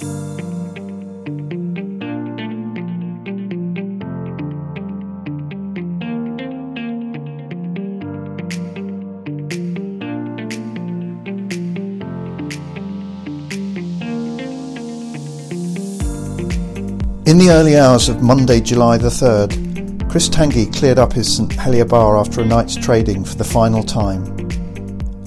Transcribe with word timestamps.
In 0.00 0.06
the 17.38 17.50
early 17.50 17.76
hours 17.76 18.08
of 18.08 18.22
Monday, 18.22 18.60
July 18.60 18.96
the 18.96 19.08
3rd, 19.08 20.10
Chris 20.10 20.28
Tanguy 20.28 20.74
cleared 20.74 20.98
up 20.98 21.12
his 21.12 21.36
St 21.36 21.52
Helier 21.52 21.84
bar 21.84 22.16
after 22.16 22.40
a 22.40 22.44
night's 22.46 22.74
trading 22.74 23.24
for 23.24 23.36
the 23.36 23.44
final 23.44 23.82
time. 23.82 24.24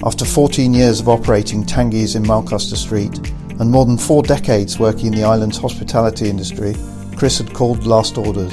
After 0.04 0.24
14 0.24 0.74
years 0.74 1.00
of 1.00 1.08
operating 1.08 1.62
Tanguy's 1.62 2.16
in 2.16 2.24
Mulcaster 2.24 2.76
Street 2.76 3.33
and 3.60 3.70
more 3.70 3.86
than 3.86 3.96
four 3.96 4.22
decades 4.22 4.78
working 4.78 5.06
in 5.06 5.14
the 5.14 5.24
island's 5.24 5.58
hospitality 5.58 6.28
industry, 6.28 6.74
Chris 7.16 7.38
had 7.38 7.54
called 7.54 7.86
last 7.86 8.18
orders. 8.18 8.52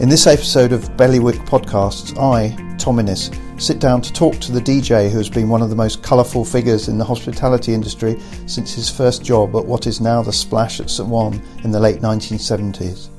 In 0.00 0.08
this 0.08 0.26
episode 0.26 0.72
of 0.72 0.96
Bailiwick 0.96 1.36
Podcasts, 1.46 2.18
I, 2.18 2.76
Tom 2.76 2.98
Innes, 2.98 3.30
sit 3.58 3.78
down 3.78 4.02
to 4.02 4.12
talk 4.12 4.34
to 4.40 4.50
the 4.50 4.60
DJ 4.60 5.08
who 5.08 5.18
has 5.18 5.30
been 5.30 5.48
one 5.48 5.62
of 5.62 5.70
the 5.70 5.76
most 5.76 6.02
colourful 6.02 6.44
figures 6.44 6.88
in 6.88 6.98
the 6.98 7.04
hospitality 7.04 7.72
industry 7.72 8.20
since 8.46 8.74
his 8.74 8.90
first 8.90 9.22
job 9.22 9.54
at 9.54 9.64
what 9.64 9.86
is 9.86 10.00
now 10.00 10.22
the 10.22 10.32
Splash 10.32 10.80
at 10.80 10.90
St 10.90 11.08
Ouen 11.08 11.40
in 11.62 11.70
the 11.70 11.78
late 11.78 12.00
1970s. 12.00 13.10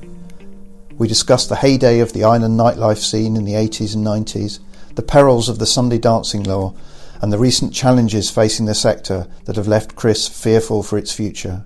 We 0.98 1.08
discuss 1.08 1.46
the 1.46 1.56
heyday 1.56 2.00
of 2.00 2.12
the 2.12 2.24
island 2.24 2.60
nightlife 2.60 2.98
scene 2.98 3.36
in 3.36 3.46
the 3.46 3.54
80s 3.54 3.94
and 3.94 4.06
90s, 4.06 4.60
the 4.94 5.02
perils 5.02 5.48
of 5.48 5.58
the 5.58 5.66
Sunday 5.66 5.98
dancing 5.98 6.42
law, 6.42 6.74
and 7.20 7.32
the 7.32 7.38
recent 7.38 7.72
challenges 7.72 8.30
facing 8.30 8.66
the 8.66 8.74
sector 8.74 9.26
that 9.44 9.56
have 9.56 9.68
left 9.68 9.96
Chris 9.96 10.28
fearful 10.28 10.82
for 10.82 10.98
its 10.98 11.12
future. 11.12 11.64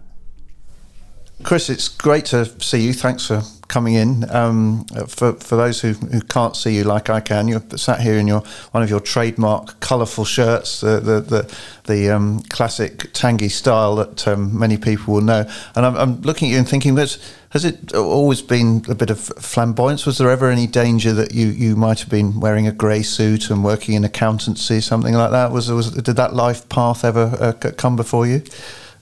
Chris, 1.45 1.71
it's 1.71 1.89
great 1.89 2.25
to 2.27 2.45
see 2.61 2.81
you. 2.81 2.93
Thanks 2.93 3.27
for 3.27 3.43
coming 3.69 3.95
in. 3.95 4.29
Um, 4.35 4.87
for 5.07 5.35
for 5.35 5.57
those 5.57 5.81
who, 5.81 5.93
who 5.93 6.21
can't 6.21 6.57
see 6.57 6.75
you 6.75 6.85
like 6.85 7.11
I 7.11 7.21
can, 7.21 7.47
you're 7.47 7.63
sat 7.77 8.01
here 8.01 8.19
in 8.19 8.27
your 8.27 8.43
one 8.73 8.83
of 8.83 8.91
your 8.91 9.01
trademark 9.01 9.79
colourful 9.79 10.25
shirts, 10.25 10.81
the 10.81 10.99
the 10.99 11.21
the, 11.21 11.57
the 11.85 12.11
um, 12.11 12.41
classic 12.49 13.13
Tanguy 13.13 13.51
style 13.51 13.95
that 13.97 14.27
um, 14.27 14.59
many 14.59 14.79
people 14.79 15.15
will 15.15 15.21
know. 15.21 15.49
And 15.77 15.87
I'm, 15.87 15.97
I'm 15.97 16.21
looking 16.23 16.49
at 16.49 16.53
you 16.53 16.59
and 16.59 16.69
thinking, 16.69 16.97
has 16.97 17.19
has 17.51 17.65
it 17.65 17.95
always 17.95 18.43
been 18.43 18.85
a 18.89 18.95
bit 18.95 19.09
of 19.09 19.19
flamboyance? 19.21 20.05
Was 20.05 20.19
there 20.19 20.31
ever 20.31 20.51
any 20.51 20.67
danger 20.67 21.15
that 21.15 21.33
you, 21.33 21.47
you 21.47 21.77
might 21.77 22.01
have 22.01 22.11
been 22.11 22.41
wearing 22.41 22.67
a 22.67 22.73
grey 22.73 23.03
suit 23.03 23.49
and 23.51 23.65
working 23.65 23.95
in 23.95 24.05
accountancy, 24.05 24.81
something 24.81 25.15
like 25.15 25.31
that? 25.31 25.51
Was 25.51 25.71
was 25.71 25.91
did 25.93 26.17
that 26.17 26.35
life 26.35 26.69
path 26.69 27.05
ever 27.05 27.37
uh, 27.41 27.71
come 27.73 27.97
before 27.97 28.27
you? 28.27 28.43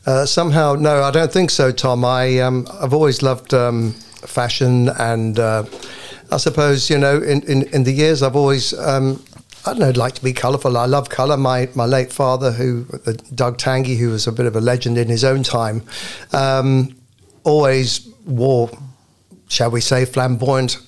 Uh, 0.06 0.24
somehow, 0.24 0.74
no, 0.74 1.02
I 1.02 1.10
don't 1.10 1.32
think 1.32 1.50
so, 1.50 1.72
Tom. 1.72 2.04
I 2.04 2.38
um, 2.38 2.68
I've 2.80 2.94
always 2.94 3.20
loved 3.20 3.52
um, 3.52 3.92
fashion, 3.92 4.90
and 4.90 5.36
uh, 5.40 5.64
I 6.30 6.36
suppose 6.36 6.88
you 6.88 6.98
know, 6.98 7.18
in, 7.18 7.42
in, 7.42 7.62
in 7.74 7.82
the 7.82 7.92
years, 7.92 8.22
I've 8.22 8.36
always 8.36 8.72
um, 8.74 9.24
I 9.66 9.70
don't 9.70 9.80
know, 9.80 9.90
like 9.90 10.14
to 10.14 10.22
be 10.22 10.32
colourful. 10.32 10.76
I 10.76 10.86
love 10.86 11.08
colour. 11.08 11.36
My 11.36 11.68
my 11.74 11.86
late 11.86 12.12
father, 12.12 12.52
who 12.52 12.86
uh, 13.06 13.14
Doug 13.34 13.58
Tanguy, 13.58 13.96
who 13.96 14.10
was 14.10 14.28
a 14.28 14.32
bit 14.32 14.46
of 14.46 14.54
a 14.54 14.60
legend 14.60 14.98
in 14.98 15.08
his 15.08 15.24
own 15.24 15.42
time, 15.42 15.82
um, 16.32 16.94
always 17.42 18.06
wore, 18.26 18.70
shall 19.48 19.70
we 19.70 19.80
say, 19.80 20.04
flamboyant 20.04 20.78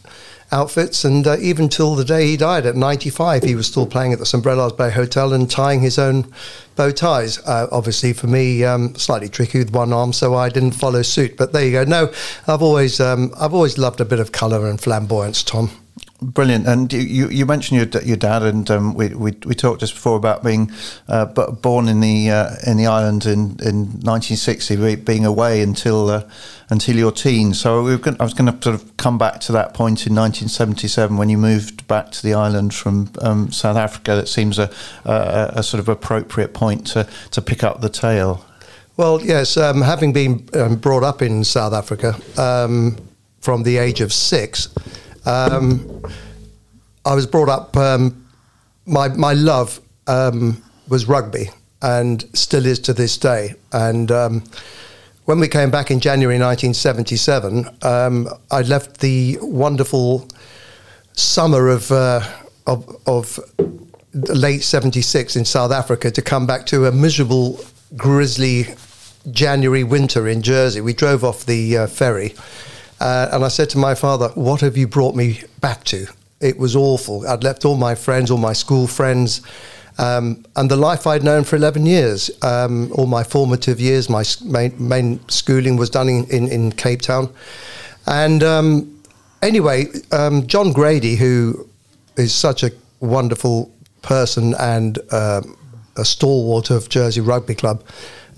outfits. 0.50 1.04
And 1.04 1.26
uh, 1.26 1.36
even 1.40 1.68
till 1.68 1.94
the 1.94 2.04
day 2.04 2.26
he 2.26 2.36
died 2.36 2.66
at 2.66 2.76
95, 2.76 3.42
he 3.42 3.54
was 3.54 3.66
still 3.66 3.86
playing 3.86 4.12
at 4.12 4.18
the 4.18 4.26
St 4.26 4.42
Brelade's 4.42 4.74
Bay 4.74 4.90
Hotel 4.90 5.32
and 5.32 5.50
tying 5.50 5.80
his 5.80 5.98
own 5.98 6.32
bow 6.76 6.90
ties. 6.90 7.38
Uh, 7.46 7.68
obviously, 7.70 8.12
for 8.12 8.26
me, 8.26 8.64
um, 8.64 8.94
slightly 8.94 9.28
tricky 9.28 9.58
with 9.58 9.72
one 9.72 9.92
arm, 9.92 10.12
so 10.12 10.34
I 10.34 10.48
didn't 10.48 10.72
follow 10.72 11.02
suit. 11.02 11.36
But 11.36 11.52
there 11.52 11.64
you 11.64 11.72
go. 11.72 11.84
No, 11.84 12.12
I've 12.46 12.62
always 12.62 13.00
um, 13.00 13.32
I've 13.38 13.54
always 13.54 13.78
loved 13.78 14.00
a 14.00 14.04
bit 14.04 14.20
of 14.20 14.32
colour 14.32 14.68
and 14.68 14.80
flamboyance, 14.80 15.42
Tom. 15.42 15.70
Brilliant. 16.20 16.66
And 16.66 16.92
you, 16.92 17.28
you 17.28 17.46
mentioned 17.46 17.92
your 17.92 18.02
your 18.02 18.16
dad, 18.16 18.42
and 18.42 18.68
um, 18.72 18.94
we, 18.94 19.08
we, 19.10 19.32
we 19.46 19.54
talked 19.54 19.80
just 19.80 19.94
before 19.94 20.16
about 20.16 20.42
being 20.42 20.72
uh, 21.06 21.26
born 21.26 21.86
in 21.86 22.00
the 22.00 22.28
uh, 22.28 22.56
in 22.66 22.76
the 22.76 22.88
island 22.88 23.24
in, 23.24 23.56
in 23.62 23.86
1960, 24.02 24.96
being 24.96 25.24
away 25.24 25.62
until 25.62 26.10
uh, 26.10 26.28
until 26.70 26.96
your 26.96 27.12
teens. 27.12 27.60
So 27.60 27.84
we 27.84 27.96
going 27.98 28.16
I 28.18 28.24
was 28.24 28.34
going 28.34 28.52
to 28.52 28.62
sort 28.62 28.74
of 28.74 28.96
come 28.96 29.16
back 29.16 29.38
to 29.42 29.52
that 29.52 29.74
point 29.74 30.08
in 30.08 30.14
1977 30.16 31.16
when 31.16 31.28
you 31.28 31.38
moved 31.38 31.86
back 31.86 32.10
to 32.10 32.22
the 32.24 32.34
island 32.34 32.74
from 32.74 33.12
um, 33.22 33.52
South 33.52 33.76
Africa. 33.76 34.16
That 34.16 34.26
seems 34.26 34.58
a, 34.58 34.72
a, 35.04 35.52
a, 35.56 35.62
sort 35.62 35.78
of 35.78 35.88
appropriate 35.88 36.52
point 36.52 36.88
to, 36.88 37.08
to 37.30 37.40
pick 37.40 37.62
up 37.62 37.80
the 37.80 37.88
tale. 37.88 38.44
Well, 38.96 39.22
yes, 39.22 39.56
um, 39.56 39.82
having 39.82 40.12
been 40.12 40.48
um, 40.54 40.74
brought 40.76 41.04
up 41.04 41.22
in 41.22 41.44
South 41.44 41.72
Africa 41.72 42.16
um, 42.36 42.96
from 43.40 43.62
the 43.62 43.76
age 43.76 44.00
of 44.00 44.12
six. 44.12 44.68
Um, 45.28 46.02
I 47.04 47.14
was 47.14 47.26
brought 47.26 47.50
up. 47.50 47.76
Um, 47.76 48.26
my 48.86 49.08
my 49.08 49.34
love 49.34 49.80
um, 50.06 50.62
was 50.88 51.06
rugby, 51.06 51.50
and 51.82 52.24
still 52.32 52.64
is 52.64 52.78
to 52.80 52.94
this 52.94 53.18
day. 53.18 53.54
And 53.72 54.10
um, 54.10 54.42
when 55.26 55.38
we 55.38 55.46
came 55.48 55.70
back 55.70 55.90
in 55.90 56.00
January 56.00 56.38
1977, 56.38 57.68
um, 57.82 58.28
I 58.50 58.62
left 58.62 59.00
the 59.00 59.38
wonderful 59.42 60.26
summer 61.12 61.68
of 61.68 61.92
uh, 61.92 62.26
of, 62.66 62.96
of 63.06 63.38
late 64.14 64.62
76 64.62 65.36
in 65.36 65.44
South 65.44 65.72
Africa 65.72 66.10
to 66.10 66.22
come 66.22 66.46
back 66.46 66.64
to 66.66 66.86
a 66.86 66.92
miserable, 66.92 67.60
grisly 67.96 68.64
January 69.30 69.84
winter 69.84 70.26
in 70.26 70.40
Jersey. 70.40 70.80
We 70.80 70.94
drove 70.94 71.22
off 71.22 71.44
the 71.44 71.76
uh, 71.76 71.86
ferry 71.86 72.34
uh, 73.00 73.28
and 73.32 73.44
I 73.44 73.48
said 73.48 73.70
to 73.70 73.78
my 73.78 73.94
father, 73.94 74.28
What 74.34 74.60
have 74.60 74.76
you 74.76 74.86
brought 74.86 75.14
me 75.14 75.40
back 75.60 75.84
to? 75.84 76.06
It 76.40 76.58
was 76.58 76.76
awful. 76.76 77.26
I'd 77.26 77.42
left 77.42 77.64
all 77.64 77.76
my 77.76 77.94
friends, 77.94 78.30
all 78.30 78.38
my 78.38 78.52
school 78.52 78.86
friends, 78.86 79.42
um, 79.98 80.44
and 80.54 80.70
the 80.70 80.76
life 80.76 81.06
I'd 81.06 81.24
known 81.24 81.44
for 81.44 81.56
11 81.56 81.84
years. 81.86 82.30
Um, 82.42 82.92
all 82.92 83.06
my 83.06 83.24
formative 83.24 83.80
years, 83.80 84.08
my 84.08 84.24
main, 84.44 84.74
main 84.78 85.28
schooling 85.28 85.76
was 85.76 85.90
done 85.90 86.08
in, 86.08 86.24
in, 86.30 86.48
in 86.48 86.72
Cape 86.72 87.02
Town. 87.02 87.32
And 88.06 88.42
um, 88.44 89.02
anyway, 89.42 89.86
um, 90.12 90.46
John 90.46 90.72
Grady, 90.72 91.16
who 91.16 91.68
is 92.16 92.32
such 92.32 92.62
a 92.62 92.70
wonderful 93.00 93.72
person 94.02 94.54
and 94.58 94.98
uh, 95.10 95.42
a 95.96 96.04
stalwart 96.04 96.70
of 96.70 96.88
Jersey 96.88 97.20
Rugby 97.20 97.56
Club, 97.56 97.82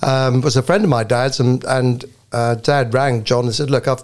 um, 0.02 0.40
was 0.40 0.56
a 0.56 0.62
friend 0.62 0.82
of 0.82 0.90
my 0.90 1.04
dad's, 1.04 1.40
and, 1.40 1.62
and 1.64 2.06
uh, 2.32 2.54
Dad 2.54 2.94
rang 2.94 3.22
John 3.24 3.44
and 3.44 3.54
said, 3.54 3.70
"Look, 3.70 3.86
I've 3.86 4.02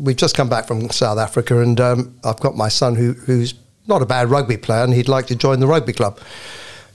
we've 0.00 0.16
just 0.16 0.36
come 0.36 0.48
back 0.48 0.66
from 0.66 0.90
South 0.90 1.18
Africa, 1.18 1.60
and 1.60 1.80
um, 1.80 2.18
I've 2.24 2.40
got 2.40 2.56
my 2.56 2.68
son 2.68 2.94
who, 2.94 3.12
who's 3.12 3.54
not 3.86 4.02
a 4.02 4.06
bad 4.06 4.28
rugby 4.28 4.56
player, 4.56 4.84
and 4.84 4.92
he'd 4.92 5.08
like 5.08 5.26
to 5.26 5.36
join 5.36 5.60
the 5.60 5.66
rugby 5.66 5.92
club. 5.92 6.18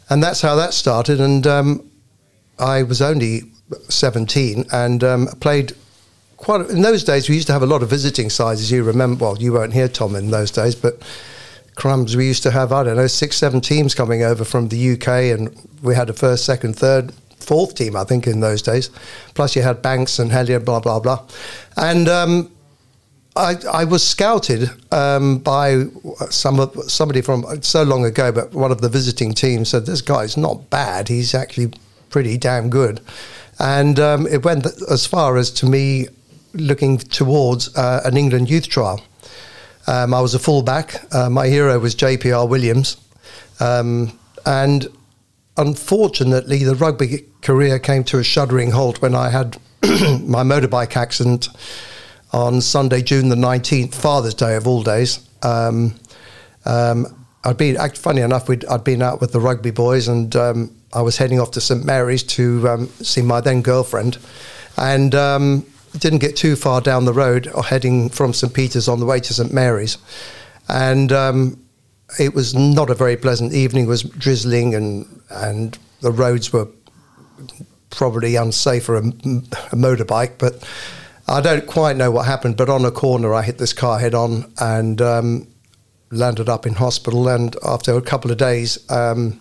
And 0.10 0.22
that's 0.22 0.42
how 0.42 0.56
that 0.56 0.74
started. 0.74 1.20
And 1.20 1.46
um, 1.48 1.90
I 2.60 2.84
was 2.84 3.02
only 3.02 3.44
17 3.90 4.66
and 4.72 5.04
um, 5.04 5.28
played 5.40 5.74
quite. 6.38 6.70
In 6.70 6.82
those 6.82 7.04
days, 7.04 7.30
we 7.30 7.36
used 7.36 7.48
to 7.48 7.54
have 7.54 7.64
a 7.64 7.68
lot 7.68 7.84
of 7.84 7.90
visiting 7.90 8.30
sides, 8.30 8.62
as 8.62 8.72
you 8.72 8.84
remember. 8.84 9.26
Well, 9.26 9.38
you 9.38 9.54
weren't 9.54 9.74
here, 9.74 9.88
Tom, 9.88 10.16
in 10.16 10.32
those 10.32 10.52
days, 10.52 10.76
but 10.76 11.02
crumbs, 11.76 12.16
we 12.16 12.28
used 12.28 12.44
to 12.44 12.52
have, 12.52 12.72
I 12.72 12.84
don't 12.84 12.98
know, 12.98 13.08
six, 13.08 13.38
seven 13.38 13.62
teams 13.62 13.96
coming 13.96 14.24
over 14.24 14.44
from 14.44 14.68
the 14.68 14.94
UK, 14.94 15.08
and 15.38 15.56
we 15.82 15.96
had 15.96 16.10
a 16.10 16.14
first, 16.14 16.46
second, 16.46 16.76
third, 16.76 17.12
fourth 17.40 17.76
team, 17.76 17.96
I 17.96 18.04
think, 18.04 18.28
in 18.28 18.40
those 18.40 18.62
days. 18.62 18.90
Plus, 19.34 19.56
you 19.56 19.62
had 19.62 19.82
Banks 19.82 20.20
and 20.20 20.32
Helier, 20.32 20.60
blah, 20.60 20.80
blah, 20.80 21.00
blah. 21.00 21.26
And 21.76 22.08
um, 22.08 22.52
I, 23.36 23.56
I 23.72 23.84
was 23.86 24.08
scouted 24.08 24.70
um, 24.92 25.40
by 25.40 25.86
some 26.30 26.70
somebody 26.88 27.22
from 27.22 27.46
so 27.64 27.84
long 27.84 28.06
ago, 28.06 28.32
but 28.32 28.54
one 28.54 28.72
of 28.72 28.82
the 28.82 28.90
visiting 28.90 29.34
teams 29.34 29.70
said 29.70 29.86
this 29.86 30.02
guy's 30.02 30.38
not 30.38 30.70
bad. 30.70 31.08
He's 31.08 31.34
actually 31.34 31.74
pretty 32.10 32.38
damn 32.38 32.70
good, 32.70 33.02
and 33.60 34.00
um, 34.00 34.28
it 34.28 34.46
went 34.46 34.68
as 34.90 35.08
far 35.08 35.38
as 35.38 35.50
to 35.52 35.66
me 35.66 36.08
looking 36.54 37.00
towards 37.00 37.76
uh, 37.76 38.02
an 38.06 38.18
England 38.18 38.50
youth 38.50 38.68
trial. 38.68 39.02
Um, 39.88 40.14
I 40.14 40.22
was 40.22 40.36
a 40.36 40.40
fullback. 40.40 41.04
Uh, 41.14 41.30
my 41.30 41.48
hero 41.48 41.80
was 41.80 41.96
JPR 41.96 42.48
Williams, 42.48 42.98
um, 43.60 44.18
and 44.46 44.88
unfortunately, 45.58 46.64
the 46.64 46.76
rugby 46.76 47.26
career 47.42 47.80
came 47.80 48.04
to 48.06 48.20
a 48.20 48.24
shuddering 48.24 48.72
halt 48.72 49.02
when 49.02 49.16
I 49.16 49.30
had 49.30 49.58
my 49.82 50.44
motorbike 50.44 50.96
accident 50.96 51.50
on 52.34 52.60
Sunday, 52.62 53.02
June 53.02 53.30
the 53.30 53.36
19th, 53.36 53.94
Father's 53.94 54.34
Day 54.34 54.56
of 54.56 54.68
all 54.68 54.84
days. 54.84 55.28
Um, 55.44 55.96
um, 56.66 57.26
I'd 57.44 57.58
been, 57.58 57.78
funny 57.96 58.22
enough, 58.22 58.50
i 58.50 58.58
had 58.70 58.84
been 58.84 59.02
out 59.02 59.22
with 59.22 59.32
the 59.32 59.40
rugby 59.40 59.72
boys 59.72 60.08
and 60.08 60.36
um, 60.36 60.76
I 60.94 61.02
was 61.02 61.18
heading 61.18 61.40
off 61.40 61.52
to 61.52 61.62
St 61.62 61.86
Mary's 61.86 62.24
to 62.24 62.68
um, 62.68 62.88
see 62.88 63.22
my 63.22 63.42
then 63.42 63.62
girlfriend. 63.62 64.18
And 64.78 65.14
um, 65.14 65.66
didn't 65.98 66.20
get 66.20 66.36
too 66.36 66.56
far 66.56 66.82
down 66.82 67.06
the 67.06 67.14
road, 67.14 67.48
or 67.54 67.64
heading 67.64 68.10
from 68.10 68.34
St 68.34 68.54
Peter's 68.54 68.88
on 68.88 69.00
the 69.00 69.06
way 69.06 69.20
to 69.20 69.34
St 69.34 69.54
Mary's. 69.54 69.98
And 70.68 71.12
um, 71.12 71.64
it 72.20 72.34
was 72.34 72.56
not 72.56 72.90
a 72.90 72.96
very 72.96 73.18
pleasant 73.18 73.54
evening, 73.54 73.86
it 73.86 73.90
was 73.90 74.04
drizzling 74.04 74.74
and, 74.74 75.22
and 75.30 75.78
the 76.02 76.12
roads 76.12 76.52
were 76.52 76.68
probably 77.90 78.36
unsafe 78.36 78.86
for 78.86 78.96
a, 78.96 79.00
a 79.00 79.76
motorbike, 79.76 80.40
but 80.40 80.68
I 81.28 81.42
don't 81.42 81.66
quite 81.66 81.96
know 81.96 82.12
what 82.12 82.26
happened. 82.26 82.58
But 82.58 82.70
on 82.70 82.86
a 82.86 82.92
corner, 82.92 83.34
I 83.34 83.42
hit 83.44 83.58
this 83.58 83.74
car 83.74 84.00
head 84.00 84.14
on 84.14 84.52
and 84.60 85.02
um, 85.02 85.48
landed 86.12 86.50
up 86.50 86.66
in 86.66 86.74
hospital. 86.74 87.28
And 87.28 87.56
after 87.64 87.96
a 87.96 88.02
couple 88.02 88.32
of 88.32 88.38
days, 88.38 88.78
um, 88.90 89.40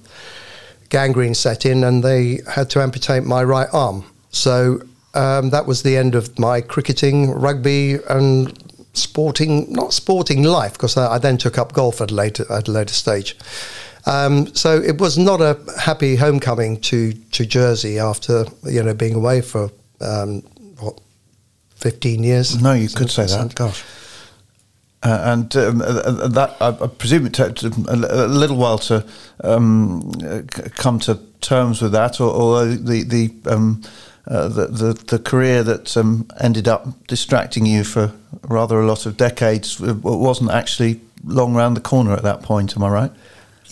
gangrene 0.89 1.35
set 1.35 1.67
in, 1.67 1.85
and 1.85 2.05
they 2.05 2.41
had 2.49 2.71
to 2.71 2.83
amputate 2.83 3.25
my 3.25 3.43
right 3.43 3.69
arm. 3.73 4.05
So 4.31 4.83
um, 5.15 5.51
that 5.51 5.67
was 5.67 5.83
the 5.83 5.97
end 5.97 6.15
of 6.15 6.39
my 6.39 6.61
cricketing, 6.61 7.31
rugby, 7.31 7.99
and 8.09 8.53
sporting, 8.95 9.73
not 9.73 9.93
sporting 9.93 10.43
life, 10.43 10.75
because 10.75 10.97
I, 10.97 11.15
I, 11.15 11.19
then 11.19 11.39
took 11.39 11.59
up 11.59 11.73
golf 11.73 12.01
at 12.01 12.11
a 12.11 12.15
later, 12.15 12.51
at 12.51 12.69
a 12.69 12.71
later 12.71 12.95
stage. 12.95 13.37
Um, 14.05 14.55
so 14.55 14.81
it 14.81 15.01
was 15.01 15.17
not 15.17 15.41
a 15.41 15.59
happy 15.81 16.17
homecoming 16.17 16.81
to, 16.83 17.13
to 17.13 17.47
Jersey 17.47 17.99
after 17.99 18.47
you 18.65 18.83
know 18.83 18.95
being 18.95 19.15
away 19.15 19.41
for 19.41 19.71
um, 20.01 20.43
what 21.83 21.93
fifteen 21.93 22.25
years. 22.25 22.61
No, 22.61 22.73
you 22.73 22.89
could 22.89 23.11
say 23.11 23.27
that. 23.27 23.55
Gosh. 23.55 23.85
Uh, 25.05 25.21
and 25.25 25.57
um, 25.57 25.83
uh, 25.83 25.85
uh, 25.85 26.29
that 26.29 26.57
I, 26.61 26.69
I, 26.69 26.87
presume 26.87 27.27
it 27.27 27.35
took 27.35 27.61
a, 27.89 27.97
little 27.97 28.57
while 28.57 28.79
to 28.79 29.05
um, 29.43 30.13
come 30.77 31.01
to 31.01 31.19
terms 31.41 31.83
with 31.83 31.91
that, 31.93 32.21
although 32.21 32.73
the 32.73 33.03
the 33.03 33.51
um, 33.51 33.83
uh, 34.29 34.47
the, 34.47 34.67
the, 34.69 34.93
the 34.93 35.19
career 35.19 35.65
that 35.65 35.97
um, 35.97 36.29
ended 36.41 36.69
up 36.69 36.87
distracting 37.09 37.67
you 37.67 37.83
for 37.83 38.13
rather 38.43 38.81
a 38.81 38.87
lot 38.87 39.05
of 39.05 39.17
decades 39.17 39.81
wasn't 39.81 40.51
actually 40.53 41.01
long 41.25 41.55
round 41.55 41.77
the 41.77 41.81
corner 41.81 42.13
at 42.13 42.23
that 42.23 42.43
point. 42.43 42.77
Am 42.77 42.85
I 42.85 42.89
right? 42.89 43.13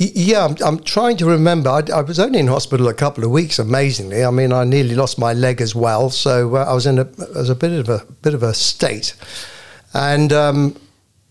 Yeah, 0.02 0.47
I'm, 0.47 0.56
I'm 0.64 0.82
trying 0.82 1.19
to 1.19 1.26
remember. 1.26 1.69
I, 1.69 1.82
I, 1.94 2.00
was 2.00 2.19
only 2.19 2.38
in 2.38 2.47
hospital 2.47 2.88
a 2.88 2.94
couple 2.94 3.23
of 3.23 3.31
weeks. 3.31 3.58
Amazingly, 3.58 4.25
I 4.25 4.31
mean, 4.31 4.50
I 4.50 4.64
nearly 4.64 4.94
lost 4.94 5.19
my 5.19 5.35
leg 5.35 5.61
as 5.61 5.75
well, 5.75 6.08
so 6.08 6.56
uh, 6.56 6.64
I 6.64 6.73
was 6.73 6.87
in 6.87 6.99
a 6.99 7.05
was 7.35 7.50
a 7.50 7.55
bit 7.55 7.73
of 7.73 7.91
a 7.91 8.06
bit 8.23 8.32
of 8.32 8.43
a 8.43 8.55
state. 8.55 9.14
And 9.93 10.32
um, 10.32 10.81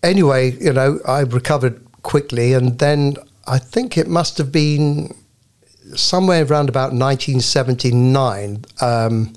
anyway, 0.04 0.52
you 0.52 0.72
know, 0.72 1.00
I 1.08 1.22
recovered 1.22 1.84
quickly, 2.04 2.54
and 2.54 2.78
then 2.78 3.16
I 3.48 3.58
think 3.58 3.98
it 3.98 4.08
must 4.08 4.38
have 4.38 4.52
been 4.52 5.16
somewhere 5.96 6.46
around 6.46 6.70
about 6.70 6.94
1979, 6.94 8.66
um, 8.82 9.34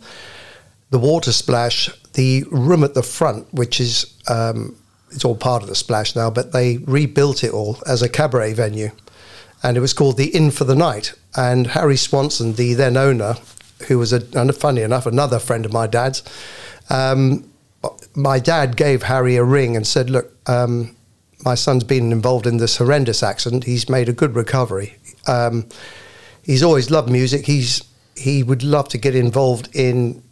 the 0.91 0.99
water 0.99 1.33
splash, 1.33 1.89
the 2.13 2.45
room 2.51 2.85
at 2.85 2.93
the 2.93 3.03
front, 3.03 3.47
which 3.55 3.81
is 3.81 4.15
um, 4.29 4.77
it's 5.11 5.25
all 5.25 5.37
part 5.37 5.63
of 5.63 5.71
the 5.71 5.75
splash 5.75 6.15
now, 6.15 6.29
but 6.29 6.53
they 6.53 6.77
rebuilt 6.79 7.43
it 7.45 7.53
all 7.53 7.79
as 7.87 8.03
a 8.03 8.11
cabaret 8.11 8.53
venue, 8.53 8.91
and 9.63 9.77
it 9.77 9.81
was 9.81 9.93
called 9.93 10.17
the 10.17 10.29
Inn 10.29 10.51
for 10.51 10.65
the 10.65 10.75
Night. 10.75 11.15
And 11.37 11.69
Harry 11.69 11.97
Swanson, 11.97 12.55
the 12.55 12.75
then 12.75 12.97
owner, 12.97 13.35
who 13.89 13.99
was 13.99 14.13
a 14.13 14.53
funny 14.53 14.83
enough 14.83 15.07
another 15.07 15.39
friend 15.39 15.65
of 15.65 15.73
my 15.73 15.87
dad's, 15.87 16.23
um, 16.91 17.51
my 18.15 18.39
dad 18.39 18.77
gave 18.77 19.05
Harry 19.05 19.37
a 19.37 19.45
ring 19.45 19.77
and 19.77 19.87
said, 19.87 20.11
"Look." 20.11 20.33
Um, 20.49 20.97
my 21.45 21.55
son's 21.55 21.85
been 21.85 22.13
involved 22.13 22.47
in 22.47 22.59
this 22.59 22.77
horrendous 22.77 23.23
accident. 23.23 23.65
He's 23.65 23.89
made 23.89 24.09
a 24.09 24.13
good 24.13 24.37
recovery. 24.37 24.97
Um, 25.27 25.69
he's 26.43 26.63
always 26.63 26.91
loved 26.91 27.11
music. 27.11 27.47
He's 27.47 27.83
he 28.17 28.43
would 28.43 28.63
love 28.63 28.89
to 28.91 28.99
get 28.99 29.15
involved 29.15 29.69
in, 29.75 30.23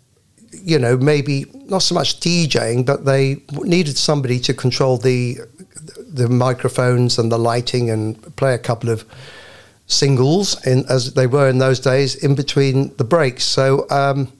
you 0.53 0.79
know, 0.79 0.97
maybe 0.97 1.47
not 1.67 1.83
so 1.83 1.94
much 1.94 2.21
DJing, 2.21 2.85
but 2.85 3.05
they 3.05 3.43
needed 3.53 3.97
somebody 3.97 4.38
to 4.41 4.55
control 4.55 4.99
the 4.99 5.38
the 5.97 6.29
microphones 6.29 7.19
and 7.19 7.31
the 7.31 7.38
lighting 7.38 7.91
and 7.91 8.37
play 8.37 8.55
a 8.55 8.59
couple 8.59 8.91
of 8.91 9.05
singles 9.87 10.65
in, 10.67 10.85
as 10.88 11.15
they 11.15 11.27
were 11.27 11.49
in 11.49 11.59
those 11.59 11.81
days 11.81 12.15
in 12.15 12.35
between 12.35 12.94
the 12.97 13.05
breaks. 13.05 13.44
So 13.44 13.88
um, 13.91 14.32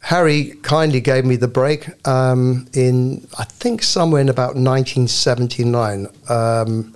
Harry 0.00 0.54
kindly 0.62 1.00
gave 1.00 1.24
me 1.24 1.36
the 1.36 1.48
break 1.48 1.88
um, 2.06 2.66
in 2.72 3.26
I 3.38 3.44
think 3.44 3.82
somewhere 3.82 4.20
in 4.20 4.28
about 4.28 4.54
1979, 4.54 6.06
um, 6.28 6.94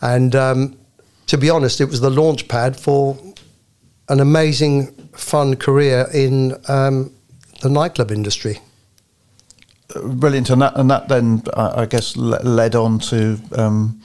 and 0.00 0.34
um, 0.34 0.78
to 1.26 1.36
be 1.36 1.50
honest, 1.50 1.80
it 1.80 1.86
was 1.86 2.00
the 2.00 2.10
launch 2.10 2.48
pad 2.48 2.78
for 2.78 3.18
an 4.08 4.20
amazing, 4.20 4.86
fun 5.12 5.56
career 5.56 6.06
in 6.14 6.54
um, 6.68 7.12
the 7.60 7.68
nightclub 7.68 8.10
industry. 8.10 8.60
Brilliant, 9.94 10.50
and 10.50 10.60
that 10.60 10.76
and 10.76 10.90
that 10.90 11.08
then 11.08 11.42
I, 11.54 11.86
guess 11.86 12.14
led 12.14 12.74
on 12.74 12.98
to 12.98 13.40
um, 13.52 14.02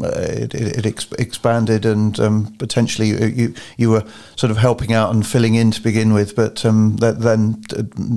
it, 0.00 0.54
it, 0.54 0.86
it, 0.86 1.12
expanded 1.18 1.84
and 1.84 2.18
um, 2.18 2.54
potentially 2.58 3.08
you 3.08 3.54
you 3.76 3.90
were 3.90 4.04
sort 4.36 4.50
of 4.50 4.56
helping 4.56 4.94
out 4.94 5.14
and 5.14 5.26
filling 5.26 5.54
in 5.54 5.70
to 5.72 5.82
begin 5.82 6.14
with, 6.14 6.34
but 6.34 6.64
um, 6.64 6.96
then 6.96 7.60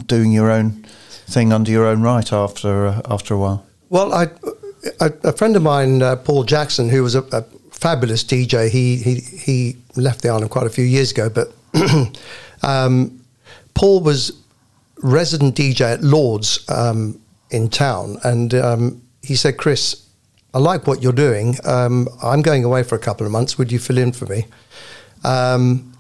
doing 0.08 0.32
your 0.32 0.50
own 0.50 0.86
thing 1.28 1.52
under 1.52 1.70
your 1.70 1.86
own 1.86 2.02
right 2.02 2.32
after 2.32 2.88
uh, 2.88 3.02
after 3.10 3.34
a 3.34 3.38
while. 3.38 3.66
Well, 3.90 4.14
I, 4.14 4.28
a, 5.02 5.12
a 5.24 5.34
friend 5.34 5.56
of 5.56 5.62
mine, 5.62 6.02
uh, 6.02 6.16
Paul 6.16 6.46
Jackson, 6.46 6.90
who 6.90 7.04
was 7.04 7.16
a, 7.16 7.24
a 7.34 7.42
fabulous 7.72 8.24
DJ. 8.24 8.70
He 8.70 8.98
he 8.98 9.16
he 9.16 9.78
left 9.96 10.22
the 10.22 10.30
island 10.30 10.52
quite 10.52 10.68
a 10.68 10.70
few 10.70 10.86
years 10.86 11.12
ago, 11.12 11.30
but 11.30 11.54
um, 12.64 13.20
Paul 13.74 14.02
was 14.02 14.32
resident 15.02 15.56
DJ 15.56 15.94
at 15.94 16.02
Lords 16.02 16.70
um, 16.70 17.20
in 17.50 17.70
town, 17.70 18.18
and 18.24 18.54
um, 18.54 19.02
he 19.22 19.36
said, 19.36 19.58
"Chris, 19.58 20.08
I 20.54 20.60
like 20.60 20.88
what 20.88 21.02
you're 21.02 21.14
doing. 21.14 21.56
Um, 21.64 22.08
I'm 22.22 22.42
going 22.42 22.64
away 22.64 22.84
for 22.84 22.96
a 22.96 23.00
couple 23.00 23.26
of 23.26 23.32
months. 23.32 23.58
Would 23.58 23.72
you 23.72 23.80
fill 23.80 23.98
in 23.98 24.12
for 24.12 24.26
me?" 24.26 24.46
Um, 25.24 25.94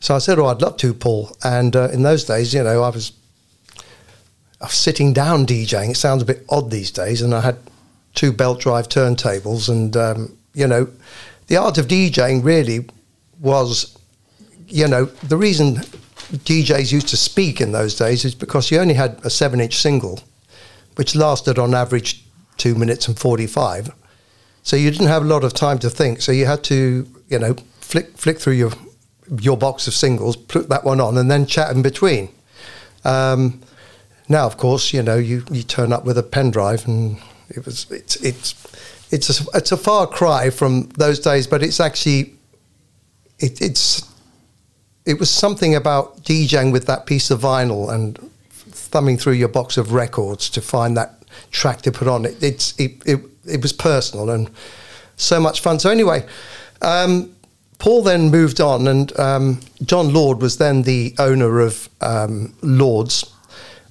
so 0.00 0.14
I 0.14 0.18
said, 0.18 0.38
"Oh, 0.38 0.46
I'd 0.46 0.62
love 0.62 0.76
to, 0.78 0.94
Paul." 0.94 1.36
And 1.44 1.74
uh, 1.74 1.88
in 1.90 2.02
those 2.02 2.24
days, 2.24 2.54
you 2.54 2.62
know, 2.62 2.82
I 2.82 2.90
was, 2.90 3.12
I 4.60 4.66
was 4.66 4.74
sitting 4.74 5.12
down 5.12 5.46
DJing. 5.46 5.90
It 5.90 5.96
sounds 5.96 6.22
a 6.22 6.26
bit 6.26 6.44
odd 6.48 6.70
these 6.70 6.90
days, 6.90 7.22
and 7.22 7.34
I 7.34 7.40
had 7.40 7.58
two 8.14 8.32
belt 8.32 8.60
drive 8.60 8.88
turntables 8.88 9.68
and 9.68 9.94
um, 9.96 10.36
you 10.56 10.66
know, 10.66 10.88
the 11.46 11.56
art 11.58 11.78
of 11.78 11.86
DJing 11.86 12.42
really 12.42 12.88
was, 13.38 13.96
you 14.66 14.88
know, 14.88 15.04
the 15.04 15.36
reason 15.36 15.82
DJs 16.32 16.92
used 16.92 17.08
to 17.08 17.16
speak 17.16 17.60
in 17.60 17.72
those 17.72 17.94
days 17.94 18.24
is 18.24 18.34
because 18.34 18.70
you 18.70 18.78
only 18.78 18.94
had 18.94 19.20
a 19.24 19.30
seven 19.30 19.60
inch 19.60 19.76
single, 19.76 20.20
which 20.96 21.14
lasted 21.14 21.58
on 21.58 21.74
average 21.74 22.24
two 22.56 22.74
minutes 22.74 23.06
and 23.08 23.18
45. 23.18 23.90
So 24.62 24.76
you 24.76 24.90
didn't 24.90 25.06
have 25.06 25.22
a 25.22 25.26
lot 25.26 25.44
of 25.44 25.54
time 25.54 25.78
to 25.80 25.90
think. 25.90 26.20
So 26.20 26.32
you 26.32 26.46
had 26.46 26.64
to, 26.64 27.06
you 27.28 27.38
know, 27.38 27.54
flick, 27.80 28.16
flick 28.16 28.38
through 28.38 28.54
your, 28.54 28.72
your 29.40 29.56
box 29.56 29.86
of 29.86 29.94
singles, 29.94 30.36
put 30.36 30.68
that 30.68 30.84
one 30.84 31.00
on, 31.00 31.16
and 31.16 31.30
then 31.30 31.46
chat 31.46 31.74
in 31.74 31.82
between. 31.82 32.28
Um, 33.04 33.62
now, 34.28 34.46
of 34.46 34.56
course, 34.56 34.92
you 34.92 35.02
know, 35.02 35.16
you, 35.16 35.44
you 35.50 35.62
turn 35.62 35.92
up 35.92 36.04
with 36.04 36.18
a 36.18 36.22
pen 36.22 36.50
drive 36.50 36.88
and 36.88 37.18
it 37.48 37.64
was, 37.64 37.88
it's, 37.92 38.16
it's, 38.16 38.54
it's 39.12 39.40
a, 39.40 39.44
it's 39.54 39.70
a 39.70 39.76
far 39.76 40.06
cry 40.08 40.50
from 40.50 40.88
those 40.96 41.20
days, 41.20 41.46
but 41.46 41.62
it's 41.62 41.78
actually 41.78 42.36
it, 43.38 43.60
it's 43.60 44.02
it 45.06 45.18
was 45.18 45.30
something 45.30 45.74
about 45.74 46.22
DJing 46.22 46.72
with 46.72 46.86
that 46.86 47.06
piece 47.06 47.30
of 47.30 47.40
vinyl 47.40 47.92
and 47.92 48.18
thumbing 48.50 49.16
through 49.16 49.34
your 49.34 49.48
box 49.48 49.76
of 49.76 49.92
records 49.92 50.50
to 50.50 50.60
find 50.60 50.96
that 50.96 51.22
track 51.50 51.82
to 51.82 51.92
put 51.92 52.08
on. 52.08 52.24
It, 52.24 52.42
it's 52.42 52.78
it, 52.78 53.02
it, 53.06 53.20
it 53.46 53.62
was 53.62 53.72
personal 53.72 54.30
and 54.30 54.50
so 55.16 55.40
much 55.40 55.60
fun. 55.60 55.78
So 55.78 55.90
anyway, 55.90 56.26
um, 56.82 57.34
Paul 57.78 58.02
then 58.02 58.30
moved 58.30 58.60
on, 58.60 58.88
and 58.88 59.18
um, 59.18 59.60
John 59.84 60.12
Lord 60.12 60.40
was 60.40 60.58
then 60.58 60.82
the 60.82 61.14
owner 61.18 61.60
of 61.60 61.88
um, 62.00 62.54
Lords, 62.62 63.32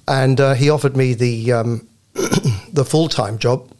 and 0.06 0.40
uh, 0.40 0.54
he 0.54 0.70
offered 0.70 0.96
me 0.96 1.14
the 1.14 1.52
um, 1.52 1.88
the 2.14 2.84
full 2.84 3.08
time 3.08 3.38
job 3.38 3.70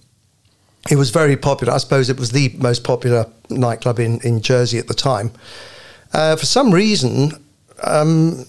it 0.90 0.97
was 0.97 1.11
very 1.11 1.37
popular. 1.37 1.73
I 1.73 1.78
suppose 1.78 2.09
it 2.09 2.19
was 2.19 2.31
the 2.31 2.55
most 2.59 2.85
popular 2.85 3.26
nightclub 3.50 3.99
in, 3.99 4.21
in 4.21 4.40
Jersey 4.40 4.78
at 4.78 4.88
the 4.88 4.95
time. 4.95 5.33
Uh, 6.12 6.36
for 6.36 6.46
some 6.46 6.72
reason, 6.72 7.32
um, 7.82 8.46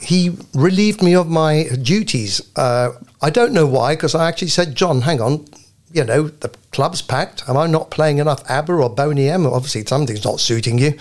he 0.00 0.36
relieved 0.54 1.02
me 1.02 1.14
of 1.14 1.28
my 1.28 1.68
duties. 1.80 2.40
Uh, 2.56 2.90
I 3.20 3.30
don't 3.30 3.52
know 3.52 3.66
why, 3.66 3.94
because 3.94 4.14
I 4.14 4.28
actually 4.28 4.48
said, 4.48 4.74
John, 4.74 5.02
hang 5.02 5.20
on, 5.20 5.46
you 5.92 6.04
know, 6.04 6.28
the 6.28 6.48
club's 6.72 7.02
packed. 7.02 7.48
Am 7.48 7.56
I 7.56 7.66
not 7.66 7.90
playing 7.90 8.18
enough 8.18 8.48
ABBA 8.50 8.72
or 8.72 8.90
Boney 8.90 9.28
M? 9.28 9.46
Obviously, 9.46 9.84
something's 9.84 10.24
not 10.24 10.40
suiting 10.40 10.78
you. 10.78 10.98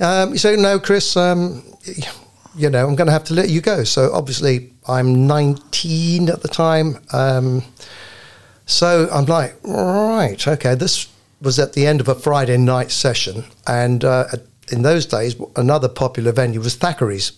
Um, 0.00 0.32
he 0.32 0.38
said, 0.38 0.58
no, 0.58 0.78
Chris, 0.78 1.16
um, 1.16 1.62
you 2.56 2.68
know, 2.70 2.86
I'm 2.86 2.96
going 2.96 3.06
to 3.06 3.12
have 3.12 3.24
to 3.24 3.34
let 3.34 3.48
you 3.48 3.60
go. 3.60 3.84
So 3.84 4.12
obviously, 4.12 4.72
I'm 4.88 5.26
19 5.26 6.28
at 6.28 6.42
the 6.42 6.48
time. 6.48 6.98
Um, 7.12 7.62
so 8.66 9.08
I'm 9.12 9.26
like, 9.26 9.56
right, 9.62 10.46
okay, 10.46 10.74
this 10.74 11.08
was 11.40 11.58
at 11.58 11.72
the 11.72 11.86
end 11.86 12.00
of 12.00 12.08
a 12.08 12.14
Friday 12.14 12.56
night 12.56 12.90
session. 12.90 13.44
And 13.66 14.04
uh, 14.04 14.26
in 14.70 14.82
those 14.82 15.06
days, 15.06 15.36
another 15.56 15.88
popular 15.88 16.32
venue 16.32 16.60
was 16.60 16.76
Thackeray's, 16.76 17.32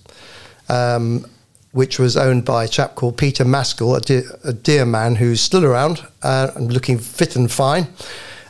um, 0.68 1.26
which 1.72 1.98
was 1.98 2.16
owned 2.16 2.44
by 2.44 2.64
a 2.64 2.68
chap 2.68 2.94
called 2.94 3.16
Peter 3.16 3.44
Maskell, 3.44 3.96
a 3.96 4.00
dear, 4.00 4.22
a 4.44 4.52
dear 4.52 4.84
man 4.84 5.16
who's 5.16 5.40
still 5.40 5.64
around 5.64 6.06
uh, 6.22 6.50
and 6.54 6.72
looking 6.72 6.98
fit 6.98 7.36
and 7.36 7.50
fine. 7.50 7.86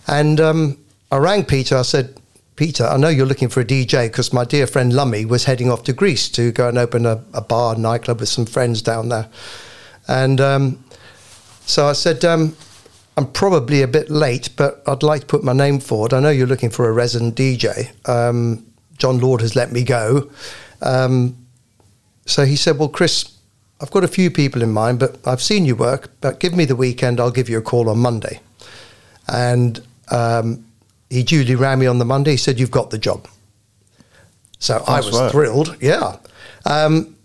And 0.07 0.41
um, 0.41 0.79
I 1.11 1.19
rang 1.19 1.45
Peter, 1.45 1.77
I 1.77 1.83
said, 1.83 2.19
Peter, 2.57 2.85
I 2.85 2.97
know 2.97 3.09
you're 3.09 3.27
looking 3.27 3.49
for 3.49 3.61
a 3.61 3.65
DJ 3.65 4.07
because 4.09 4.33
my 4.33 4.45
dear 4.45 4.67
friend 4.67 4.93
Lummy 4.93 5.25
was 5.25 5.45
heading 5.45 5.71
off 5.71 5.85
to 5.85 5.93
Greece 5.93 6.29
to 6.31 6.53
go 6.53 6.69
and 6.69 6.77
open 6.77 7.07
a, 7.07 7.23
a 7.33 7.41
bar 7.41 7.77
nightclub 7.77 8.21
with 8.21 8.29
some 8.29 8.45
friends 8.47 8.83
down 8.83 9.09
there. 9.09 9.29
And 10.07 10.41
um, 10.41 10.85
so 11.65 11.87
I 11.87 11.95
said, 11.95 12.25
um, 12.25 12.55
I'm 13.17 13.31
probably 13.31 13.83
a 13.83 13.89
bit 13.89 14.11
late, 14.11 14.51
but 14.57 14.83
I'd 14.87 15.03
like 15.03 15.23
to 15.23 15.27
put 15.27 15.45
my 15.45 15.53
name 15.53 15.81
forward. 15.81 16.13
I 16.13 16.21
know 16.21 16.31
you're 16.31 16.47
looking 16.47 16.71
for 16.71 16.89
a 16.89 16.93
resident 16.93 17.37
DJ. 17.37 17.91
Um, 18.09 18.67
John 19.03 19.19
Lord 19.19 19.41
has 19.41 19.57
let 19.57 19.73
me 19.73 19.83
go. 19.83 20.31
Um, 20.81 21.37
so 22.25 22.45
he 22.45 22.55
said, 22.55 22.79
Well, 22.79 22.89
Chris, 22.89 23.37
I've 23.81 23.91
got 23.91 24.05
a 24.05 24.09
few 24.09 24.31
people 24.31 24.63
in 24.63 24.71
mind, 24.71 25.01
but 25.01 25.19
I've 25.27 25.43
seen 25.43 25.67
you 25.67 25.75
work, 25.75 26.11
but 26.21 26.39
give 26.39 26.55
me 26.55 26.65
the 26.65 26.77
weekend. 26.77 27.19
I'll 27.19 27.33
give 27.33 27.49
you 27.49 27.59
a 27.59 27.63
call 27.63 27.89
on 27.89 27.99
Monday. 27.99 28.39
And 29.27 29.85
um, 30.13 30.65
he 31.11 31.25
duly 31.25 31.57
ran 31.57 31.81
me 31.81 31.87
on 31.87 31.99
the 31.99 32.05
Monday. 32.05 32.31
He 32.31 32.37
said, 32.37 32.61
You've 32.61 32.71
got 32.71 32.91
the 32.91 32.99
job. 32.99 33.27
So 34.61 34.79
nice 34.79 34.89
I 34.89 34.97
was 34.99 35.13
work. 35.13 35.33
thrilled. 35.33 35.77
Yeah. 35.81 36.19
Um, 36.65 37.17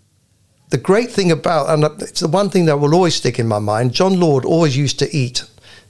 the 0.70 0.78
great 0.78 1.12
thing 1.12 1.30
about, 1.30 1.70
and 1.70 2.02
it's 2.02 2.20
the 2.20 2.28
one 2.28 2.50
thing 2.50 2.64
that 2.64 2.78
will 2.78 2.92
always 2.92 3.14
stick 3.14 3.38
in 3.38 3.46
my 3.46 3.60
mind, 3.60 3.92
John 3.92 4.18
Lord 4.18 4.44
always 4.44 4.76
used 4.76 4.98
to 4.98 5.16
eat 5.16 5.44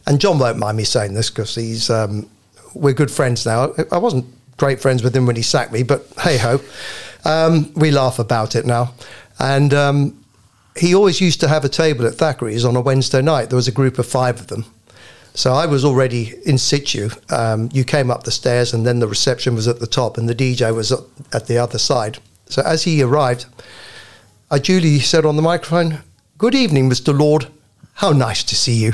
and 0.09 0.18
John 0.21 0.38
won't 0.38 0.59
mind 0.59 0.76
me 0.76 0.85
saying 0.85 1.12
this 1.12 1.28
because 1.28 1.54
he's 1.54 1.90
um, 1.90 2.28
we're 2.75 2.95
good 2.95 3.11
friends 3.11 3.45
now. 3.45 3.75
I 3.92 3.99
wasn't 3.99 4.25
great 4.58 4.80
friends 4.80 5.02
with 5.02 5.16
him 5.16 5.24
when 5.24 5.36
he 5.36 5.42
sacked 5.42 5.72
me, 5.72 5.82
but 5.82 6.06
hey 6.20 6.36
ho, 6.36 6.60
um, 7.24 7.72
we 7.74 7.90
laugh 7.90 8.18
about 8.18 8.54
it 8.54 8.66
now. 8.66 8.92
And 9.38 9.72
um, 9.72 10.24
he 10.76 10.94
always 10.94 11.20
used 11.20 11.40
to 11.40 11.48
have 11.48 11.64
a 11.64 11.68
table 11.68 12.06
at 12.06 12.14
Thackeray's 12.14 12.64
on 12.64 12.76
a 12.76 12.80
Wednesday 12.80 13.22
night. 13.22 13.48
There 13.48 13.56
was 13.56 13.68
a 13.68 13.72
group 13.72 13.98
of 13.98 14.06
five 14.06 14.38
of 14.38 14.48
them. 14.48 14.66
So 15.34 15.52
I 15.52 15.66
was 15.66 15.84
already 15.84 16.34
in 16.44 16.58
situ. 16.58 17.10
Um, 17.30 17.68
you 17.72 17.84
came 17.84 18.10
up 18.10 18.24
the 18.24 18.32
stairs, 18.32 18.74
and 18.74 18.84
then 18.84 18.98
the 18.98 19.06
reception 19.06 19.54
was 19.54 19.68
at 19.68 19.78
the 19.78 19.86
top, 19.86 20.18
and 20.18 20.28
the 20.28 20.34
DJ 20.34 20.74
was 20.74 20.90
at 20.90 21.46
the 21.46 21.58
other 21.58 21.78
side. 21.78 22.18
So 22.46 22.62
as 22.62 22.82
he 22.82 23.02
arrived, 23.02 23.46
I 24.50 24.58
duly 24.58 24.98
said 24.98 25.24
on 25.24 25.36
the 25.36 25.42
microphone, 25.42 26.00
Good 26.38 26.54
evening, 26.54 26.88
Mr. 26.88 27.16
Lord. 27.16 27.46
How 27.94 28.10
nice 28.12 28.42
to 28.44 28.56
see 28.56 28.74
you. 28.74 28.92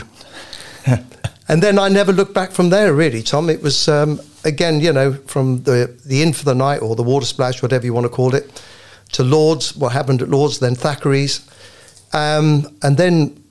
and 1.48 1.62
then 1.62 1.78
I 1.78 1.88
never 1.88 2.12
looked 2.12 2.34
back 2.34 2.52
from 2.52 2.70
there, 2.70 2.92
really, 2.92 3.22
Tom. 3.22 3.48
It 3.48 3.62
was, 3.62 3.88
um, 3.88 4.20
again, 4.44 4.80
you 4.80 4.92
know, 4.92 5.12
from 5.12 5.62
the, 5.64 5.98
the 6.04 6.22
Inn 6.22 6.32
for 6.32 6.44
the 6.44 6.54
Night 6.54 6.82
or 6.82 6.94
the 6.94 7.02
Water 7.02 7.26
Splash, 7.26 7.62
whatever 7.62 7.84
you 7.84 7.92
want 7.92 8.04
to 8.04 8.10
call 8.10 8.34
it, 8.34 8.62
to 9.12 9.24
Lord's, 9.24 9.76
what 9.76 9.92
happened 9.92 10.22
at 10.22 10.28
Lord's, 10.28 10.58
then 10.58 10.74
Thackeray's. 10.74 11.48
Um, 12.12 12.76
and 12.82 12.96
then 12.96 13.44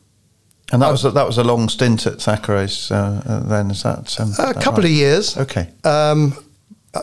and 0.72 0.82
that 0.82 0.90
was 0.90 1.06
a, 1.06 1.12
that 1.12 1.28
was 1.28 1.38
a 1.38 1.44
long 1.44 1.70
stint 1.70 2.08
at 2.08 2.14
Thackeray's. 2.14 2.90
Uh, 2.90 3.22
uh, 3.26 3.40
then 3.42 3.72
is 3.72 3.84
that 3.84 4.20
um, 4.20 4.34
a 4.40 4.54
couple 4.54 4.82
right? 4.82 4.86
of 4.86 4.92
years? 4.92 5.38
Okay. 5.38 5.70
Um, 5.84 6.34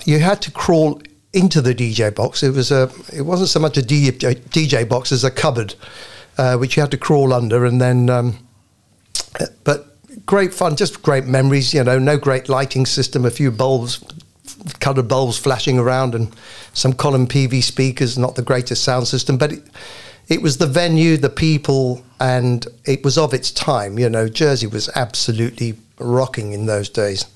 you 0.05 0.19
had 0.19 0.43
to 0.43 0.51
crawl 0.51 1.01
into 1.33 1.61
the 1.61 1.75
DJ 1.75 2.13
box. 2.13 2.43
It 2.43 2.51
was 2.51 2.73
a. 2.73 2.91
It 3.13 3.23
wasn't 3.23 3.51
so 3.51 3.61
much 3.61 3.77
a 3.77 3.83
DJ, 3.83 4.35
DJ 4.35 4.89
box 4.89 5.13
as 5.13 5.23
a 5.23 5.31
cupboard, 5.31 5.75
uh, 6.39 6.57
which 6.57 6.77
you 6.77 6.81
had 6.81 6.91
to 6.91 6.99
crawl 6.99 7.33
under, 7.33 7.65
and 7.65 7.81
then. 7.81 8.11
Um, 8.11 8.39
but 9.63 9.90
great 10.27 10.55
fun, 10.55 10.77
just 10.77 11.03
great 11.03 11.27
memories. 11.27 11.75
You 11.75 11.85
know, 11.85 11.99
no 11.99 12.19
great 12.19 12.49
lighting 12.49 12.87
system, 12.87 13.25
a 13.25 13.31
few 13.31 13.51
bulbs, 13.51 14.05
coloured 14.81 15.09
bulbs 15.09 15.39
flashing 15.39 15.79
around, 15.79 16.15
and 16.15 16.35
some 16.73 16.93
Colin 16.93 17.27
Peavey 17.27 17.63
speakers. 17.63 18.19
Not 18.19 18.35
the 18.35 18.43
greatest 18.43 18.85
sound 18.85 19.09
system, 19.09 19.39
but 19.39 19.53
it, 19.53 19.63
it 20.29 20.43
was 20.43 20.59
the 20.59 20.67
venue, 20.67 21.17
the 21.17 21.31
people, 21.31 22.03
and 22.21 22.67
it 22.85 23.05
was 23.05 23.19
of 23.19 23.35
its 23.35 23.51
time. 23.51 23.99
You 23.99 24.09
know, 24.09 24.29
Jersey 24.29 24.67
was 24.67 24.89
absolutely 24.95 25.75
rocking 25.99 26.53
in 26.53 26.67
those 26.67 26.89
days. 26.89 27.27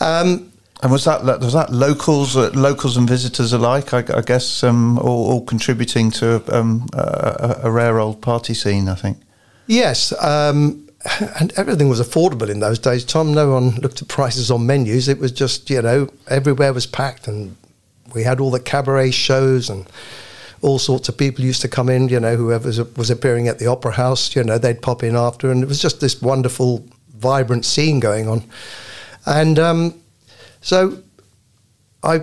Um, 0.00 0.52
and 0.82 0.92
was 0.92 1.04
that 1.06 1.24
was 1.24 1.54
that 1.54 1.72
locals, 1.72 2.36
uh, 2.36 2.50
locals 2.54 2.96
and 2.96 3.08
visitors 3.08 3.52
alike? 3.52 3.92
I, 3.92 4.04
I 4.16 4.20
guess 4.20 4.62
um, 4.62 4.98
all, 4.98 5.32
all, 5.32 5.44
contributing 5.44 6.12
to 6.12 6.42
um, 6.56 6.86
a, 6.92 7.60
a, 7.64 7.70
rare 7.70 7.98
old 7.98 8.20
party 8.20 8.54
scene. 8.54 8.88
I 8.88 8.94
think. 8.94 9.18
Yes, 9.66 10.12
um, 10.22 10.87
and 11.40 11.52
everything 11.56 11.88
was 11.88 12.00
affordable 12.00 12.48
in 12.48 12.60
those 12.60 12.78
days. 12.78 13.04
Tom, 13.04 13.32
no 13.32 13.52
one 13.52 13.70
looked 13.76 14.02
at 14.02 14.08
prices 14.08 14.50
on 14.50 14.66
menus. 14.66 15.08
It 15.08 15.18
was 15.18 15.32
just 15.32 15.70
you 15.70 15.82
know 15.82 16.08
everywhere 16.28 16.72
was 16.72 16.86
packed, 16.86 17.28
and 17.28 17.56
we 18.14 18.22
had 18.22 18.40
all 18.40 18.50
the 18.50 18.60
cabaret 18.60 19.10
shows 19.12 19.70
and 19.70 19.86
all 20.60 20.78
sorts 20.78 21.08
of 21.08 21.16
people 21.16 21.44
used 21.44 21.62
to 21.62 21.68
come 21.68 21.88
in. 21.88 22.08
You 22.08 22.20
know, 22.20 22.36
whoever 22.36 22.68
was 22.96 23.10
appearing 23.10 23.48
at 23.48 23.58
the 23.58 23.66
opera 23.66 23.92
house, 23.92 24.34
you 24.34 24.44
know, 24.44 24.58
they'd 24.58 24.82
pop 24.82 25.02
in 25.02 25.16
after, 25.16 25.50
and 25.50 25.62
it 25.62 25.66
was 25.66 25.80
just 25.80 26.00
this 26.00 26.20
wonderful, 26.20 26.84
vibrant 27.16 27.64
scene 27.64 28.00
going 28.00 28.28
on. 28.28 28.44
And 29.26 29.58
um, 29.58 29.94
so, 30.60 31.02
I 32.02 32.18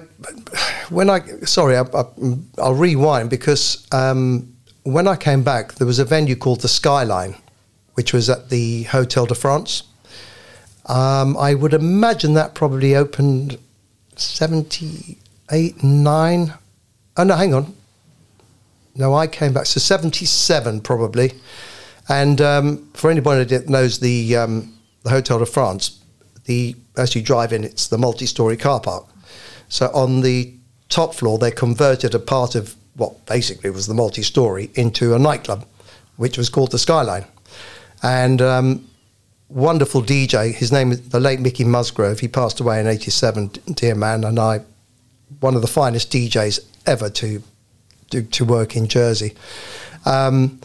when 0.90 1.10
I 1.10 1.22
sorry, 1.46 1.78
I, 1.78 1.84
will 1.84 2.74
rewind 2.74 3.30
because 3.30 3.88
um, 3.92 4.54
when 4.84 5.08
I 5.08 5.16
came 5.16 5.44
back, 5.44 5.76
there 5.76 5.88
was 5.88 6.00
a 6.00 6.06
venue 6.06 6.36
called 6.36 6.62
the 6.62 6.68
Skyline 6.68 7.36
which 7.96 8.14
was 8.14 8.30
at 8.30 8.50
the 8.50 8.84
Hotel 8.84 9.26
de 9.26 9.36
France. 9.36 9.84
Um, 10.86 11.36
I 11.38 11.56
would 11.56 11.74
imagine 11.74 12.34
that 12.36 12.54
probably 12.54 12.96
opened 12.96 13.58
78, 14.16 15.84
9. 15.84 16.54
Oh, 17.18 17.24
no, 17.24 17.36
hang 17.36 17.54
on. 17.54 17.74
No, 18.96 19.14
I 19.16 19.28
came 19.28 19.54
back. 19.54 19.66
So 19.66 19.80
77 19.80 20.82
probably. 20.82 21.34
And 22.08 22.40
um, 22.40 22.90
for 22.94 23.10
anybody 23.10 23.44
that 23.46 23.68
knows 23.68 24.00
the, 24.00 24.38
um, 24.38 24.78
the 25.04 25.10
Hotel 25.10 25.40
de 25.40 25.46
France, 25.46 26.00
the 26.46 26.76
as 26.98 27.14
you 27.16 27.22
drive 27.22 27.52
in, 27.52 27.64
it's 27.66 27.88
the 27.88 27.98
multi-story 27.98 28.56
car 28.56 28.80
park. 28.80 29.06
So 29.68 29.88
on 29.94 30.22
the 30.22 30.54
top 30.88 31.14
floor, 31.14 31.38
they 31.38 31.52
converted 31.52 32.16
a 32.16 32.20
part 32.20 32.56
of 32.56 32.76
what 32.96 33.26
basically 33.26 33.70
was 33.70 33.88
the 33.88 33.94
multi-story 33.94 34.70
into 34.76 35.14
a 35.14 35.20
nightclub, 35.20 35.66
which 36.16 36.38
was 36.38 36.48
called 36.48 36.72
the 36.72 36.80
Skyline 36.80 37.26
and 38.06 38.40
um, 38.40 38.88
wonderful 39.50 40.04
DJ. 40.04 40.54
His 40.54 40.72
name 40.72 40.92
is 40.92 41.10
the 41.10 41.20
late 41.20 41.40
Mickey 41.40 41.64
Musgrove. 41.64 42.20
He 42.20 42.28
passed 42.28 42.60
away 42.60 42.80
in 42.80 42.86
'87, 42.86 43.48
dear 43.74 43.96
man, 43.96 44.24
and 44.24 44.38
I, 44.38 44.62
one 45.40 45.56
of 45.56 45.62
the 45.62 45.68
finest 45.68 46.12
DJs 46.12 46.60
ever 46.86 47.10
to 47.10 47.42
to, 48.12 48.22
to 48.22 48.46
work 48.46 48.76
in 48.76 48.88
Jersey. 48.88 49.34
Um, 50.06 50.62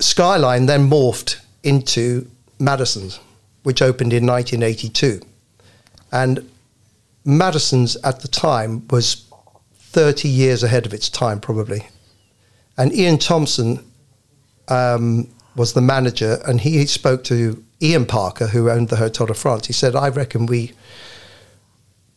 Skyline 0.00 0.66
then 0.66 0.90
morphed 0.90 1.40
into 1.62 2.28
Madison's, 2.58 3.20
which 3.62 3.80
opened 3.80 4.12
in 4.12 4.26
1982, 4.26 5.20
and 6.10 6.50
Madison's 7.24 7.94
at 8.02 8.20
the 8.20 8.28
time 8.28 8.86
was 8.88 9.28
30 9.76 10.28
years 10.28 10.64
ahead 10.64 10.86
of 10.86 10.92
its 10.92 11.08
time, 11.08 11.38
probably. 11.38 11.86
And 12.76 12.92
Ian 12.92 13.18
Thompson 13.18 13.84
um, 14.66 15.28
was 15.56 15.72
the 15.72 15.80
manager, 15.80 16.40
and 16.46 16.60
he 16.60 16.86
spoke 16.86 17.24
to 17.24 17.62
Ian 17.82 18.06
Parker, 18.06 18.48
who 18.48 18.70
owned 18.70 18.88
the 18.88 18.96
Hotel 18.96 19.26
de 19.26 19.34
France. 19.34 19.66
He 19.66 19.72
said, 19.72 19.96
"I 19.96 20.08
reckon 20.08 20.46
we 20.46 20.72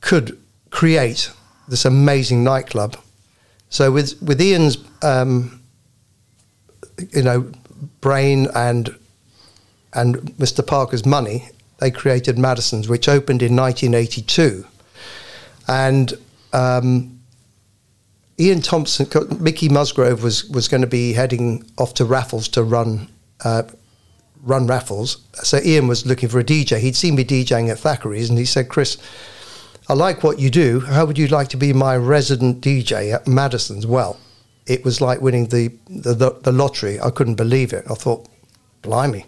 could 0.01 0.37
create 0.69 1.31
this 1.67 1.85
amazing 1.85 2.43
nightclub." 2.43 2.97
So 3.69 3.91
with 3.91 4.21
with 4.21 4.41
Ian's, 4.41 4.77
um, 5.01 5.61
you 7.11 7.23
know, 7.23 7.51
brain 8.01 8.47
and 8.53 8.95
and 9.93 10.15
Mr. 10.37 10.65
Parker's 10.65 11.05
money, 11.05 11.49
they 11.79 11.91
created 11.91 12.37
Madison's, 12.37 12.87
which 12.87 13.07
opened 13.07 13.41
in 13.41 13.55
1982, 13.55 14.65
and 15.67 16.13
um, 16.51 17.19
Ian 18.39 18.61
Thompson, 18.61 19.07
Mickey 19.39 19.69
Musgrove 19.69 20.23
was 20.23 20.45
was 20.45 20.67
going 20.67 20.81
to 20.81 20.87
be 20.87 21.13
heading 21.13 21.63
off 21.77 21.93
to 21.95 22.05
Raffles 22.05 22.47
to 22.49 22.63
run 22.63 23.09
uh, 23.43 23.63
run 24.43 24.67
raffles. 24.67 25.25
So 25.35 25.59
Ian 25.63 25.87
was 25.87 26.05
looking 26.05 26.29
for 26.29 26.39
a 26.39 26.43
DJ. 26.43 26.79
He'd 26.79 26.95
seen 26.95 27.15
me 27.15 27.23
DJing 27.23 27.69
at 27.69 27.79
Thackeray's, 27.79 28.29
and 28.29 28.37
he 28.37 28.45
said, 28.45 28.69
"Chris, 28.69 28.97
I 29.89 29.93
like 29.93 30.23
what 30.23 30.39
you 30.39 30.49
do. 30.49 30.81
How 30.81 31.05
would 31.05 31.17
you 31.17 31.27
like 31.27 31.47
to 31.49 31.57
be 31.57 31.73
my 31.73 31.97
resident 31.97 32.61
DJ 32.61 33.13
at 33.13 33.27
Madison's?" 33.27 33.87
Well, 33.87 34.19
it 34.65 34.85
was 34.85 35.01
like 35.01 35.21
winning 35.21 35.47
the 35.47 35.69
the, 35.87 36.13
the, 36.13 36.31
the 36.43 36.51
lottery. 36.51 36.99
I 36.99 37.09
couldn't 37.09 37.35
believe 37.35 37.73
it. 37.73 37.85
I 37.89 37.95
thought, 37.95 38.27
"Blimey!" 38.81 39.25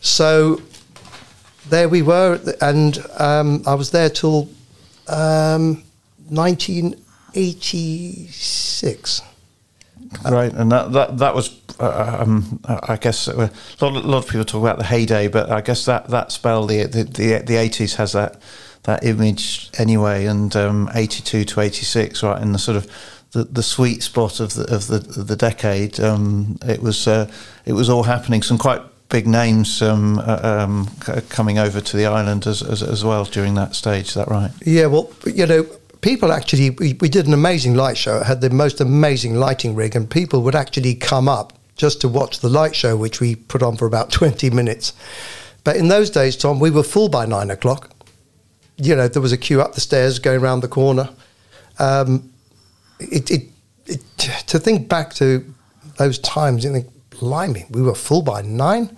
So 0.00 0.60
there 1.68 1.88
we 1.88 2.02
were, 2.02 2.38
and 2.60 2.98
um, 3.18 3.62
I 3.66 3.74
was 3.74 3.90
there 3.90 4.10
till 4.10 4.48
um, 5.08 5.82
1986. 6.28 9.22
Right, 10.24 10.52
and 10.52 10.70
that 10.72 10.92
that 10.92 11.18
that 11.18 11.34
was, 11.34 11.60
uh, 11.78 12.18
um, 12.20 12.60
I 12.64 12.96
guess, 12.96 13.28
uh, 13.28 13.48
a 13.80 13.84
lot, 13.84 14.04
a 14.04 14.06
lot 14.06 14.18
of 14.18 14.28
people 14.28 14.44
talk 14.44 14.62
about 14.62 14.78
the 14.78 14.84
heyday, 14.84 15.28
but 15.28 15.50
I 15.50 15.60
guess 15.60 15.84
that 15.84 16.08
that 16.08 16.32
spell, 16.32 16.66
the 16.66 16.84
the 16.84 17.42
the 17.46 17.56
eighties 17.56 17.94
has 17.96 18.12
that 18.12 18.40
that 18.84 19.04
image 19.04 19.70
anyway, 19.78 20.26
and 20.26 20.54
um, 20.56 20.90
eighty 20.94 21.22
two 21.22 21.44
to 21.44 21.60
eighty 21.60 21.84
six, 21.84 22.22
right, 22.22 22.40
in 22.40 22.52
the 22.52 22.58
sort 22.58 22.76
of 22.76 22.90
the, 23.32 23.44
the 23.44 23.62
sweet 23.62 24.02
spot 24.02 24.40
of 24.40 24.54
the 24.54 24.74
of 24.74 24.86
the 24.86 24.98
the 24.98 25.36
decade. 25.36 26.00
Um, 26.00 26.58
it 26.66 26.82
was 26.82 27.06
uh, 27.06 27.30
it 27.64 27.74
was 27.74 27.88
all 27.88 28.04
happening. 28.04 28.42
Some 28.42 28.58
quite 28.58 28.82
big 29.08 29.26
names 29.26 29.82
um, 29.82 30.18
uh, 30.18 30.40
um, 30.42 30.88
c- 31.04 31.20
coming 31.28 31.58
over 31.58 31.80
to 31.80 31.96
the 31.96 32.06
island 32.06 32.44
as, 32.46 32.60
as, 32.60 32.82
as 32.82 33.04
well 33.04 33.24
during 33.24 33.54
that 33.54 33.74
stage. 33.74 34.08
Is 34.08 34.14
that 34.14 34.28
right? 34.28 34.50
Yeah, 34.64 34.86
well, 34.86 35.12
you 35.24 35.46
know, 35.46 35.66
people 36.06 36.30
actually, 36.30 36.70
we, 36.70 36.92
we 37.00 37.08
did 37.08 37.26
an 37.26 37.34
amazing 37.34 37.74
light 37.74 37.98
show. 37.98 38.18
It 38.18 38.26
had 38.26 38.40
the 38.40 38.48
most 38.48 38.80
amazing 38.80 39.34
lighting 39.34 39.74
rig, 39.74 39.96
and 39.96 40.08
people 40.08 40.40
would 40.42 40.54
actually 40.54 40.94
come 40.94 41.28
up 41.28 41.52
just 41.74 42.00
to 42.02 42.08
watch 42.08 42.38
the 42.38 42.48
light 42.48 42.76
show, 42.76 42.96
which 42.96 43.20
we 43.20 43.34
put 43.34 43.60
on 43.60 43.76
for 43.76 43.86
about 43.86 44.10
20 44.12 44.50
minutes. 44.50 44.92
But 45.64 45.74
in 45.74 45.88
those 45.88 46.08
days, 46.10 46.36
Tom, 46.36 46.60
we 46.60 46.70
were 46.70 46.84
full 46.84 47.08
by 47.08 47.26
nine 47.26 47.50
o'clock. 47.50 47.90
You 48.76 48.94
know, 48.94 49.08
there 49.08 49.20
was 49.20 49.32
a 49.32 49.36
queue 49.36 49.60
up 49.60 49.74
the 49.74 49.80
stairs 49.80 50.20
going 50.20 50.40
around 50.40 50.60
the 50.60 50.68
corner. 50.68 51.08
Um, 51.80 52.30
it, 53.00 53.28
it, 53.32 53.50
it, 53.86 54.00
to 54.46 54.60
think 54.60 54.88
back 54.88 55.12
to 55.14 55.44
those 55.96 56.20
times, 56.20 56.62
you 56.62 56.72
think, 56.72 56.86
blimey, 57.10 57.64
we 57.70 57.82
were 57.82 57.96
full 57.96 58.22
by 58.22 58.42
nine. 58.42 58.96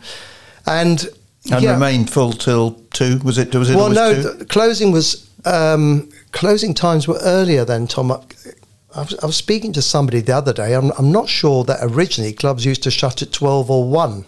And, 0.67 1.09
And 1.51 1.63
yeah, 1.63 1.73
remained 1.73 2.11
full 2.11 2.33
till 2.33 2.73
two. 2.93 3.19
Was 3.25 3.39
it? 3.39 3.55
Was 3.55 3.71
it? 3.71 3.77
well, 3.77 3.89
no, 3.89 4.13
the 4.13 4.45
closing 4.45 4.93
was 4.93 5.31
um, 5.47 6.11
closing 6.33 6.75
times 6.75 7.07
were 7.09 7.19
earlier 7.23 7.65
than 7.65 7.87
Tom. 7.87 8.11
I 8.13 9.03
was, 9.03 9.19
I 9.23 9.27
was 9.27 9.37
speaking 9.37 9.73
to 9.75 9.83
somebody 9.83 10.21
the 10.21 10.37
other 10.37 10.53
day. 10.53 10.75
I'm, 10.75 10.91
I'm 10.99 11.13
not 11.13 11.29
sure 11.29 11.65
that 11.65 11.79
originally 11.83 12.33
clubs 12.33 12.65
used 12.65 12.83
to 12.85 12.91
shut 12.91 13.23
at 13.23 13.33
twelve 13.33 13.71
or 13.71 13.89
one. 13.89 14.25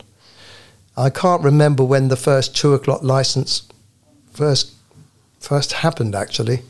I 0.96 1.08
can't 1.10 1.42
remember 1.42 1.82
when 1.84 2.08
the 2.08 2.16
first 2.16 2.56
two 2.56 2.74
o'clock 2.74 3.02
license 3.02 3.62
first 4.32 4.72
first 5.38 5.72
happened. 5.72 6.14
Actually, 6.14 6.62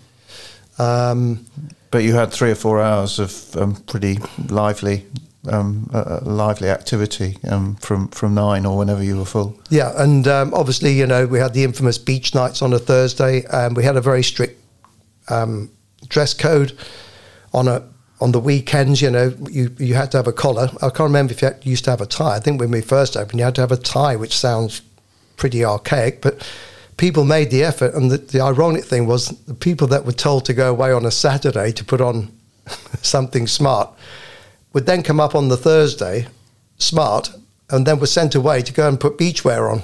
um, 0.79 1.47
But 1.91 2.05
you 2.05 2.15
had 2.15 2.33
three 2.33 2.51
or 2.53 2.55
four 2.55 2.81
hours 2.81 3.19
of 3.19 3.57
um, 3.57 3.75
pretty 3.87 4.19
lively, 4.49 5.05
um, 5.49 5.91
uh, 5.93 5.99
uh, 5.99 6.21
lively 6.23 6.69
activity 6.69 7.39
um, 7.51 7.75
from 7.77 8.09
from 8.09 8.35
nine 8.35 8.65
or 8.67 8.77
whenever 8.79 9.03
you 9.03 9.17
were 9.19 9.25
full. 9.25 9.59
yeah, 9.71 9.93
and 9.97 10.29
um, 10.29 10.55
obviously, 10.55 10.93
you 10.93 11.07
know, 11.07 11.27
we 11.27 11.41
had 11.41 11.55
the 11.55 11.65
infamous 11.65 11.99
beach 11.99 12.35
nights 12.35 12.63
on 12.63 12.73
a 12.73 12.79
Thursday, 12.79 13.45
and 13.51 13.77
we 13.77 13.83
had 13.83 13.97
a 13.97 14.01
very 14.01 14.23
strict 14.23 14.60
um, 15.29 15.71
dress 16.09 16.35
code 16.35 16.77
on 17.53 17.69
a 17.69 17.83
on 18.21 18.33
the 18.33 18.41
weekends. 18.41 19.01
You 19.03 19.11
know, 19.11 19.35
you 19.51 19.75
you 19.79 19.95
had 19.95 20.11
to 20.13 20.19
have 20.19 20.27
a 20.27 20.33
collar. 20.33 20.71
I 20.77 20.91
can't 20.91 21.01
remember 21.01 21.33
if 21.33 21.43
you 21.43 21.49
had, 21.49 21.65
used 21.65 21.85
to 21.85 21.91
have 21.91 22.01
a 22.01 22.07
tie. 22.07 22.37
I 22.37 22.41
think 22.41 22.61
when 22.61 22.71
we 22.71 22.81
first 22.81 23.17
opened, 23.17 23.39
you 23.39 23.45
had 23.45 23.55
to 23.57 23.61
have 23.61 23.73
a 23.73 23.77
tie, 23.77 24.17
which 24.17 24.37
sounds 24.37 24.83
pretty 25.37 25.65
archaic, 25.65 26.21
but 26.21 26.47
people 26.99 27.25
made 27.25 27.51
the 27.51 27.65
effort. 27.65 27.95
And 27.95 28.11
the, 28.11 28.19
the 28.19 28.41
ironic 28.41 28.85
thing 28.85 29.07
was, 29.07 29.29
the 29.47 29.55
people 29.55 29.87
that 29.89 30.05
were 30.05 30.13
told 30.13 30.45
to 30.45 30.53
go 30.53 30.71
away 30.71 30.93
on 30.93 31.07
a 31.07 31.11
Saturday 31.11 31.73
to 31.73 31.85
put 31.85 32.01
on 32.01 32.31
something 33.03 33.47
smart 33.47 33.91
would 34.73 34.87
then 34.87 35.03
come 35.03 35.19
up 35.19 35.35
on 35.35 35.49
the 35.49 35.57
Thursday, 35.57 36.29
smart, 36.79 37.33
and 37.71 37.87
then 37.87 37.99
were 37.99 38.07
sent 38.07 38.35
away 38.35 38.63
to 38.63 38.73
go 38.73 38.87
and 38.87 39.01
put 39.01 39.19
beachwear 39.19 39.73
on. 39.73 39.81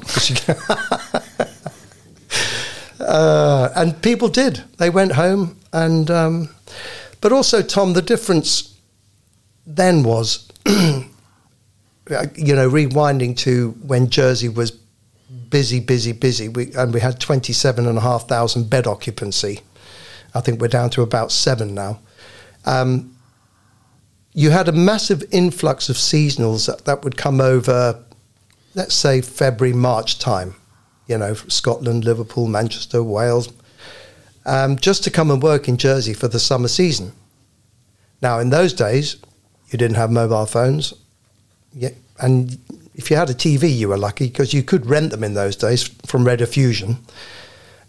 uh, 3.07 3.73
and 3.77 4.01
people 4.03 4.29
did. 4.29 4.63
They 4.79 4.91
went 4.91 5.13
home, 5.13 5.57
and 5.73 6.11
um, 6.11 6.49
but 7.21 7.33
also 7.33 7.63
Tom, 7.63 7.93
the 7.93 8.03
difference 8.03 8.77
then 9.67 10.03
was, 10.03 10.49
you 10.67 11.05
know, 12.09 12.69
rewinding 12.69 13.37
to 13.39 13.71
when 13.87 14.11
Jersey 14.11 14.49
was 14.49 14.73
busy, 15.51 15.81
busy, 15.81 16.13
busy, 16.13 16.49
we, 16.49 16.73
and 16.75 16.93
we 16.93 17.01
had 17.01 17.21
twenty 17.21 17.53
seven 17.53 17.87
and 17.87 17.97
a 17.97 18.01
half 18.01 18.29
thousand 18.29 18.69
bed 18.69 18.87
occupancy. 18.87 19.61
I 20.35 20.41
think 20.41 20.61
we're 20.61 20.69
down 20.69 20.91
to 20.91 21.03
about 21.03 21.33
seven 21.33 21.75
now. 21.75 22.01
Um, 22.65 23.17
you 24.35 24.51
had 24.51 24.69
a 24.69 24.73
massive 24.73 25.25
influx 25.31 25.89
of 25.89 25.97
seasonals 25.97 26.67
that, 26.67 26.85
that 26.85 27.03
would 27.05 27.17
come 27.17 27.41
over, 27.41 28.05
let's 28.75 28.95
say 28.95 29.23
February, 29.23 29.75
March 29.75 30.19
time, 30.19 30.57
you 31.07 31.19
know, 31.19 31.35
Scotland, 31.35 32.05
Liverpool, 32.05 32.47
Manchester, 32.47 33.03
Wales, 33.03 33.53
um, 34.45 34.77
just 34.77 35.05
to 35.05 35.11
come 35.11 35.31
and 35.31 35.43
work 35.43 35.69
in 35.69 35.77
Jersey 35.77 36.15
for 36.15 36.29
the 36.29 36.41
summer 36.41 36.69
season. 36.69 37.13
Now, 38.23 38.39
in 38.39 38.51
those 38.51 38.73
days, 38.73 39.17
you 39.71 39.79
didn't 39.79 39.97
have 39.97 40.11
mobile 40.11 40.47
phones, 40.47 40.95
and 42.19 42.59
if 42.95 43.11
you 43.11 43.17
had 43.17 43.31
a 43.31 43.35
TV, 43.35 43.75
you 43.75 43.89
were 43.89 43.99
lucky 43.99 44.29
because 44.29 44.55
you 44.55 44.63
could 44.63 44.87
rent 44.87 45.11
them 45.11 45.23
in 45.23 45.35
those 45.35 45.57
days 45.57 45.85
from 46.07 46.25
Rediffusion. 46.25 46.97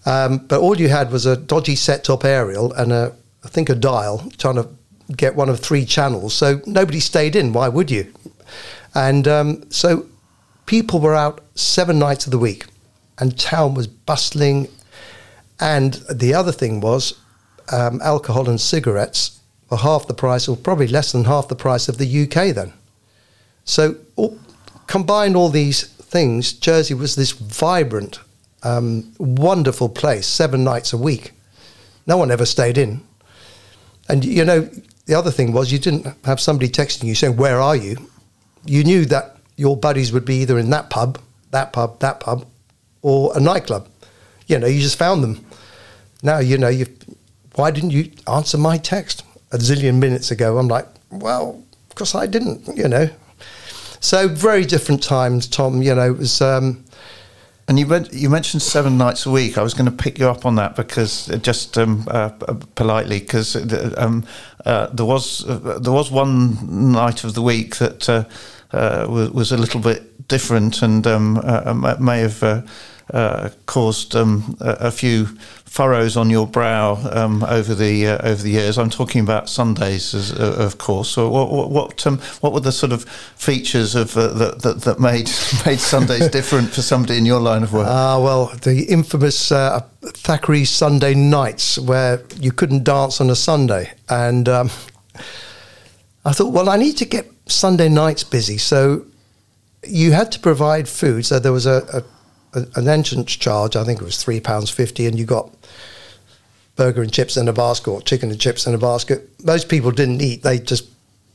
Um, 0.06 0.40
but 0.40 0.60
all 0.60 0.78
you 0.78 0.90
had 0.90 1.12
was 1.12 1.26
a 1.26 1.38
dodgy 1.38 1.76
set-top 1.76 2.24
aerial 2.26 2.74
and 2.74 2.92
a, 2.92 3.14
I 3.44 3.48
think, 3.50 3.70
a 3.70 3.76
dial 3.76 4.30
trying 4.38 4.56
to 4.56 4.68
get 5.16 5.36
one 5.36 5.50
of 5.50 5.60
three 5.60 5.86
channels. 5.86 6.34
So 6.34 6.62
nobody 6.66 7.00
stayed 7.00 7.36
in. 7.36 7.54
Why 7.54 7.70
would 7.70 7.90
you? 7.90 8.14
And 8.94 9.28
um, 9.28 9.72
so 9.72 10.06
people 10.66 11.00
were 11.00 11.16
out 11.16 11.42
seven 11.56 12.00
nights 12.00 12.26
of 12.26 12.32
the 12.32 12.38
week, 12.38 12.66
and 13.20 13.38
town 13.38 13.74
was 13.74 13.88
bustling. 13.88 14.68
And 15.60 15.94
the 16.12 16.34
other 16.34 16.52
thing 16.52 16.82
was, 16.82 17.20
um, 17.72 18.02
alcohol 18.02 18.50
and 18.50 18.60
cigarettes 18.60 19.40
were 19.70 19.78
half 19.78 20.08
the 20.08 20.14
price, 20.14 20.48
or 20.48 20.56
probably 20.56 20.88
less 20.88 21.12
than 21.12 21.26
half 21.26 21.48
the 21.48 21.56
price 21.56 21.90
of 21.90 21.98
the 21.98 22.24
UK 22.24 22.56
then. 22.56 22.74
So 23.66 23.96
all, 24.16 24.38
combine 24.88 25.36
all 25.36 25.50
these 25.50 25.84
things, 25.88 26.54
Jersey 26.54 26.94
was 26.94 27.16
this 27.16 27.32
vibrant, 27.32 28.20
um, 28.64 29.12
wonderful 29.18 29.90
place, 29.90 30.26
seven 30.26 30.64
nights 30.64 30.94
a 30.94 30.98
week. 30.98 31.34
No 32.06 32.18
one 32.18 32.32
ever 32.32 32.46
stayed 32.46 32.78
in. 32.78 33.02
And 34.08 34.24
you 34.24 34.46
know, 34.46 34.70
the 35.06 35.16
other 35.16 35.32
thing 35.32 35.52
was 35.52 35.72
you 35.72 35.80
didn't 35.80 36.08
have 36.24 36.40
somebody 36.40 36.70
texting 36.70 37.04
you 37.04 37.16
saying, 37.16 37.36
Where 37.36 37.60
are 37.60 37.76
you? 37.76 37.98
You 38.66 38.84
knew 38.84 39.06
that 39.06 39.38
your 39.58 39.76
buddies 39.76 40.14
would 40.14 40.26
be 40.26 40.42
either 40.42 40.58
in 40.58 40.70
that 40.70 40.90
pub, 40.90 41.20
that 41.52 41.74
pub, 41.74 42.00
that 42.00 42.22
pub, 42.22 42.46
or 43.02 43.32
a 43.36 43.40
nightclub. 43.40 43.88
You 44.48 44.60
know, 44.60 44.68
you 44.68 44.82
just 44.82 44.98
found 44.98 45.24
them. 45.24 45.46
Now, 46.24 46.40
you 46.40 46.58
know, 46.58 46.70
you 46.70 46.86
why 47.56 47.72
didn't 47.72 47.92
you 47.92 48.12
answer 48.28 48.58
my 48.58 48.78
text 48.78 49.24
a 49.52 49.58
zillion 49.58 49.96
minutes 50.00 50.32
ago? 50.32 50.58
I'm 50.58 50.68
like, 50.68 50.88
Well, 51.12 51.64
of 51.90 51.96
course 51.96 52.16
I 52.16 52.28
didn't, 52.28 52.78
you 52.78 52.88
know. 52.88 53.10
So 54.00 54.28
very 54.28 54.64
different 54.66 55.02
times, 55.04 55.48
Tom. 55.48 55.82
You 55.82 55.96
know, 55.96 56.12
it 56.12 56.18
was 56.18 56.42
um, 56.42 56.84
And 57.68 57.78
you 57.80 57.86
men- 57.88 58.08
you 58.12 58.30
mentioned 58.30 58.62
seven 58.62 58.98
nights 58.98 59.26
a 59.26 59.32
week. 59.32 59.58
I 59.58 59.62
was 59.62 59.74
going 59.74 59.90
to 59.92 60.04
pick 60.04 60.20
you 60.20 60.30
up 60.30 60.46
on 60.46 60.56
that 60.56 60.76
because 60.76 61.30
uh, 61.30 61.38
just 61.38 61.78
um, 61.78 62.06
uh, 62.08 62.30
uh, 62.48 62.54
politely, 62.76 63.20
because 63.20 63.56
um, 63.98 64.24
uh, 64.66 64.88
there 64.94 65.06
was 65.06 65.46
uh, 65.50 65.80
there 65.82 65.92
was 65.94 66.10
one 66.10 66.92
night 66.92 67.24
of 67.26 67.34
the 67.34 67.42
week 67.42 67.76
that 67.78 68.08
uh, 68.08 68.14
uh, 68.14 68.24
was, 68.74 69.32
was 69.32 69.52
a 69.52 69.58
little 69.58 69.82
bit 69.82 70.28
different 70.28 70.82
and 70.82 71.08
um, 71.08 71.38
uh, 71.38 71.42
uh, 71.66 71.98
may 72.00 72.20
have 72.20 72.44
uh, 72.44 72.62
uh, 73.14 73.50
caused 73.66 74.16
um, 74.16 74.58
a, 74.60 74.72
a 74.72 74.92
few 74.92 75.26
furrows 75.66 76.18
on 76.18 76.30
your 76.30 76.46
brow 76.46 76.96
um, 77.12 77.44
over 77.44 77.74
the 77.74 78.08
uh, 78.08 78.28
over 78.28 78.42
the 78.42 78.50
years. 78.50 78.78
I'm 78.78 78.90
talking 78.90 79.22
about 79.22 79.48
Sundays, 79.48 80.14
as, 80.14 80.34
uh, 80.34 80.56
of 80.60 80.78
course. 80.78 81.10
So 81.10 81.30
what 81.30 81.50
what 81.50 81.70
what, 81.70 82.08
um, 82.08 82.18
what 82.42 82.52
were 82.52 82.60
the 82.60 82.72
sort 82.72 82.92
of 82.92 83.04
features 83.06 83.96
of 83.96 84.18
uh, 84.18 84.34
that, 84.34 84.62
that 84.64 84.82
that 84.82 85.00
made 85.00 85.30
made 85.66 85.80
Sundays 85.80 86.28
different 86.32 86.70
for 86.70 86.82
somebody 86.82 87.18
in 87.18 87.26
your 87.26 87.40
line 87.40 87.64
of 87.64 87.72
work? 87.72 87.88
Ah, 87.88 88.20
well, 88.20 88.48
the 88.64 88.84
infamous 88.90 89.52
uh, 89.52 89.82
Thackeray 90.02 90.66
Sunday 90.66 91.14
nights 91.14 91.78
where 91.78 92.22
you 92.40 92.52
couldn't 92.52 92.84
dance 92.84 93.22
on 93.22 93.30
a 93.30 93.36
Sunday. 93.36 93.94
And 94.10 94.50
um, 94.50 94.70
I 96.26 96.34
thought, 96.34 96.52
well, 96.52 96.70
I 96.70 96.76
need 96.76 96.98
to 96.98 97.06
get 97.06 97.32
Sunday 97.50 97.90
nights 97.90 98.24
busy. 98.24 98.58
So 98.58 99.06
you 99.86 100.12
had 100.12 100.32
to 100.34 100.40
provide 100.40 100.88
food. 100.88 101.26
So 101.26 101.40
there 101.40 101.52
was 101.52 101.66
a, 101.66 102.04
a, 102.54 102.66
an 102.76 102.88
entrance 102.88 103.36
charge, 103.36 103.76
I 103.76 103.84
think 103.84 104.02
it 104.02 104.06
was 104.06 104.16
£3.50, 104.16 105.08
and 105.08 105.20
you 105.20 105.26
got 105.26 105.52
burger 106.76 107.02
and 107.02 107.12
chips 107.12 107.38
in 107.38 107.48
a 107.48 107.54
basket 107.54 107.90
or 107.90 108.02
chicken 108.02 108.32
and 108.32 108.40
chips 108.40 108.68
in 108.68 108.74
a 108.74 108.78
basket. 108.78 109.30
Most 109.44 109.70
people 109.70 109.92
didn't 109.92 110.22
eat, 110.22 110.44
they 110.44 110.60
just 110.60 110.90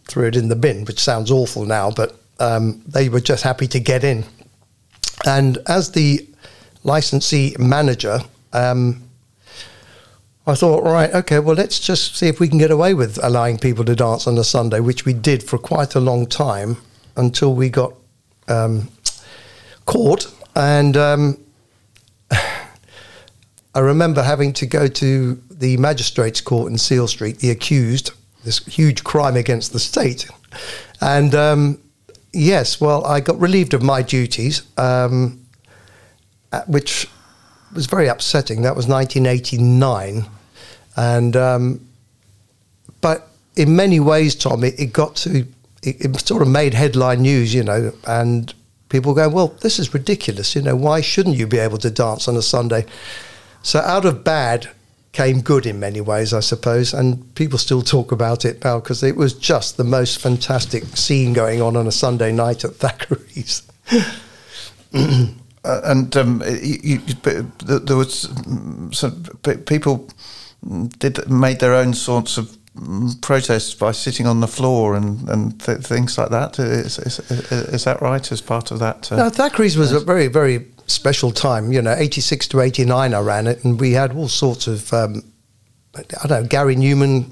threw 0.09 0.27
it 0.27 0.37
in 0.37 0.49
the 0.49 0.57
bin, 0.57 0.85
which 0.85 1.01
sounds 1.01 1.31
awful 1.31 1.65
now, 1.65 1.91
but 1.91 2.19
um, 2.41 2.83
they 2.87 3.09
were 3.09 3.21
just 3.21 3.43
happy 3.43 3.67
to 3.69 3.81
get 3.81 4.05
in. 4.05 4.25
And 5.25 5.59
as 5.67 5.93
the 5.93 6.27
licensee 6.85 7.55
manager, 7.59 8.21
um, 8.53 9.03
I 10.45 10.55
thought, 10.55 10.83
right, 10.83 11.13
okay, 11.15 11.39
well, 11.39 11.55
let's 11.55 11.79
just 11.79 12.17
see 12.17 12.27
if 12.27 12.41
we 12.41 12.49
can 12.49 12.59
get 12.59 12.73
away 12.73 12.95
with 12.95 13.23
allowing 13.23 13.59
people 13.59 13.85
to 13.85 13.95
dance 13.95 14.27
on 14.27 14.37
a 14.39 14.45
Sunday, 14.45 14.81
which 14.81 15.05
we 15.05 15.13
did 15.13 15.43
for 15.43 15.57
quite 15.57 15.95
a 15.95 16.01
long 16.01 16.27
time 16.27 16.79
until 17.17 17.55
we 17.55 17.69
got 17.69 17.95
um, 18.49 18.89
caught. 19.87 20.27
And 20.57 20.97
um, 20.97 21.39
I 22.31 23.79
remember 23.79 24.25
having 24.25 24.53
to 24.55 24.67
go 24.67 24.89
to 24.89 25.41
the 25.49 25.77
magistrates' 25.77 26.41
court 26.41 26.73
in 26.73 26.79
Seale 26.79 27.07
Street, 27.07 27.39
the 27.39 27.51
accused, 27.51 28.11
this 28.45 28.59
huge 28.67 29.05
crime 29.05 29.37
against 29.37 29.73
the 29.73 29.79
state. 29.79 30.29
And 31.01 31.37
um, 31.37 31.79
yes, 32.33 32.81
well, 32.81 33.05
I 33.07 33.21
got 33.21 33.39
relieved 33.39 33.75
of 33.75 33.83
my 33.83 34.03
duties, 34.03 34.63
um, 34.77 35.47
which 36.67 37.09
was 37.75 37.87
very 37.87 38.09
upsetting. 38.09 38.63
That 38.63 38.77
was 38.77 38.87
1989. 38.87 40.25
And, 40.97 41.37
um, 41.37 41.87
but 43.01 43.29
in 43.57 43.77
many 43.77 44.01
ways, 44.01 44.35
Tom, 44.35 44.65
it, 44.65 44.79
it 44.79 44.93
got 44.93 45.17
to, 45.17 45.47
it, 45.83 46.05
it 46.05 46.21
sort 46.21 46.43
of 46.43 46.49
made 46.49 46.75
headline 46.75 47.23
news, 47.23 47.55
you 47.55 47.65
know, 47.65 47.93
and 48.07 48.53
people 48.89 49.15
going, 49.15 49.33
well, 49.33 49.49
this 49.61 49.79
is 49.79 49.95
ridiculous. 49.95 50.55
You 50.55 50.63
know, 50.63 50.77
why 50.77 51.01
shouldn't 51.01 51.37
you 51.37 51.47
be 51.47 51.59
able 51.59 51.79
to 51.79 51.91
dance 51.91 52.29
on 52.29 52.37
a 52.37 52.43
Sunday? 52.43 52.85
So 53.63 53.81
out 53.81 54.05
of 54.05 54.25
bad 54.25 54.69
came 55.13 55.41
good 55.41 55.67
in 55.67 55.79
many 55.79 56.01
ways, 56.01 56.33
I 56.33 56.41
suppose, 56.41 56.95
and 56.95 57.35
people 57.35 57.59
still 57.59 57.83
talk 57.83 58.13
about 58.13 58.45
it 58.45 58.65
now 58.65 58.81
because 58.81 59.03
it 59.03 59.17
was 59.17 59.35
just 59.35 59.77
the 59.77 59.85
most 59.85 60.19
fantastic 60.19 60.85
scene 60.97 61.33
going 61.33 61.61
on 61.61 61.77
on 61.77 61.87
a 61.87 61.93
Sunday 61.93 62.33
night 62.33 62.65
at 62.65 62.73
Thackeray's. 62.73 63.63
uh, 65.65 65.81
and 65.85 66.17
um, 66.17 66.43
you, 66.47 67.01
you, 67.05 67.15
there 67.63 67.97
was 67.97 68.29
some 68.93 69.25
people 69.67 70.09
did 70.99 71.29
made 71.31 71.61
their 71.61 71.75
own 71.75 71.95
sorts 71.95 72.37
of 72.37 72.57
protests 73.21 73.75
by 73.75 73.93
sitting 73.93 74.27
on 74.27 74.41
the 74.41 74.49
floor 74.49 74.95
and, 74.95 75.29
and 75.29 75.61
th- 75.61 75.79
things 75.79 76.17
like 76.17 76.31
that. 76.31 76.59
Is, 76.59 76.99
is, 76.99 77.19
is, 77.31 77.85
that 77.85 78.01
right 78.01 78.33
as 78.33 78.41
part 78.41 78.71
of 78.71 78.79
that? 78.79 79.13
Uh, 79.13 79.17
no, 79.17 79.31
Thackeray's 79.31 79.77
was 79.77 79.93
a 79.93 80.01
very, 80.01 80.29
very 80.29 80.67
special 80.87 81.31
time. 81.33 81.71
You 81.73 81.83
know, 81.83 81.95
86 81.95 82.49
to 82.49 82.61
89 82.61 83.15
I 83.15 83.21
ran 83.21 83.47
it 83.47 83.65
and 83.65 83.79
we 83.79 83.93
had 83.93 84.13
all 84.17 84.29
sorts 84.29 84.67
of, 84.67 84.93
um, 84.93 85.23
I 85.95 86.03
don't 86.27 86.31
know, 86.31 86.45
Gary 86.45 86.77
Numan. 86.77 87.31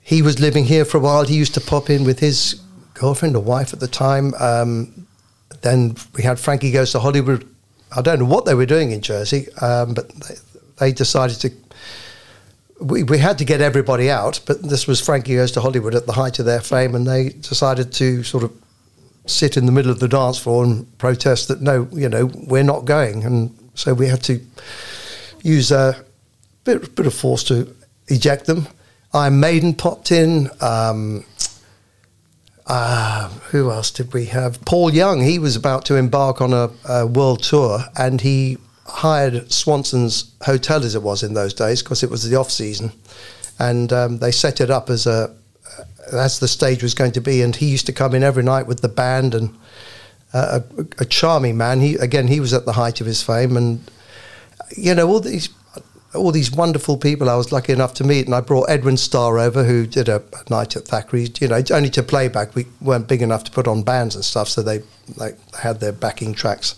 he 0.00 0.20
was 0.20 0.40
living 0.40 0.64
here 0.64 0.84
for 0.84 0.98
a 0.98 1.00
while. 1.00 1.24
He 1.24 1.36
used 1.36 1.54
to 1.54 1.60
pop 1.60 1.88
in 1.88 2.04
with 2.04 2.18
his 2.18 2.60
girlfriend 2.94 3.36
or 3.36 3.42
wife 3.42 3.72
at 3.72 3.80
the 3.80 3.88
time. 3.88 4.34
Um, 4.40 5.06
then 5.62 5.96
we 6.14 6.22
had 6.22 6.38
Frankie 6.38 6.70
Goes 6.70 6.92
to 6.92 7.00
Hollywood. 7.00 7.48
I 7.96 8.02
don't 8.02 8.18
know 8.18 8.26
what 8.26 8.44
they 8.44 8.54
were 8.54 8.66
doing 8.66 8.92
in 8.92 9.00
Jersey, 9.00 9.52
um, 9.60 9.94
but 9.94 10.08
they, 10.08 10.34
they 10.78 10.92
decided 10.92 11.40
to 11.40 11.50
we, 12.82 13.02
we 13.02 13.18
had 13.18 13.38
to 13.38 13.44
get 13.44 13.60
everybody 13.60 14.10
out, 14.10 14.40
but 14.46 14.62
this 14.62 14.86
was 14.86 15.00
Frankie 15.00 15.36
Goes 15.36 15.52
to 15.52 15.60
Hollywood 15.60 15.94
at 15.94 16.06
the 16.06 16.12
height 16.12 16.38
of 16.38 16.46
their 16.46 16.60
fame, 16.60 16.94
and 16.94 17.06
they 17.06 17.30
decided 17.30 17.92
to 17.94 18.22
sort 18.22 18.44
of 18.44 18.52
sit 19.26 19.56
in 19.56 19.66
the 19.66 19.72
middle 19.72 19.90
of 19.90 20.00
the 20.00 20.08
dance 20.08 20.38
floor 20.38 20.64
and 20.64 20.98
protest 20.98 21.48
that 21.48 21.60
no, 21.60 21.88
you 21.92 22.08
know, 22.08 22.26
we're 22.46 22.64
not 22.64 22.84
going, 22.84 23.24
and 23.24 23.56
so 23.74 23.94
we 23.94 24.08
had 24.08 24.22
to 24.24 24.40
use 25.42 25.70
a 25.70 26.04
bit, 26.64 26.94
bit 26.94 27.06
of 27.06 27.14
force 27.14 27.44
to 27.44 27.74
eject 28.08 28.46
them. 28.46 28.66
Iron 29.14 29.40
Maiden 29.40 29.74
popped 29.74 30.10
in. 30.10 30.48
Um, 30.60 31.24
uh, 32.66 33.28
who 33.50 33.70
else 33.70 33.90
did 33.90 34.12
we 34.12 34.26
have? 34.26 34.64
Paul 34.64 34.92
Young. 34.92 35.22
He 35.22 35.38
was 35.38 35.56
about 35.56 35.84
to 35.86 35.96
embark 35.96 36.40
on 36.40 36.52
a, 36.52 36.70
a 36.88 37.06
world 37.06 37.42
tour, 37.42 37.80
and 37.96 38.20
he 38.20 38.58
hired 38.86 39.50
Swanson's 39.52 40.32
hotel 40.42 40.84
as 40.84 40.94
it 40.94 41.02
was 41.02 41.22
in 41.22 41.34
those 41.34 41.54
days 41.54 41.82
because 41.82 42.02
it 42.02 42.10
was 42.10 42.28
the 42.28 42.36
off 42.36 42.50
season, 42.50 42.92
and 43.58 43.92
um, 43.92 44.18
they 44.18 44.30
set 44.30 44.60
it 44.60 44.70
up 44.70 44.90
as 44.90 45.06
a 45.06 45.34
as 46.12 46.40
the 46.40 46.48
stage 46.48 46.82
was 46.82 46.94
going 46.94 47.12
to 47.12 47.20
be. 47.20 47.42
And 47.42 47.54
he 47.54 47.70
used 47.70 47.86
to 47.86 47.92
come 47.92 48.14
in 48.14 48.22
every 48.22 48.42
night 48.42 48.66
with 48.66 48.80
the 48.80 48.88
band 48.88 49.34
and 49.34 49.56
uh, 50.32 50.60
a, 50.78 51.02
a, 51.02 51.04
charming 51.04 51.56
man. 51.56 51.80
He 51.80 51.94
again 51.96 52.28
he 52.28 52.40
was 52.40 52.52
at 52.52 52.64
the 52.64 52.72
height 52.72 53.00
of 53.00 53.06
his 53.06 53.22
fame, 53.22 53.56
and 53.56 53.80
you 54.76 54.94
know 54.94 55.08
all 55.08 55.20
these. 55.20 55.48
All 56.14 56.30
these 56.30 56.52
wonderful 56.52 56.98
people 56.98 57.30
I 57.30 57.36
was 57.36 57.52
lucky 57.52 57.72
enough 57.72 57.94
to 57.94 58.04
meet, 58.04 58.26
and 58.26 58.34
I 58.34 58.40
brought 58.40 58.68
Edwin 58.68 58.96
Starr 58.96 59.38
over, 59.38 59.64
who 59.64 59.86
did 59.86 60.08
a, 60.08 60.16
a 60.16 60.50
night 60.50 60.76
at 60.76 60.84
Thackeray's. 60.84 61.40
You 61.40 61.48
know, 61.48 61.62
only 61.70 61.90
to 61.90 62.02
playback. 62.02 62.54
We 62.54 62.66
weren't 62.80 63.08
big 63.08 63.22
enough 63.22 63.44
to 63.44 63.50
put 63.50 63.66
on 63.66 63.82
bands 63.82 64.14
and 64.14 64.24
stuff, 64.24 64.48
so 64.48 64.62
they 64.62 64.82
like 65.16 65.38
had 65.54 65.80
their 65.80 65.92
backing 65.92 66.34
tracks. 66.34 66.74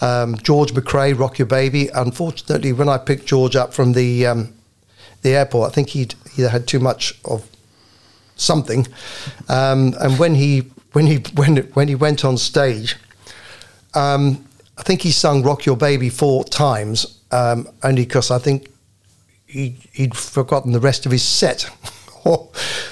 Um, 0.00 0.36
George 0.36 0.72
McCrae, 0.72 1.18
Rock 1.18 1.38
Your 1.38 1.46
Baby. 1.46 1.88
Unfortunately, 1.88 2.72
when 2.72 2.88
I 2.88 2.96
picked 2.98 3.26
George 3.26 3.56
up 3.56 3.74
from 3.74 3.92
the 3.92 4.26
um, 4.26 4.54
the 5.22 5.34
airport, 5.34 5.70
I 5.70 5.74
think 5.74 5.90
he'd 5.90 6.14
either 6.36 6.48
had 6.48 6.66
too 6.66 6.80
much 6.80 7.18
of 7.24 7.48
something, 8.36 8.86
um, 9.48 9.94
and 10.00 10.18
when 10.18 10.36
he 10.36 10.70
when 10.92 11.06
he 11.06 11.16
when 11.34 11.56
when 11.74 11.88
he 11.88 11.94
went 11.94 12.24
on 12.24 12.38
stage, 12.38 12.96
um, 13.94 14.44
I 14.78 14.82
think 14.82 15.02
he 15.02 15.10
sung 15.10 15.42
"Rock 15.42 15.66
Your 15.66 15.76
Baby" 15.76 16.08
four 16.08 16.44
times, 16.44 17.19
um, 17.32 17.68
only 17.82 18.04
because 18.04 18.30
I 18.30 18.38
think 18.38 18.68
he 19.46 19.76
he'd 19.92 20.16
forgotten 20.16 20.72
the 20.72 20.80
rest 20.80 21.06
of 21.06 21.12
his 21.12 21.22
set. 21.22 21.68
or, 22.24 22.50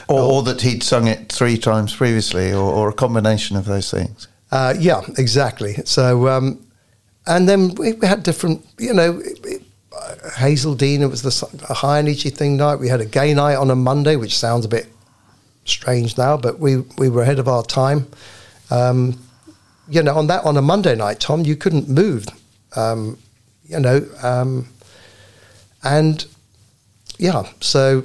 or, 0.09 0.21
or, 0.21 0.43
that 0.43 0.63
he'd 0.63 0.83
sung 0.83 1.07
it 1.07 1.31
three 1.31 1.59
times 1.59 1.95
previously, 1.95 2.51
or, 2.53 2.73
or 2.73 2.89
a 2.89 2.95
combination 2.95 3.57
of 3.57 3.67
those 3.67 3.91
things. 3.91 4.27
Uh, 4.51 4.73
yeah, 4.79 5.03
exactly. 5.19 5.75
So 5.85 6.29
um, 6.29 6.67
and 7.29 7.49
then 7.49 7.75
we, 7.75 7.93
we 7.93 8.07
had 8.07 8.23
different, 8.23 8.65
you 8.79 8.95
know, 8.95 9.23
Hazell 10.39 10.77
Dean. 10.77 11.03
it 11.03 11.07
was 11.07 11.23
the 11.23 11.65
a 11.69 11.75
high 11.75 11.99
energy 11.99 12.31
thing 12.31 12.57
night. 12.57 12.77
We 12.77 12.89
had 12.89 13.01
a 13.01 13.07
gay 13.07 13.35
night 13.35 13.57
on 13.57 13.71
a 13.71 13.77
Monday, 13.77 14.17
which 14.17 14.37
sounds 14.37 14.65
a 14.65 14.69
bit 14.69 14.87
strange 15.65 16.17
now, 16.17 16.39
but 16.39 16.59
we, 16.59 16.79
we 16.97 17.11
were 17.11 17.23
ahead 17.23 17.39
of 17.39 17.47
our 17.47 17.63
time. 17.63 18.07
Um, 18.71 19.21
you 19.89 20.03
know, 20.03 20.17
on 20.17 20.27
that 20.29 20.45
on 20.45 20.57
a 20.57 20.63
Monday 20.63 20.95
night, 20.95 21.21
Tom, 21.21 21.45
you 21.45 21.55
couldn't 21.55 21.89
move. 21.89 22.27
Um, 22.75 23.19
you 23.69 23.79
know, 23.79 24.07
um, 24.23 24.67
and 25.85 26.27
yeah, 27.19 27.45
so 27.61 28.03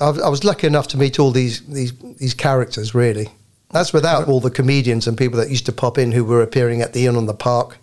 I, 0.00 0.10
I, 0.10 0.28
was 0.28 0.44
lucky 0.44 0.66
enough 0.66 0.86
to 0.88 0.98
meet 0.98 1.18
all 1.18 1.30
these 1.30 1.66
these 1.66 1.92
these 2.18 2.34
characters. 2.34 2.94
Really, 2.94 3.28
that's 3.70 3.92
without 3.92 4.28
all 4.28 4.40
the 4.40 4.50
comedians 4.50 5.08
and 5.08 5.18
people 5.18 5.38
that 5.38 5.50
used 5.50 5.66
to 5.66 5.72
pop 5.72 5.98
in 5.98 6.12
who 6.12 6.24
were 6.24 6.42
appearing 6.42 6.82
at 6.82 6.92
the 6.92 7.06
Inn 7.06 7.16
on 7.16 7.26
the 7.26 7.34
Park 7.34 7.78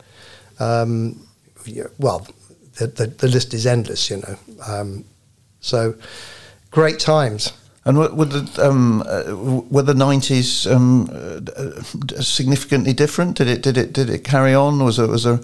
um, 0.60 1.28
well, 1.98 2.28
the, 2.78 2.88
the, 2.88 3.08
the, 3.08 3.28
list 3.28 3.54
is 3.54 3.66
endless, 3.66 4.10
you 4.10 4.18
know. 4.18 4.38
Um, 4.66 5.06
so 5.60 5.96
great 6.72 7.00
times. 7.00 7.54
And 7.86 7.98
were, 7.98 8.26
the 8.26 8.68
um, 8.68 9.04
uh, 9.08 9.36
were 9.36 9.84
the 9.84 9.94
nineties 9.94 10.66
um, 10.66 11.08
uh, 11.12 11.82
significantly 12.20 12.94
different? 12.94 13.38
Did 13.38 13.48
it 13.48 13.62
did 13.62 13.78
it 13.78 13.94
did 13.94 14.10
it 14.10 14.24
carry 14.24 14.56
on? 14.56 14.84
Was 14.84 14.98
there 14.98 15.08
was 15.08 15.24
there 15.24 15.40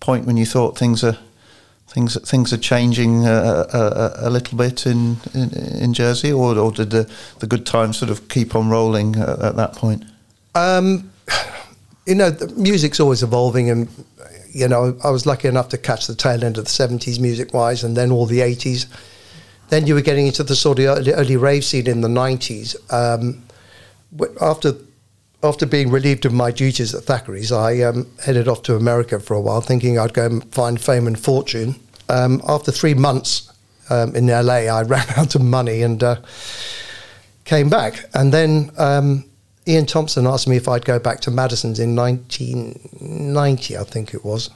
point 0.00 0.26
when 0.26 0.36
you 0.36 0.46
thought 0.46 0.78
things 0.78 1.02
are 1.02 1.18
things 1.88 2.20
things 2.28 2.52
are 2.52 2.58
changing 2.58 3.26
uh, 3.26 3.66
a, 3.72 3.76
uh, 3.76 4.14
a, 4.22 4.28
a, 4.28 4.30
little 4.30 4.58
bit 4.58 4.86
in, 4.86 5.16
in, 5.34 5.50
in 5.52 5.94
Jersey, 5.94 6.32
or, 6.32 6.58
or 6.58 6.72
did 6.72 6.90
the 6.90 7.10
the 7.38 7.46
good 7.46 7.66
times 7.66 7.98
sort 7.98 8.10
of 8.10 8.28
keep 8.28 8.54
on 8.54 8.68
rolling 8.68 9.16
at, 9.16 9.38
at 9.40 9.56
that 9.56 9.74
point? 9.74 10.04
Um, 10.54 11.10
you 12.06 12.14
know, 12.14 12.36
music's 12.56 13.00
always 13.00 13.22
evolving, 13.22 13.70
and 13.70 13.88
you 14.54 14.68
know, 14.68 14.96
I 15.02 15.10
was 15.10 15.26
lucky 15.26 15.48
enough 15.48 15.68
to 15.70 15.78
catch 15.78 16.06
the 16.06 16.14
tail 16.14 16.44
end 16.44 16.58
of 16.58 16.64
the 16.64 16.70
70s 16.70 17.18
music 17.18 17.52
wise 17.52 17.82
and 17.82 17.96
then 17.96 18.12
all 18.12 18.24
the 18.24 18.38
80s. 18.38 18.86
Then 19.68 19.88
you 19.88 19.94
were 19.94 20.00
getting 20.00 20.28
into 20.28 20.44
the 20.44 20.54
sort 20.54 20.78
of 20.78 20.84
early, 20.84 21.12
early 21.12 21.36
rave 21.36 21.64
scene 21.64 21.88
in 21.88 22.02
the 22.02 22.08
90s. 22.08 22.76
Um, 22.92 23.42
after 24.40 24.74
after 25.44 25.66
being 25.66 25.90
relieved 25.90 26.24
of 26.24 26.32
my 26.32 26.50
duties 26.50 26.94
at 26.94 27.04
Thackeray's, 27.04 27.52
I 27.52 27.80
um, 27.80 28.06
headed 28.24 28.48
off 28.48 28.62
to 28.62 28.76
America 28.76 29.20
for 29.20 29.34
a 29.34 29.40
while, 29.40 29.60
thinking 29.60 29.98
I'd 29.98 30.14
go 30.14 30.24
and 30.26 30.44
find 30.52 30.80
fame 30.80 31.06
and 31.06 31.18
fortune. 31.18 31.76
Um, 32.08 32.40
after 32.48 32.72
three 32.72 32.94
months 32.94 33.52
um, 33.90 34.16
in 34.16 34.26
LA, 34.26 34.66
I 34.72 34.82
ran 34.94 35.06
out 35.16 35.34
of 35.34 35.42
money 35.42 35.82
and 35.82 36.02
uh, 36.02 36.16
came 37.44 37.68
back. 37.68 38.06
And 38.14 38.32
then 38.32 38.70
um, 38.78 39.24
Ian 39.68 39.84
Thompson 39.84 40.26
asked 40.26 40.48
me 40.48 40.56
if 40.56 40.66
I'd 40.66 40.86
go 40.86 40.98
back 40.98 41.20
to 41.20 41.30
Madison's 41.30 41.78
in 41.78 41.94
1990, 41.94 43.76
I 43.76 43.84
think 43.84 44.14
it 44.14 44.24
was. 44.24 44.48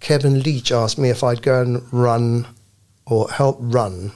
Kevin 0.00 0.42
Leach 0.42 0.72
asked 0.72 0.98
me 0.98 1.10
if 1.10 1.22
I'd 1.24 1.42
go 1.42 1.62
and 1.62 1.82
run 1.92 2.46
or 3.06 3.30
help 3.30 3.58
run 3.60 4.12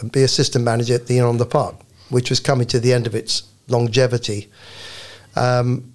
and 0.00 0.12
be 0.12 0.22
assistant 0.22 0.64
manager 0.64 0.94
at 0.94 1.06
the 1.06 1.18
Inn 1.18 1.24
on 1.24 1.38
the 1.38 1.46
Park, 1.46 1.76
which 2.10 2.30
was 2.30 2.40
coming 2.40 2.66
to 2.68 2.78
the 2.78 2.92
end 2.92 3.06
of 3.06 3.14
its 3.14 3.44
longevity. 3.68 4.50
Um, 5.36 5.93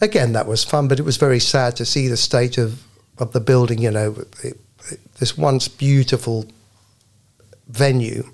again, 0.00 0.32
that 0.32 0.46
was 0.46 0.64
fun, 0.64 0.88
but 0.88 0.98
it 0.98 1.04
was 1.04 1.16
very 1.16 1.40
sad 1.40 1.76
to 1.76 1.84
see 1.84 2.08
the 2.08 2.16
state 2.16 2.58
of, 2.58 2.82
of 3.18 3.32
the 3.32 3.40
building, 3.40 3.80
you 3.80 3.90
know, 3.90 4.16
it, 4.42 4.56
it, 4.90 5.18
this 5.18 5.36
once 5.36 5.68
beautiful 5.68 6.46
venue 7.68 8.24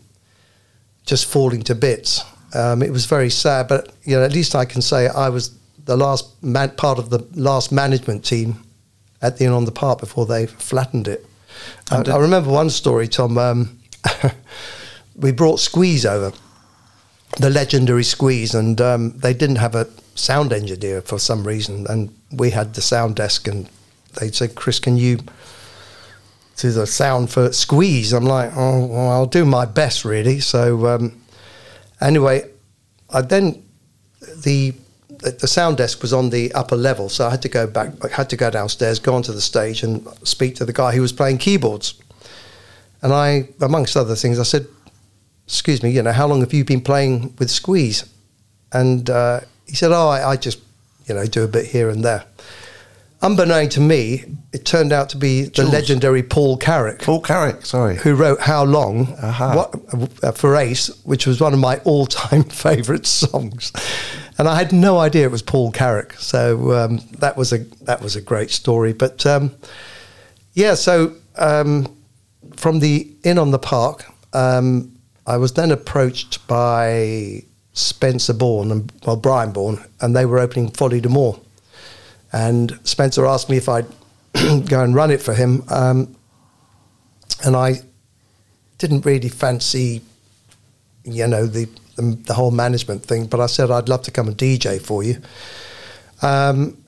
just 1.04 1.26
falling 1.26 1.62
to 1.62 1.74
bits. 1.74 2.24
Um, 2.54 2.82
it 2.82 2.90
was 2.90 3.06
very 3.06 3.30
sad, 3.30 3.68
but 3.68 3.92
you 4.04 4.16
know, 4.16 4.24
at 4.24 4.32
least 4.32 4.54
I 4.54 4.64
can 4.64 4.82
say 4.82 5.08
I 5.08 5.28
was 5.28 5.56
the 5.84 5.96
last 5.96 6.42
man, 6.42 6.70
part 6.70 6.98
of 6.98 7.10
the 7.10 7.26
last 7.34 7.70
management 7.70 8.24
team 8.24 8.64
at 9.22 9.38
the 9.38 9.44
Inn 9.44 9.52
on 9.52 9.64
the 9.64 9.72
Park 9.72 10.00
before 10.00 10.26
they 10.26 10.46
flattened 10.46 11.08
it. 11.08 11.24
I, 11.90 12.02
I, 12.02 12.18
remember 12.18 12.50
one 12.50 12.70
story, 12.70 13.08
Tom. 13.08 13.38
Um, 13.38 13.78
we 15.16 15.32
brought 15.32 15.58
Squeeze 15.60 16.04
over, 16.04 16.36
the 17.38 17.50
legendary 17.50 18.04
Squeeze, 18.04 18.54
and 18.54 18.80
um, 18.80 19.18
they 19.18 19.32
didn't 19.32 19.56
have 19.56 19.74
a 19.74 19.88
sound 20.16 20.52
engineer 20.52 21.00
for 21.02 21.18
some 21.18 21.46
reason, 21.46 21.86
and 21.88 22.12
we 22.32 22.50
had 22.50 22.74
the 22.74 22.82
sound 22.82 23.16
desk, 23.16 23.46
and 23.46 23.68
they 24.18 24.30
said, 24.30 24.54
"Chris, 24.54 24.80
can 24.80 24.96
you 24.96 25.18
to 26.56 26.72
the 26.72 26.86
sound 26.86 27.30
for 27.30 27.52
Squeeze. 27.52 28.12
I'm 28.12 28.24
like, 28.24 28.50
oh, 28.56 28.86
well, 28.86 29.10
I'll 29.10 29.26
do 29.26 29.44
my 29.44 29.66
best, 29.66 30.04
really. 30.04 30.40
So 30.40 30.86
um, 30.86 31.20
anyway, 32.00 32.48
I 33.10 33.20
then 33.22 33.62
the 34.44 34.74
the 35.08 35.48
sound 35.48 35.78
desk 35.78 36.02
was 36.02 36.12
on 36.12 36.28
the 36.28 36.52
upper 36.52 36.76
level, 36.76 37.08
so 37.08 37.26
I 37.26 37.30
had 37.30 37.42
to 37.42 37.48
go 37.48 37.66
back. 37.66 37.92
I 38.04 38.08
had 38.08 38.28
to 38.30 38.36
go 38.36 38.50
downstairs, 38.50 38.98
go 38.98 39.14
onto 39.14 39.32
the 39.32 39.40
stage, 39.40 39.82
and 39.82 40.06
speak 40.24 40.56
to 40.56 40.64
the 40.64 40.72
guy 40.72 40.94
who 40.94 41.00
was 41.00 41.12
playing 41.12 41.38
keyboards. 41.38 41.94
And 43.02 43.12
I, 43.12 43.48
amongst 43.60 43.96
other 43.96 44.14
things, 44.14 44.38
I 44.38 44.42
said, 44.42 44.66
"Excuse 45.46 45.82
me, 45.82 45.90
you 45.90 46.02
know, 46.02 46.12
how 46.12 46.26
long 46.26 46.40
have 46.40 46.52
you 46.52 46.64
been 46.64 46.82
playing 46.82 47.34
with 47.38 47.50
Squeeze?" 47.50 48.04
And 48.72 49.08
uh, 49.08 49.40
he 49.66 49.74
said, 49.74 49.92
"Oh, 49.92 50.08
I, 50.08 50.30
I 50.30 50.36
just, 50.36 50.60
you 51.06 51.14
know, 51.14 51.26
do 51.26 51.44
a 51.44 51.48
bit 51.48 51.66
here 51.66 51.88
and 51.88 52.04
there." 52.04 52.24
Unbeknown 53.22 53.70
to 53.70 53.80
me, 53.80 54.24
it 54.52 54.66
turned 54.66 54.92
out 54.92 55.08
to 55.10 55.16
be 55.16 55.44
the 55.44 55.50
Jools. 55.50 55.72
legendary 55.72 56.22
Paul 56.22 56.58
Carrack 56.58 57.00
Paul 57.00 57.22
Carrack, 57.22 57.64
sorry. 57.64 57.96
who 57.96 58.14
wrote 58.14 58.40
How 58.40 58.62
Long 58.64 59.16
Aha. 59.22 59.56
what, 59.56 60.22
uh, 60.22 60.32
for 60.32 60.54
Ace, 60.56 60.88
which 61.04 61.26
was 61.26 61.40
one 61.40 61.54
of 61.54 61.58
my 61.58 61.78
all 61.78 62.06
time 62.06 62.44
favourite 62.66 63.06
songs. 63.06 63.72
And 64.38 64.46
I 64.46 64.56
had 64.56 64.70
no 64.70 64.98
idea 64.98 65.24
it 65.24 65.30
was 65.30 65.40
Paul 65.42 65.72
Carrack. 65.72 66.12
So 66.18 66.72
um, 66.72 66.98
that, 67.18 67.38
was 67.38 67.54
a, 67.54 67.58
that 67.84 68.02
was 68.02 68.16
a 68.16 68.20
great 68.20 68.50
story. 68.50 68.92
But 68.92 69.24
um, 69.24 69.54
yeah, 70.52 70.74
so 70.74 71.14
um, 71.36 71.96
from 72.54 72.80
the 72.80 73.10
Inn 73.24 73.38
on 73.38 73.50
the 73.50 73.58
Park, 73.58 74.04
um, 74.34 74.92
I 75.26 75.38
was 75.38 75.54
then 75.54 75.70
approached 75.70 76.46
by 76.46 77.44
Spencer 77.76 78.32
Bourne 78.32 78.72
and 78.72 78.90
well, 79.06 79.16
Brian 79.16 79.52
Bourne, 79.52 79.84
and 80.00 80.16
they 80.16 80.24
were 80.24 80.38
opening 80.38 80.70
Folly 80.70 81.00
de 81.00 81.10
Moor. 81.10 81.38
And 82.32 82.78
Spencer 82.84 83.26
asked 83.26 83.50
me 83.50 83.58
if 83.58 83.68
I'd 83.68 83.86
go 84.68 84.82
and 84.82 84.94
run 84.94 85.10
it 85.10 85.22
for 85.22 85.34
him. 85.34 85.62
Um, 85.68 86.16
and 87.44 87.54
I 87.54 87.82
didn't 88.78 89.04
really 89.04 89.28
fancy, 89.28 90.00
you 91.04 91.26
know, 91.28 91.46
the, 91.46 91.68
the 91.96 92.18
the 92.26 92.32
whole 92.32 92.50
management 92.50 93.04
thing. 93.04 93.26
But 93.26 93.40
I 93.40 93.46
said 93.46 93.70
I'd 93.70 93.90
love 93.90 94.02
to 94.02 94.10
come 94.10 94.26
and 94.26 94.36
DJ 94.36 94.80
for 94.80 95.02
you. 95.02 95.20
Um, 96.22 96.82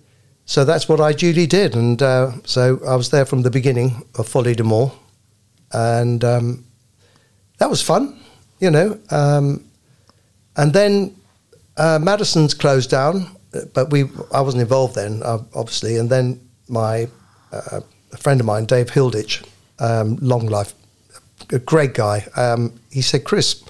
so 0.46 0.64
that's 0.64 0.88
what 0.88 1.03
I 1.03 1.12
duly 1.12 1.46
did, 1.46 1.77
and 1.77 2.01
uh, 2.01 2.33
so 2.44 2.81
I 2.87 2.96
was 2.96 3.11
there 3.11 3.27
from 3.27 3.42
the 3.42 3.51
beginning 3.51 4.03
of 4.14 4.27
Folly 4.27 4.55
de 4.55 4.64
Moor, 4.64 4.90
and 5.70 6.24
um, 6.24 6.64
that 7.59 7.68
was 7.68 7.83
fun, 7.83 8.18
you 8.59 8.70
know. 8.70 8.98
Um, 9.11 9.67
and 10.58 10.72
then 10.72 11.14
uh, 11.76 11.98
Madison's 12.02 12.52
closed 12.52 12.90
down, 12.90 13.28
but 13.72 13.90
we 13.90 14.02
I 14.34 14.40
wasn't 14.40 14.62
involved 14.62 14.94
then, 14.94 15.22
uh, 15.22 15.38
obviously. 15.54 15.96
And 15.96 16.10
then 16.10 16.40
my 16.68 17.08
uh, 17.52 17.80
a 18.12 18.16
friend 18.16 18.40
of 18.40 18.46
mine, 18.46 18.66
Dave 18.66 18.90
Hilditch, 18.90 19.44
um, 19.78 20.16
long 20.20 20.46
life, 20.46 20.74
a 21.50 21.58
great 21.58 21.94
guy. 21.94 22.26
Um, 22.36 22.78
he 22.90 23.00
said, 23.02 23.24
"Chris, 23.24 23.62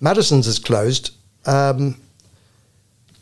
Madison's 0.00 0.46
is 0.46 0.58
closed. 0.58 1.10
Um, 1.44 1.96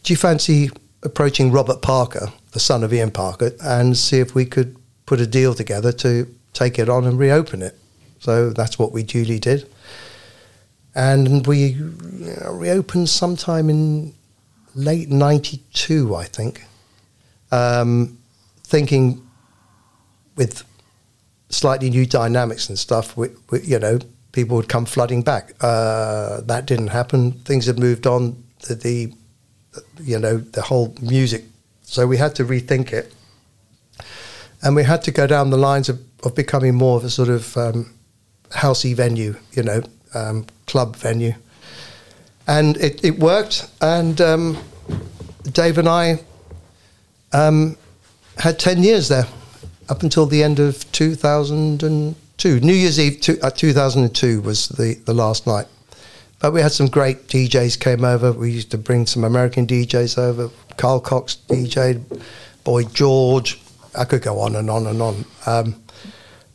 do 0.02 0.12
you 0.12 0.16
fancy 0.16 0.70
approaching 1.02 1.50
Robert 1.50 1.80
Parker, 1.80 2.30
the 2.52 2.60
son 2.60 2.84
of 2.84 2.92
Ian 2.92 3.10
Parker, 3.10 3.52
and 3.62 3.96
see 3.96 4.20
if 4.20 4.34
we 4.34 4.44
could 4.44 4.76
put 5.06 5.20
a 5.20 5.26
deal 5.26 5.54
together 5.54 5.92
to 5.92 6.26
take 6.52 6.78
it 6.78 6.88
on 6.88 7.06
and 7.06 7.18
reopen 7.18 7.62
it?" 7.62 7.78
So 8.18 8.50
that's 8.50 8.78
what 8.78 8.92
we 8.92 9.02
duly 9.02 9.38
did, 9.38 9.66
and 10.94 11.46
we 11.46 11.66
you 11.66 11.94
know, 12.40 12.52
reopened 12.52 13.08
sometime 13.08 13.70
in 13.70 14.14
late 14.74 15.08
'92, 15.08 16.14
I 16.14 16.24
think. 16.24 16.64
Um, 17.52 18.18
thinking 18.62 19.26
with 20.36 20.62
slightly 21.48 21.90
new 21.90 22.06
dynamics 22.06 22.68
and 22.68 22.78
stuff, 22.78 23.16
we, 23.16 23.28
we, 23.50 23.60
you 23.62 23.78
know, 23.78 23.98
people 24.32 24.56
would 24.56 24.68
come 24.68 24.86
flooding 24.86 25.22
back. 25.22 25.52
Uh, 25.60 26.40
that 26.42 26.66
didn't 26.66 26.88
happen. 26.88 27.32
Things 27.32 27.66
had 27.66 27.78
moved 27.78 28.06
on. 28.06 28.42
The, 28.68 28.74
the, 28.74 29.12
you 30.02 30.18
know, 30.18 30.38
the 30.38 30.62
whole 30.62 30.94
music. 31.00 31.44
So 31.82 32.06
we 32.06 32.16
had 32.16 32.34
to 32.36 32.44
rethink 32.44 32.92
it, 32.92 33.12
and 34.62 34.76
we 34.76 34.84
had 34.84 35.02
to 35.02 35.10
go 35.10 35.26
down 35.26 35.50
the 35.50 35.56
lines 35.56 35.88
of, 35.88 36.00
of 36.22 36.34
becoming 36.34 36.74
more 36.74 36.96
of 36.96 37.04
a 37.04 37.10
sort 37.10 37.28
of 37.28 37.56
um, 37.56 37.92
housey 38.50 38.94
venue, 38.94 39.36
you 39.52 39.62
know, 39.62 39.82
um, 40.14 40.46
club 40.66 40.96
venue, 40.96 41.34
and 42.46 42.76
it, 42.76 43.04
it 43.04 43.18
worked. 43.18 43.68
And 43.80 44.20
um, 44.20 44.58
Dave 45.44 45.78
and 45.78 45.88
I 45.88 46.20
um, 47.32 47.76
had 48.38 48.58
ten 48.58 48.82
years 48.82 49.08
there 49.08 49.26
up 49.90 50.02
until 50.02 50.24
the 50.24 50.42
end 50.42 50.60
of 50.60 50.90
2002. 50.92 52.60
New 52.60 52.72
Year's 52.72 52.98
Eve 52.98 53.20
two, 53.20 53.38
uh, 53.42 53.50
2002 53.50 54.40
was 54.40 54.68
the, 54.68 54.94
the 55.04 55.12
last 55.12 55.46
night. 55.46 55.66
But 56.38 56.52
we 56.52 56.62
had 56.62 56.72
some 56.72 56.86
great 56.86 57.26
DJs 57.26 57.78
came 57.80 58.04
over. 58.04 58.32
We 58.32 58.50
used 58.50 58.70
to 58.70 58.78
bring 58.78 59.04
some 59.04 59.24
American 59.24 59.66
DJs 59.66 60.16
over. 60.16 60.48
Carl 60.78 61.00
Cox 61.00 61.36
DJ'd, 61.48 62.22
Boy 62.64 62.84
George. 62.84 63.60
I 63.98 64.04
could 64.04 64.22
go 64.22 64.38
on 64.38 64.56
and 64.56 64.70
on 64.70 64.86
and 64.86 65.02
on. 65.02 65.24
Um, 65.44 65.82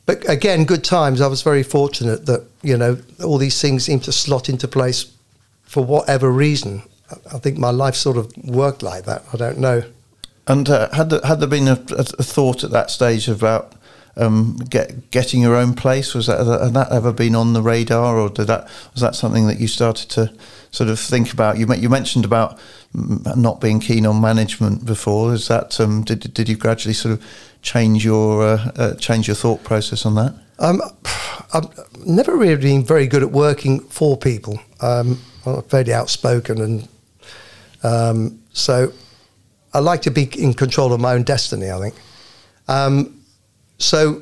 but 0.05 0.27
again, 0.29 0.65
good 0.65 0.83
times. 0.83 1.21
I 1.21 1.27
was 1.27 1.41
very 1.41 1.63
fortunate 1.63 2.25
that, 2.25 2.43
you 2.61 2.77
know, 2.77 2.97
all 3.23 3.37
these 3.37 3.59
things 3.59 3.85
seem 3.85 3.99
to 4.01 4.11
slot 4.11 4.49
into 4.49 4.67
place 4.67 5.11
for 5.63 5.83
whatever 5.83 6.31
reason. 6.31 6.83
I- 7.31 7.39
think 7.39 7.57
my 7.57 7.69
life 7.69 7.95
sort 7.95 8.17
of 8.17 8.35
worked 8.37 8.81
like 8.83 9.05
that. 9.05 9.23
I 9.33 9.37
don't 9.37 9.59
know. 9.59 9.83
And 10.47 10.69
uh, 10.69 10.89
had 10.93 11.09
there, 11.09 11.21
had 11.23 11.39
there 11.39 11.47
been 11.47 11.67
a, 11.67 11.79
a 11.97 12.03
thought 12.23 12.63
at 12.63 12.71
that 12.71 12.91
stage 12.91 13.27
about 13.27 13.73
um, 14.17 14.57
get, 14.69 15.11
getting 15.11 15.41
your 15.41 15.55
own 15.55 15.73
place? 15.73 16.13
Was 16.13 16.27
that 16.27 16.39
had 16.39 16.73
that 16.73 16.91
ever 16.91 17.11
been 17.11 17.35
on 17.35 17.53
the 17.53 17.61
radar, 17.61 18.17
or 18.17 18.29
did 18.29 18.47
that 18.47 18.69
was 18.93 19.01
that 19.01 19.15
something 19.15 19.47
that 19.47 19.59
you 19.59 19.67
started 19.67 20.09
to 20.11 20.33
sort 20.71 20.89
of 20.89 20.99
think 20.99 21.33
about? 21.33 21.57
You 21.57 21.71
you 21.75 21.89
mentioned 21.89 22.25
about 22.25 22.59
not 22.93 23.59
being 23.59 23.79
keen 23.79 24.05
on 24.05 24.21
management 24.21 24.85
before. 24.85 25.33
Is 25.33 25.47
that 25.47 25.79
um, 25.79 26.03
did 26.03 26.33
did 26.33 26.47
you 26.47 26.55
gradually 26.55 26.93
sort 26.93 27.13
of 27.13 27.25
change 27.61 28.05
your 28.05 28.43
uh, 28.43 28.71
uh, 28.75 28.95
change 28.95 29.27
your 29.27 29.35
thought 29.35 29.63
process 29.63 30.05
on 30.05 30.15
that? 30.15 30.35
Um, 30.59 30.81
I've 31.53 31.67
never 32.05 32.35
really 32.35 32.55
been 32.55 32.85
very 32.85 33.07
good 33.07 33.23
at 33.23 33.31
working 33.31 33.81
for 33.81 34.17
people. 34.17 34.59
Um, 34.81 35.19
I'm 35.45 35.61
fairly 35.63 35.93
outspoken, 35.93 36.61
and 36.61 36.87
um, 37.83 38.39
so 38.53 38.93
I 39.73 39.79
like 39.79 40.01
to 40.03 40.11
be 40.11 40.29
in 40.37 40.53
control 40.53 40.93
of 40.93 41.01
my 41.01 41.13
own 41.13 41.23
destiny. 41.23 41.69
I 41.69 41.79
think. 41.79 41.95
So, 43.77 44.21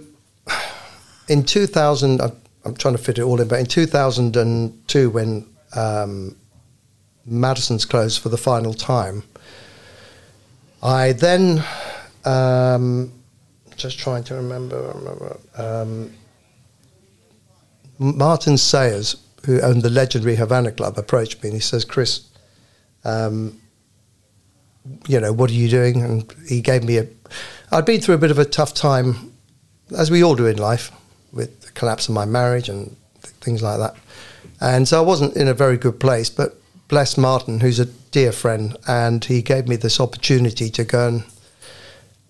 in 1.28 1.44
2000, 1.44 2.22
I'm, 2.22 2.32
I'm 2.66 2.76
trying 2.76 2.96
to 2.96 3.02
fit 3.02 3.18
it 3.18 3.24
all 3.24 3.40
in, 3.40 3.48
but 3.48 3.60
in 3.60 3.66
2002, 3.66 5.10
when 5.10 5.46
um, 5.76 6.36
Madison's 7.26 7.86
closed 7.86 8.22
for 8.22 8.30
the 8.30 8.38
final 8.38 8.74
time, 8.74 9.24
I 10.82 11.14
then 11.14 11.64
um, 12.26 13.12
just 13.76 14.00
trying 14.00 14.24
to 14.26 14.36
remember. 14.36 14.92
remember 14.96 15.38
um, 15.56 16.14
Martin 18.00 18.58
Sayers, 18.58 19.16
who 19.46 19.62
owned 19.62 19.82
the 19.82 19.90
legendary 19.90 20.36
Havana 20.36 20.72
Club, 20.72 20.98
approached 20.98 21.42
me 21.44 21.50
and 21.50 21.56
he 21.56 21.62
says, 21.62 21.86
"Chris, 21.86 22.28
um, 23.06 23.62
you 25.08 25.20
know, 25.20 25.32
what 25.32 25.50
are 25.50 25.54
you 25.54 25.70
doing?" 25.70 26.02
And 26.02 26.34
he 26.48 26.62
gave 26.62 26.84
me 26.84 26.98
a. 26.98 27.08
I'd 27.72 27.86
been 27.86 28.02
through 28.02 28.16
a 28.16 28.20
bit 28.20 28.32
of 28.32 28.40
a 28.40 28.46
tough 28.46 28.74
time, 28.74 29.33
as 29.96 30.12
we 30.12 30.24
all 30.24 30.36
do 30.36 30.46
in 30.46 30.58
life, 30.58 30.92
with 31.32 31.62
the 31.62 31.72
collapse 31.72 32.08
of 32.08 32.16
my 32.16 32.26
marriage 32.26 32.70
and 32.70 32.96
th- 33.22 33.34
things 33.42 33.62
like 33.62 33.80
that, 33.80 33.96
and 34.62 34.88
so 34.88 34.98
I 35.02 35.06
wasn't 35.06 35.36
in 35.36 35.48
a 35.48 35.54
very 35.54 35.78
good 35.78 36.00
place. 36.00 36.30
But 36.30 36.56
bless 36.88 37.18
Martin, 37.18 37.60
who's 37.60 37.80
a 37.80 37.86
dear 37.86 38.32
friend, 38.32 38.78
and 38.88 39.24
he 39.26 39.42
gave 39.42 39.68
me 39.68 39.76
this 39.76 40.00
opportunity 40.00 40.70
to 40.70 40.84
go 40.84 41.08
and 41.08 41.24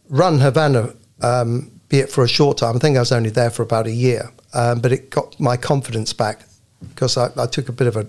run 0.10 0.40
Havana, 0.40 0.94
um, 1.22 1.72
be 1.90 2.00
it 2.00 2.10
for 2.10 2.24
a 2.24 2.28
short 2.28 2.58
time. 2.58 2.76
I 2.76 2.80
think 2.80 2.98
I 2.98 3.02
was 3.02 3.12
only 3.12 3.30
there 3.30 3.50
for 3.50 3.64
about 3.64 3.88
a 3.88 3.92
year, 3.92 4.32
um, 4.54 4.80
but 4.80 4.92
it 4.92 5.10
got 5.10 5.40
my 5.40 5.58
confidence 5.58 6.14
back 6.14 6.46
because 6.90 7.18
I, 7.18 7.30
I 7.38 7.46
took 7.48 7.70
a 7.70 7.72
bit 7.72 7.88
of 7.88 7.96
a 7.96 8.08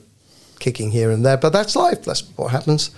kicking 0.58 0.90
here 0.90 1.10
and 1.10 1.24
there. 1.24 1.36
But 1.36 1.52
that's 1.52 1.76
life. 1.76 2.04
That's 2.04 2.22
what 2.36 2.50
happens. 2.50 2.90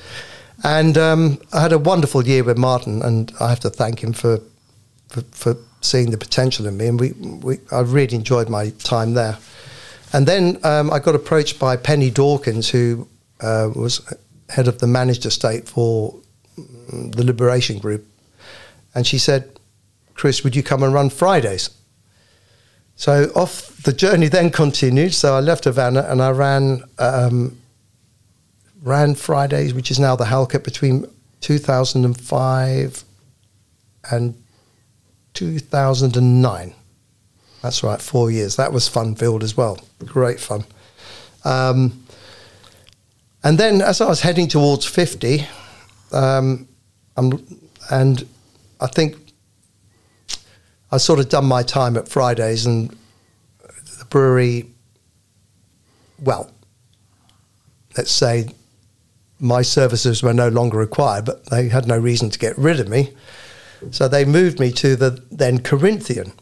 And 0.64 0.96
um, 0.96 1.38
I 1.52 1.60
had 1.60 1.72
a 1.72 1.78
wonderful 1.78 2.26
year 2.26 2.44
with 2.44 2.58
Martin, 2.58 3.02
and 3.02 3.32
I 3.40 3.48
have 3.48 3.60
to 3.60 3.70
thank 3.70 4.02
him 4.02 4.12
for 4.12 4.40
for, 5.08 5.20
for 5.32 5.56
seeing 5.80 6.10
the 6.10 6.18
potential 6.18 6.66
in 6.66 6.76
me. 6.76 6.86
And 6.86 7.00
we, 7.00 7.12
we 7.12 7.58
I 7.70 7.80
really 7.80 8.16
enjoyed 8.16 8.48
my 8.48 8.70
time 8.70 9.14
there. 9.14 9.38
And 10.12 10.26
then 10.26 10.58
um, 10.64 10.92
I 10.92 10.98
got 10.98 11.14
approached 11.14 11.58
by 11.58 11.76
Penny 11.76 12.10
Dawkins, 12.10 12.70
who 12.70 13.08
uh, 13.40 13.70
was 13.74 14.00
head 14.48 14.68
of 14.68 14.78
the 14.78 14.86
managed 14.86 15.26
estate 15.26 15.68
for 15.68 16.14
mm, 16.58 17.14
the 17.14 17.24
Liberation 17.24 17.78
Group, 17.78 18.06
and 18.94 19.06
she 19.06 19.18
said, 19.18 19.50
"Chris, 20.14 20.44
would 20.44 20.56
you 20.56 20.62
come 20.62 20.82
and 20.82 20.94
run 20.94 21.10
Fridays?" 21.10 21.70
So 22.94 23.30
off 23.34 23.82
the 23.82 23.92
journey 23.92 24.28
then 24.36 24.50
continued. 24.50 25.12
So 25.14 25.34
I 25.34 25.40
left 25.40 25.64
Havana 25.64 26.06
and 26.08 26.22
I 26.22 26.30
ran 26.30 26.82
um, 26.98 27.58
ran 28.82 29.14
Fridays, 29.14 29.74
which 29.74 29.90
is 29.90 29.98
now 29.98 30.16
the 30.16 30.26
Halkett, 30.26 30.64
between 30.64 31.06
2005 31.40 33.04
and 34.10 34.42
2009. 35.36 36.74
That's 37.62 37.82
right, 37.82 38.00
four 38.00 38.30
years. 38.30 38.56
That 38.56 38.72
was 38.72 38.88
fun 38.88 39.14
filled 39.14 39.42
as 39.42 39.56
well. 39.56 39.78
Great 40.04 40.40
fun. 40.40 40.64
Um, 41.44 42.04
and 43.44 43.58
then 43.58 43.80
as 43.80 44.00
I 44.00 44.08
was 44.08 44.22
heading 44.22 44.48
towards 44.48 44.84
50, 44.86 45.46
um, 46.12 46.66
and 47.16 48.26
I 48.80 48.86
think 48.86 49.16
I 50.90 50.96
sort 50.96 51.20
of 51.20 51.28
done 51.28 51.44
my 51.44 51.62
time 51.62 51.96
at 51.96 52.08
Fridays 52.08 52.66
and 52.66 52.90
the 53.98 54.04
brewery, 54.08 54.66
well, 56.18 56.50
let's 57.96 58.10
say 58.10 58.48
my 59.38 59.62
services 59.62 60.22
were 60.22 60.32
no 60.32 60.48
longer 60.48 60.78
required, 60.78 61.24
but 61.24 61.46
they 61.46 61.68
had 61.68 61.86
no 61.86 61.98
reason 61.98 62.30
to 62.30 62.38
get 62.38 62.56
rid 62.56 62.80
of 62.80 62.88
me. 62.88 63.12
So 63.90 64.08
they 64.08 64.24
moved 64.24 64.58
me 64.58 64.72
to 64.72 64.96
the 64.96 65.22
then 65.30 65.60
Corinthian, 65.60 66.32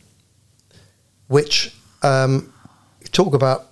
which 1.28 1.74
um, 2.02 2.52
talk 3.12 3.34
about 3.34 3.66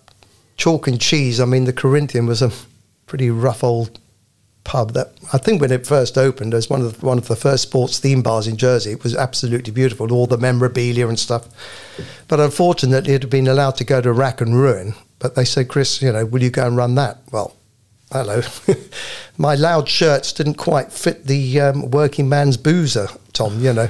chalk 0.56 0.86
and 0.86 1.00
cheese. 1.00 1.40
I 1.40 1.44
mean, 1.44 1.64
the 1.64 1.72
Corinthian 1.72 2.26
was 2.26 2.42
a 2.42 2.52
pretty 3.06 3.30
rough 3.30 3.62
old 3.64 3.98
pub 4.64 4.92
that 4.92 5.12
I 5.32 5.38
think 5.38 5.60
when 5.60 5.72
it 5.72 5.86
first 5.86 6.16
opened 6.16 6.54
as 6.54 6.70
one 6.70 6.82
of 6.82 7.00
the, 7.00 7.06
one 7.06 7.18
of 7.18 7.28
the 7.28 7.36
first 7.36 7.64
sports 7.64 7.98
theme 7.98 8.22
bars 8.22 8.46
in 8.46 8.56
Jersey, 8.56 8.92
it 8.92 9.02
was 9.02 9.16
absolutely 9.16 9.72
beautiful, 9.72 10.12
all 10.12 10.26
the 10.26 10.38
memorabilia 10.38 11.08
and 11.08 11.18
stuff. 11.18 11.48
But 12.28 12.40
unfortunately, 12.40 13.14
it 13.14 13.22
had 13.22 13.30
been 13.30 13.48
allowed 13.48 13.76
to 13.76 13.84
go 13.84 14.00
to 14.00 14.12
rack 14.12 14.40
and 14.40 14.54
ruin. 14.54 14.94
But 15.18 15.34
they 15.34 15.44
said, 15.44 15.68
Chris, 15.68 16.02
you 16.02 16.12
know, 16.12 16.24
will 16.24 16.42
you 16.42 16.50
go 16.50 16.66
and 16.66 16.76
run 16.76 16.94
that? 16.96 17.18
Well, 17.30 17.56
hello. 18.12 18.42
My 19.38 19.54
loud 19.54 19.88
shirts 19.88 20.32
didn't 20.32 20.54
quite 20.54 20.92
fit 20.92 21.26
the 21.26 21.60
um, 21.60 21.90
working 21.90 22.28
man's 22.28 22.56
boozer, 22.56 23.08
Tom, 23.32 23.58
you 23.60 23.72
know. 23.72 23.88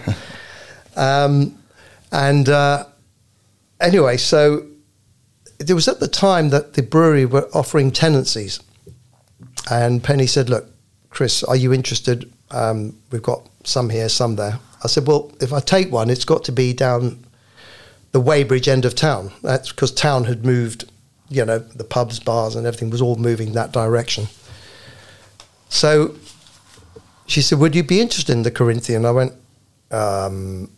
um, 0.97 1.59
and 2.13 2.49
uh, 2.49 2.87
anyway, 3.81 4.17
so 4.17 4.67
it 5.59 5.73
was 5.73 5.89
at 5.89 6.01
the 6.01 6.09
time 6.09 6.51
that 6.51 6.75
the 6.75 6.83
brewery 6.83 7.27
were 7.27 7.49
offering 7.53 7.91
tenancies. 7.91 8.61
And 9.71 10.03
Penny 10.03 10.27
said, 10.27 10.49
Look, 10.49 10.67
Chris, 11.11 11.43
are 11.45 11.57
you 11.57 11.73
interested? 11.73 12.33
Um, 12.51 12.99
we've 13.11 13.23
got 13.23 13.49
some 13.65 13.91
here, 13.91 14.09
some 14.09 14.37
there. 14.37 14.59
I 14.85 14.89
said, 14.89 15.07
Well, 15.07 15.33
if 15.41 15.53
I 15.53 15.61
take 15.61 15.91
one, 15.91 16.11
it's 16.11 16.25
got 16.25 16.45
to 16.45 16.53
be 16.53 16.73
down 16.73 17.25
the 18.13 18.21
Weighbridge 18.21 18.69
end 18.69 18.85
of 18.85 18.95
town. 18.95 19.33
That's 19.43 19.71
because 19.71 19.93
town 19.93 20.25
had 20.25 20.45
moved 20.45 20.91
you 21.33 21.45
know, 21.45 21.59
the 21.59 21.85
pubs, 21.85 22.21
bars, 22.21 22.55
and 22.55 22.67
everything 22.67 22.91
was 22.91 23.01
all 23.01 23.17
moving 23.17 23.53
that 23.53 23.73
direction. 23.73 24.27
So 25.69 26.15
she 27.27 27.41
said, 27.41 27.59
Would 27.59 27.75
you 27.75 27.83
be 27.83 28.01
interested 28.01 28.33
in 28.33 28.43
the 28.43 28.51
Corinthian? 28.51 29.05
I 29.05 29.11
went, 29.11 29.33
um, 29.91 30.71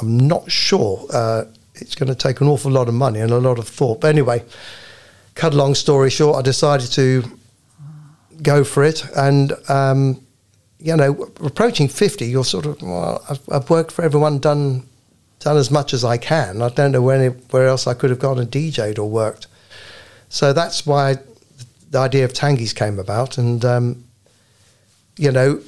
I'm 0.00 0.18
not 0.18 0.50
sure. 0.50 1.06
Uh, 1.12 1.44
it's 1.74 1.94
going 1.94 2.08
to 2.08 2.14
take 2.14 2.40
an 2.40 2.48
awful 2.48 2.70
lot 2.70 2.88
of 2.88 2.94
money 2.94 3.20
and 3.20 3.30
a 3.30 3.38
lot 3.38 3.58
of 3.58 3.68
thought. 3.68 4.00
But 4.00 4.08
anyway, 4.08 4.42
cut 5.34 5.52
a 5.52 5.56
long 5.56 5.74
story 5.74 6.10
short, 6.10 6.36
I 6.36 6.42
decided 6.42 6.90
to 6.92 7.22
go 8.42 8.64
for 8.64 8.82
it. 8.82 9.04
And, 9.14 9.52
um, 9.68 10.22
you 10.78 10.96
know, 10.96 11.30
approaching 11.44 11.88
50, 11.88 12.26
you're 12.26 12.44
sort 12.44 12.64
of, 12.64 12.80
well, 12.80 13.22
I've, 13.28 13.40
I've 13.50 13.70
worked 13.70 13.92
for 13.92 14.02
everyone, 14.02 14.38
done 14.38 14.86
done 15.40 15.56
as 15.56 15.70
much 15.70 15.92
as 15.92 16.04
I 16.04 16.16
can. 16.16 16.62
I 16.62 16.70
don't 16.70 16.92
know 16.92 17.02
where, 17.02 17.66
else 17.68 17.86
I 17.86 17.94
could 17.94 18.10
have 18.10 18.18
gone 18.18 18.38
and 18.38 18.50
DJed 18.50 18.98
or 18.98 19.08
worked. 19.08 19.46
So 20.28 20.52
that's 20.52 20.86
why 20.86 21.16
the 21.90 21.98
idea 21.98 22.24
of 22.24 22.32
Tanguy's 22.32 22.72
came 22.72 22.98
about. 22.98 23.38
And, 23.38 23.64
um, 23.64 24.04
you 25.16 25.30
know, 25.30 25.60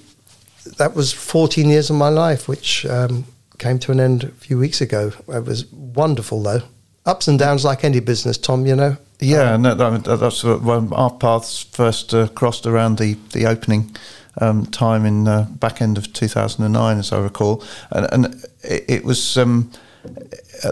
that 0.77 0.95
was 0.95 1.13
14 1.13 1.69
years 1.69 1.91
of 1.91 1.97
my 1.97 2.09
life, 2.09 2.49
which 2.49 2.85
um, 2.87 3.25
came 3.59 3.79
to 3.81 3.93
an 3.93 4.01
end 4.01 4.25
a 4.25 4.29
few 4.29 4.59
weeks 4.59 4.81
ago. 4.81 5.13
It 5.29 5.45
was 5.45 5.67
wonderful, 5.73 6.43
though. 6.43 6.63
Ups 7.07 7.29
and 7.29 7.39
downs 7.39 7.65
like 7.65 7.85
any 7.85 8.01
business, 8.01 8.37
Tom, 8.37 8.67
you 8.67 8.77
know. 8.77 8.97
Yeah, 9.21 9.55
um, 9.55 9.63
no, 9.63 9.75
that's 9.75 10.45
when 10.45 10.93
our 10.93 11.11
paths 11.11 11.63
first 11.63 12.15
uh, 12.15 12.29
crossed 12.29 12.67
around 12.67 12.99
the, 12.99 13.15
the 13.33 13.47
opening 13.47 13.97
um, 14.41 14.67
time 14.67 15.05
in 15.05 15.27
uh, 15.27 15.47
back 15.51 15.83
end 15.83 15.99
of 15.99 16.13
2009, 16.13 16.99
as 16.99 17.13
I 17.13 17.19
recall. 17.19 17.65
And, 17.91 18.07
and 18.13 18.45
it, 18.63 18.85
it 18.89 19.05
was. 19.05 19.37
Um, 19.39 19.71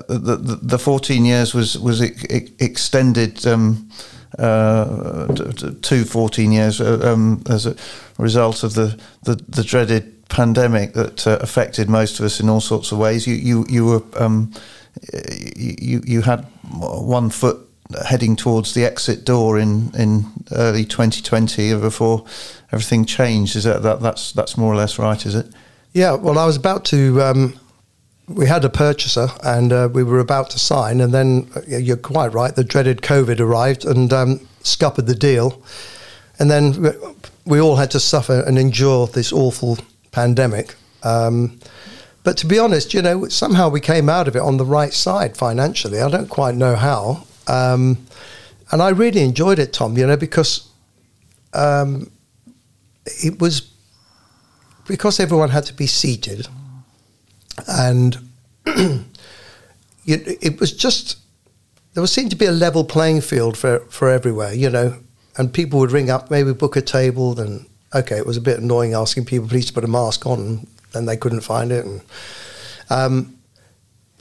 the, 0.09 0.37
the, 0.37 0.59
the 0.63 0.79
14 0.79 1.25
years 1.25 1.55
was 1.55 1.79
was 1.79 2.01
extended 2.01 3.47
um, 3.47 3.91
uh, 4.39 5.27
to 5.83 6.05
14 6.05 6.53
years 6.53 6.81
uh, 6.81 7.01
um, 7.03 7.43
as 7.49 7.67
a 7.67 7.75
result 8.19 8.63
of 8.63 8.75
the, 8.75 8.99
the, 9.23 9.37
the 9.49 9.63
dreaded 9.63 10.29
pandemic 10.29 10.93
that 10.93 11.27
uh, 11.27 11.39
affected 11.41 11.89
most 11.89 12.19
of 12.19 12.27
us 12.27 12.41
in 12.41 12.49
all 12.49 12.61
sorts 12.61 12.93
of 12.93 12.99
ways. 12.99 13.27
You 13.27 13.35
you 13.35 13.65
you 13.69 13.87
were 13.87 14.03
um, 14.17 14.53
you 15.57 16.03
you 16.05 16.23
had 16.23 16.45
one 16.71 17.31
foot 17.31 17.59
heading 18.07 18.37
towards 18.37 18.75
the 18.75 18.85
exit 18.85 19.25
door 19.25 19.59
in 19.59 19.95
in 19.97 20.27
early 20.53 20.85
2020 20.85 21.79
before 21.81 22.25
everything 22.73 23.05
changed. 23.05 23.57
Is 23.57 23.65
that, 23.65 23.83
that 23.83 24.01
that's 24.01 24.33
that's 24.33 24.57
more 24.57 24.73
or 24.73 24.77
less 24.77 24.99
right? 24.99 25.25
Is 25.25 25.35
it? 25.35 25.47
Yeah. 25.93 26.15
Well, 26.15 26.39
I 26.39 26.45
was 26.45 26.57
about 26.57 26.85
to. 26.87 27.23
Um 27.23 27.61
we 28.29 28.47
had 28.47 28.65
a 28.65 28.69
purchaser 28.69 29.29
and 29.43 29.73
uh, 29.73 29.89
we 29.93 30.03
were 30.03 30.19
about 30.19 30.51
to 30.51 30.59
sign, 30.59 31.01
and 31.01 31.13
then 31.13 31.49
uh, 31.55 31.61
you're 31.67 31.97
quite 31.97 32.33
right. 32.33 32.55
The 32.55 32.65
dreaded 32.65 33.03
COVID 33.03 33.41
arrived 33.41 33.85
and 33.85 34.13
um, 34.13 34.49
scuppered 34.63 35.07
the 35.07 35.15
deal, 35.15 35.63
and 36.39 36.51
then 36.51 36.95
we 37.45 37.61
all 37.61 37.77
had 37.77 37.91
to 37.93 38.01
suffer 38.01 38.41
and 38.41 38.59
endure 38.59 39.07
this 39.07 39.33
awful 39.33 39.79
pandemic. 40.11 40.75
Um, 41.03 41.61
but 42.25 42.37
to 42.39 42.47
be 42.47 42.59
honest, 42.59 42.93
you 42.93 43.03
know, 43.03 43.29
somehow 43.29 43.69
we 43.69 43.81
came 43.81 44.09
out 44.09 44.27
of 44.27 44.35
it 44.35 44.43
on 44.43 44.57
the 44.57 44.65
right 44.65 44.93
side 44.93 45.37
financially. 45.37 46.01
I 46.01 46.11
don't 46.11 46.29
quite 46.29 46.57
know 46.57 46.75
how, 46.75 47.25
um, 47.47 47.99
and 48.73 48.83
I 48.83 48.89
really 48.89 49.21
enjoyed 49.21 49.61
it, 49.61 49.73
Tom. 49.73 49.97
You 49.97 50.07
know, 50.09 50.17
because 50.17 50.69
um, 51.55 52.11
it 53.05 53.39
was 53.39 53.71
because 54.89 55.21
everyone 55.21 55.51
had 55.51 55.65
to 55.67 55.75
be 55.75 55.87
seated 55.87 56.49
and 57.77 58.19
it 60.07 60.59
was 60.59 60.73
just 60.73 61.19
there 61.97 62.03
was 62.03 62.13
seemed 62.13 62.31
to 62.31 62.37
be 62.37 62.45
a 62.45 62.53
level 62.53 62.85
playing 62.85 63.23
field 63.23 63.57
for 63.57 63.81
for 63.89 64.11
everywhere, 64.11 64.53
you 64.53 64.69
know. 64.69 64.99
And 65.39 65.53
people 65.53 65.79
would 65.81 65.93
ring 65.93 66.11
up, 66.11 66.31
maybe 66.31 66.53
book 66.53 66.77
a 66.77 66.83
table. 66.83 67.35
Then 67.35 67.67
okay, 67.95 68.19
it 68.19 68.27
was 68.27 68.37
a 68.37 68.41
bit 68.43 68.59
annoying 68.59 68.93
asking 68.93 69.25
people 69.25 69.49
please 69.49 69.67
to 69.67 69.73
put 69.73 69.83
a 69.83 69.89
mask 69.89 70.27
on, 70.27 70.67
and 70.93 71.09
they 71.09 71.17
couldn't 71.17 71.41
find 71.41 71.73
it. 71.73 71.87
And 71.87 72.03
um, 72.91 73.39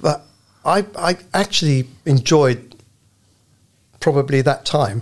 but 0.02 0.26
I 0.64 0.86
I 0.98 1.18
actually 1.34 1.88
enjoyed 2.06 2.76
probably 4.00 4.42
that 4.42 4.66
time 4.66 5.02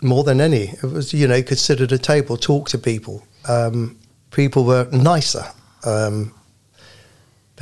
more 0.00 0.24
than 0.24 0.40
any. 0.40 0.68
It 0.68 0.84
was 0.84 1.12
you 1.12 1.28
know 1.28 1.34
you 1.34 1.44
could 1.44 1.58
sit 1.58 1.82
at 1.82 1.92
a 1.92 1.98
table, 1.98 2.38
talk 2.38 2.70
to 2.70 2.78
people. 2.78 3.26
Um, 3.48 3.98
people 4.30 4.64
were 4.64 4.88
nicer. 4.92 5.44
Um, 5.84 6.32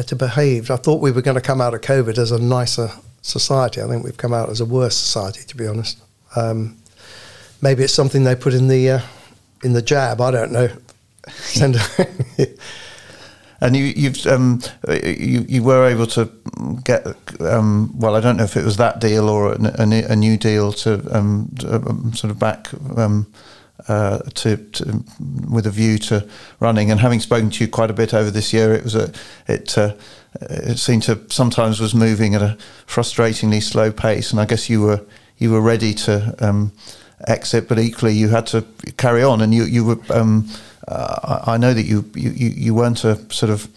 better 0.00 0.16
behaved. 0.16 0.70
I 0.70 0.76
thought 0.76 1.02
we 1.02 1.10
were 1.10 1.20
going 1.20 1.34
to 1.34 1.42
come 1.42 1.60
out 1.60 1.74
of 1.74 1.82
COVID 1.82 2.16
as 2.16 2.30
a 2.30 2.38
nicer 2.38 2.90
society. 3.20 3.82
I 3.82 3.86
think 3.86 4.02
we've 4.02 4.16
come 4.16 4.32
out 4.32 4.48
as 4.48 4.62
a 4.62 4.64
worse 4.64 4.96
society, 4.96 5.42
to 5.46 5.54
be 5.54 5.66
honest. 5.66 5.98
Um, 6.36 6.78
maybe 7.60 7.84
it's 7.84 7.92
something 7.92 8.24
they 8.24 8.34
put 8.34 8.54
in 8.54 8.68
the 8.68 8.92
uh, 8.92 9.00
in 9.62 9.74
the 9.74 9.82
jab. 9.82 10.22
I 10.22 10.30
don't 10.30 10.52
know. 10.52 10.70
and 13.60 13.76
you, 13.76 13.84
you've 13.84 14.26
um, 14.26 14.62
you 14.88 15.44
you 15.46 15.62
were 15.62 15.86
able 15.86 16.06
to 16.06 16.30
get 16.82 17.06
um, 17.42 17.92
well. 17.94 18.16
I 18.16 18.20
don't 18.20 18.38
know 18.38 18.44
if 18.44 18.56
it 18.56 18.64
was 18.64 18.78
that 18.78 19.02
deal 19.02 19.28
or 19.28 19.52
a, 19.52 19.58
a, 19.80 20.12
a 20.12 20.16
new 20.16 20.38
deal 20.38 20.72
to, 20.72 21.14
um, 21.14 21.50
to 21.58 21.74
um, 21.74 22.14
sort 22.14 22.30
of 22.30 22.38
back 22.38 22.70
um, 22.96 23.26
uh, 23.88 24.18
to, 24.34 24.56
to, 24.56 25.04
with 25.48 25.66
a 25.66 25.70
view 25.70 25.98
to 25.98 26.28
running. 26.60 26.90
And 26.90 27.00
having 27.00 27.20
spoken 27.20 27.50
to 27.50 27.64
you 27.64 27.70
quite 27.70 27.90
a 27.90 27.94
bit 27.94 28.14
over 28.14 28.30
this 28.30 28.52
year, 28.52 28.72
it 28.72 28.84
was 28.84 28.94
a 28.94 29.12
it 29.46 29.76
uh, 29.76 29.94
it 30.40 30.78
seemed 30.78 31.02
to 31.04 31.20
sometimes 31.28 31.80
was 31.80 31.94
moving 31.94 32.34
at 32.34 32.42
a 32.42 32.56
frustratingly 32.86 33.62
slow 33.62 33.90
pace. 33.92 34.30
And 34.30 34.40
I 34.40 34.44
guess 34.44 34.68
you 34.70 34.82
were 34.82 35.00
you 35.38 35.50
were 35.50 35.60
ready 35.60 35.94
to 35.94 36.34
um, 36.40 36.72
exit, 37.26 37.68
but 37.68 37.78
equally 37.78 38.14
you 38.14 38.28
had 38.28 38.46
to 38.48 38.64
carry 38.96 39.22
on. 39.22 39.40
And 39.40 39.54
you 39.54 39.64
you 39.64 39.84
were 39.84 39.98
um, 40.10 40.48
uh, 40.86 41.44
I 41.46 41.56
know 41.56 41.74
that 41.74 41.84
you, 41.84 42.10
you 42.14 42.30
you 42.30 42.74
weren't 42.74 43.04
a 43.04 43.16
sort 43.32 43.50
of 43.50 43.68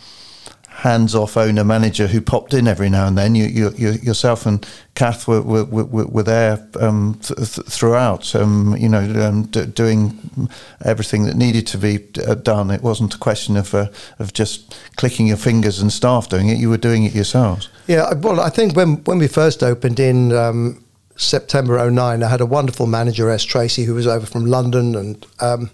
hands-off 0.78 1.38
owner 1.38 1.63
manager 1.63 2.07
who 2.07 2.19
popped 2.19 2.53
in 2.53 2.67
every 2.67 2.89
now 2.89 3.07
and 3.07 3.17
then. 3.17 3.36
You, 3.36 3.45
you, 3.45 3.69
you 3.78 3.91
yourself 3.91 4.45
and 4.45 4.67
Kath 4.95 5.28
were 5.28 5.41
were, 5.41 5.63
were, 5.65 6.07
were 6.07 6.24
there 6.24 6.67
um, 6.80 7.19
th- 7.21 7.53
th- 7.53 7.67
throughout. 7.67 8.36
Um, 8.36 8.76
you 8.78 8.89
know, 8.89 8.99
um, 9.24 9.43
d- 9.43 9.67
doing 9.67 10.49
everything 10.84 11.24
that 11.26 11.36
needed 11.36 11.67
to 11.67 11.78
be 11.78 11.99
uh, 12.28 12.36
done. 12.36 12.71
It 12.71 12.82
wasn't 12.82 13.13
a 13.13 13.17
question 13.19 13.55
of 13.55 13.74
uh, 13.74 13.88
of 14.17 14.34
just 14.34 14.76
clicking 14.97 15.28
your 15.28 15.38
fingers 15.38 15.80
and 15.80 15.93
staff 15.93 16.28
doing 16.28 16.49
it. 16.49 16.57
You 16.57 16.69
were 16.69 16.78
doing 16.78 17.03
it 17.03 17.13
yourselves. 17.13 17.69
Yeah, 17.88 18.13
well, 18.15 18.39
I 18.39 18.49
think 18.49 18.76
when 18.76 19.03
when 19.03 19.19
we 19.19 19.28
first 19.28 19.63
opened 19.63 19.99
in. 19.99 20.32
Um, 20.32 20.80
September 21.15 21.91
09, 21.91 22.24
I 22.24 22.28
had 22.28 22.41
a 22.41 22.45
wonderful 22.45 22.88
manager, 22.88 23.30
S. 23.30 23.43
Tracy, 23.43 23.84
who 23.84 23.93
was 23.93 24.07
over 24.07 24.26
from 24.26 24.47
London, 24.47 24.95
and 24.95 25.28
um, 25.39 25.69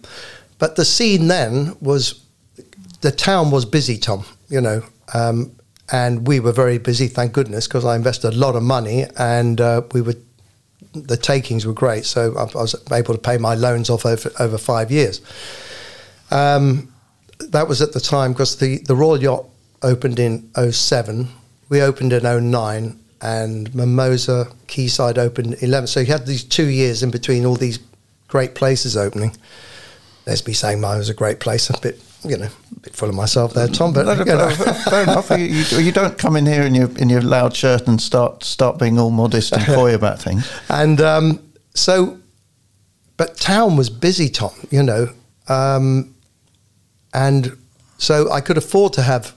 but 0.57 0.75
the 0.75 0.83
scene 0.83 1.29
then 1.29 1.77
was 1.79 2.25
the 2.99 3.11
town 3.11 3.49
was 3.49 3.63
busy, 3.63 3.97
Tom 3.97 4.25
you 4.49 4.61
know, 4.61 4.83
um, 5.13 5.55
and 5.91 6.27
we 6.27 6.39
were 6.39 6.51
very 6.51 6.77
busy, 6.77 7.07
thank 7.07 7.33
goodness, 7.33 7.67
because 7.67 7.85
I 7.85 7.95
invested 7.95 8.33
a 8.33 8.37
lot 8.37 8.55
of 8.55 8.63
money, 8.63 9.05
and 9.17 9.59
uh, 9.59 9.81
we 9.91 10.01
were 10.01 10.15
the 10.93 11.17
takings 11.17 11.67
were 11.67 11.73
great. 11.73 12.05
So 12.05 12.35
I, 12.35 12.43
I, 12.43 12.61
was 12.61 12.75
able 12.91 13.13
to 13.13 13.19
pay 13.19 13.37
my 13.37 13.53
loans 13.53 13.89
off 13.89 14.05
over 14.05 14.31
over 14.39 14.57
five 14.57 14.91
years. 14.91 15.21
Um, 16.31 16.91
that 17.39 17.67
was 17.67 17.81
at 17.81 17.93
the 17.93 17.99
time 17.99 18.33
because 18.33 18.57
the, 18.57 18.79
the 18.79 18.95
Royal 18.95 19.21
Yacht 19.21 19.45
opened 19.81 20.19
in 20.19 20.49
07. 20.71 21.27
We 21.69 21.81
opened 21.81 22.13
in 22.13 22.51
09 22.51 22.99
and 23.21 23.75
Mimosa 23.75 24.47
Quayside 24.67 25.17
opened 25.17 25.57
11. 25.61 25.87
So 25.87 25.99
you 26.01 26.07
had 26.07 26.25
these 26.25 26.43
two 26.43 26.67
years 26.67 27.03
in 27.03 27.11
between 27.11 27.45
all 27.45 27.55
these 27.55 27.79
great 28.27 28.55
places 28.55 28.97
opening. 28.97 29.35
Let's 30.25 30.41
be 30.41 30.53
saying 30.53 30.81
mine 30.81 30.97
was 30.97 31.09
a 31.09 31.13
great 31.13 31.39
place, 31.39 31.69
a 31.69 31.79
bit, 31.79 32.01
you 32.23 32.37
know, 32.37 32.45
a 32.75 32.79
bit 32.81 32.95
full 32.95 33.09
of 33.09 33.15
myself 33.15 33.53
there, 33.53 33.67
Tom. 33.67 33.93
But 33.93 34.17
you 34.19 34.25
know. 34.25 34.49
fair 34.49 35.03
enough. 35.03 35.29
You, 35.29 35.37
you, 35.37 35.79
you, 35.79 35.91
don't 35.91 36.17
come 36.17 36.35
in 36.35 36.45
here 36.45 36.63
in 36.63 36.75
your 36.75 36.89
in 36.97 37.09
your 37.09 37.21
loud 37.21 37.55
shirt 37.55 37.87
and 37.87 38.01
start 38.01 38.43
start 38.43 38.77
being 38.77 38.99
all 38.99 39.09
modest 39.09 39.53
and 39.53 39.63
coy 39.65 39.93
about 39.93 40.21
things. 40.21 40.51
And 40.69 41.01
um, 41.01 41.51
so, 41.73 42.19
but 43.17 43.37
town 43.37 43.77
was 43.77 43.89
busy, 43.89 44.29
Tom. 44.29 44.51
You 44.69 44.83
know, 44.83 45.07
um, 45.47 46.13
and 47.13 47.57
so 47.97 48.31
I 48.31 48.41
could 48.41 48.57
afford 48.57 48.93
to 48.93 49.01
have 49.01 49.33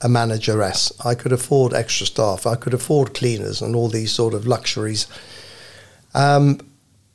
a 0.00 0.08
manageress. 0.08 0.92
I 1.04 1.14
could 1.14 1.32
afford 1.32 1.72
extra 1.72 2.06
staff. 2.06 2.46
I 2.46 2.56
could 2.56 2.74
afford 2.74 3.14
cleaners 3.14 3.62
and 3.62 3.76
all 3.76 3.88
these 3.88 4.12
sort 4.12 4.34
of 4.34 4.46
luxuries. 4.46 5.06
Um, 6.14 6.60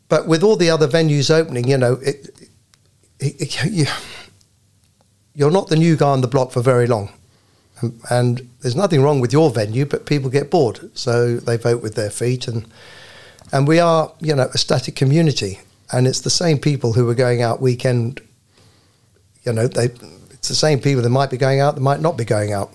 but 0.10 0.28
with 0.28 0.42
all 0.42 0.56
the 0.56 0.70
other 0.70 0.88
venues 0.88 1.30
opening, 1.30 1.68
you 1.68 1.78
know, 1.78 1.94
it, 1.94 2.30
it, 3.20 3.42
it, 3.42 3.72
you, 3.72 3.86
you're 5.38 5.52
not 5.52 5.70
the 5.70 5.78
new 5.78 5.96
guy 5.96 6.10
on 6.10 6.20
the 6.20 6.28
block 6.28 6.52
for 6.52 6.62
very 6.62 6.88
long. 6.88 7.14
And, 7.80 8.02
and 8.10 8.50
there's 8.62 8.76
nothing 8.76 9.02
wrong 9.02 9.22
with 9.22 9.32
your 9.32 9.50
venue, 9.52 9.86
but 9.86 10.06
people 10.06 10.30
get 10.30 10.52
bored, 10.52 10.92
so 10.98 11.38
they 11.38 11.56
vote 11.56 11.82
with 11.82 11.96
their 11.96 12.10
feet. 12.10 12.50
And 12.50 12.68
and 13.54 13.66
we 13.66 13.80
are, 13.80 14.12
you 14.20 14.36
know, 14.36 14.50
a 14.54 14.58
static 14.58 14.98
community, 14.98 15.60
and 15.94 16.06
it's 16.06 16.20
the 16.20 16.30
same 16.30 16.58
people 16.58 16.92
who 16.94 17.10
are 17.10 17.16
going 17.16 17.42
out 17.42 17.62
weekend 17.62 18.20
you 19.48 19.54
know, 19.54 19.66
they, 19.66 19.86
it's 19.86 20.50
the 20.50 20.56
same 20.56 20.80
people 20.80 21.02
that 21.02 21.10
might 21.10 21.30
be 21.30 21.38
going 21.38 21.62
out, 21.62 21.76
that 21.76 21.82
might 21.82 22.02
not 22.02 22.18
be 22.18 22.26
going 22.26 22.52
out. 22.52 22.74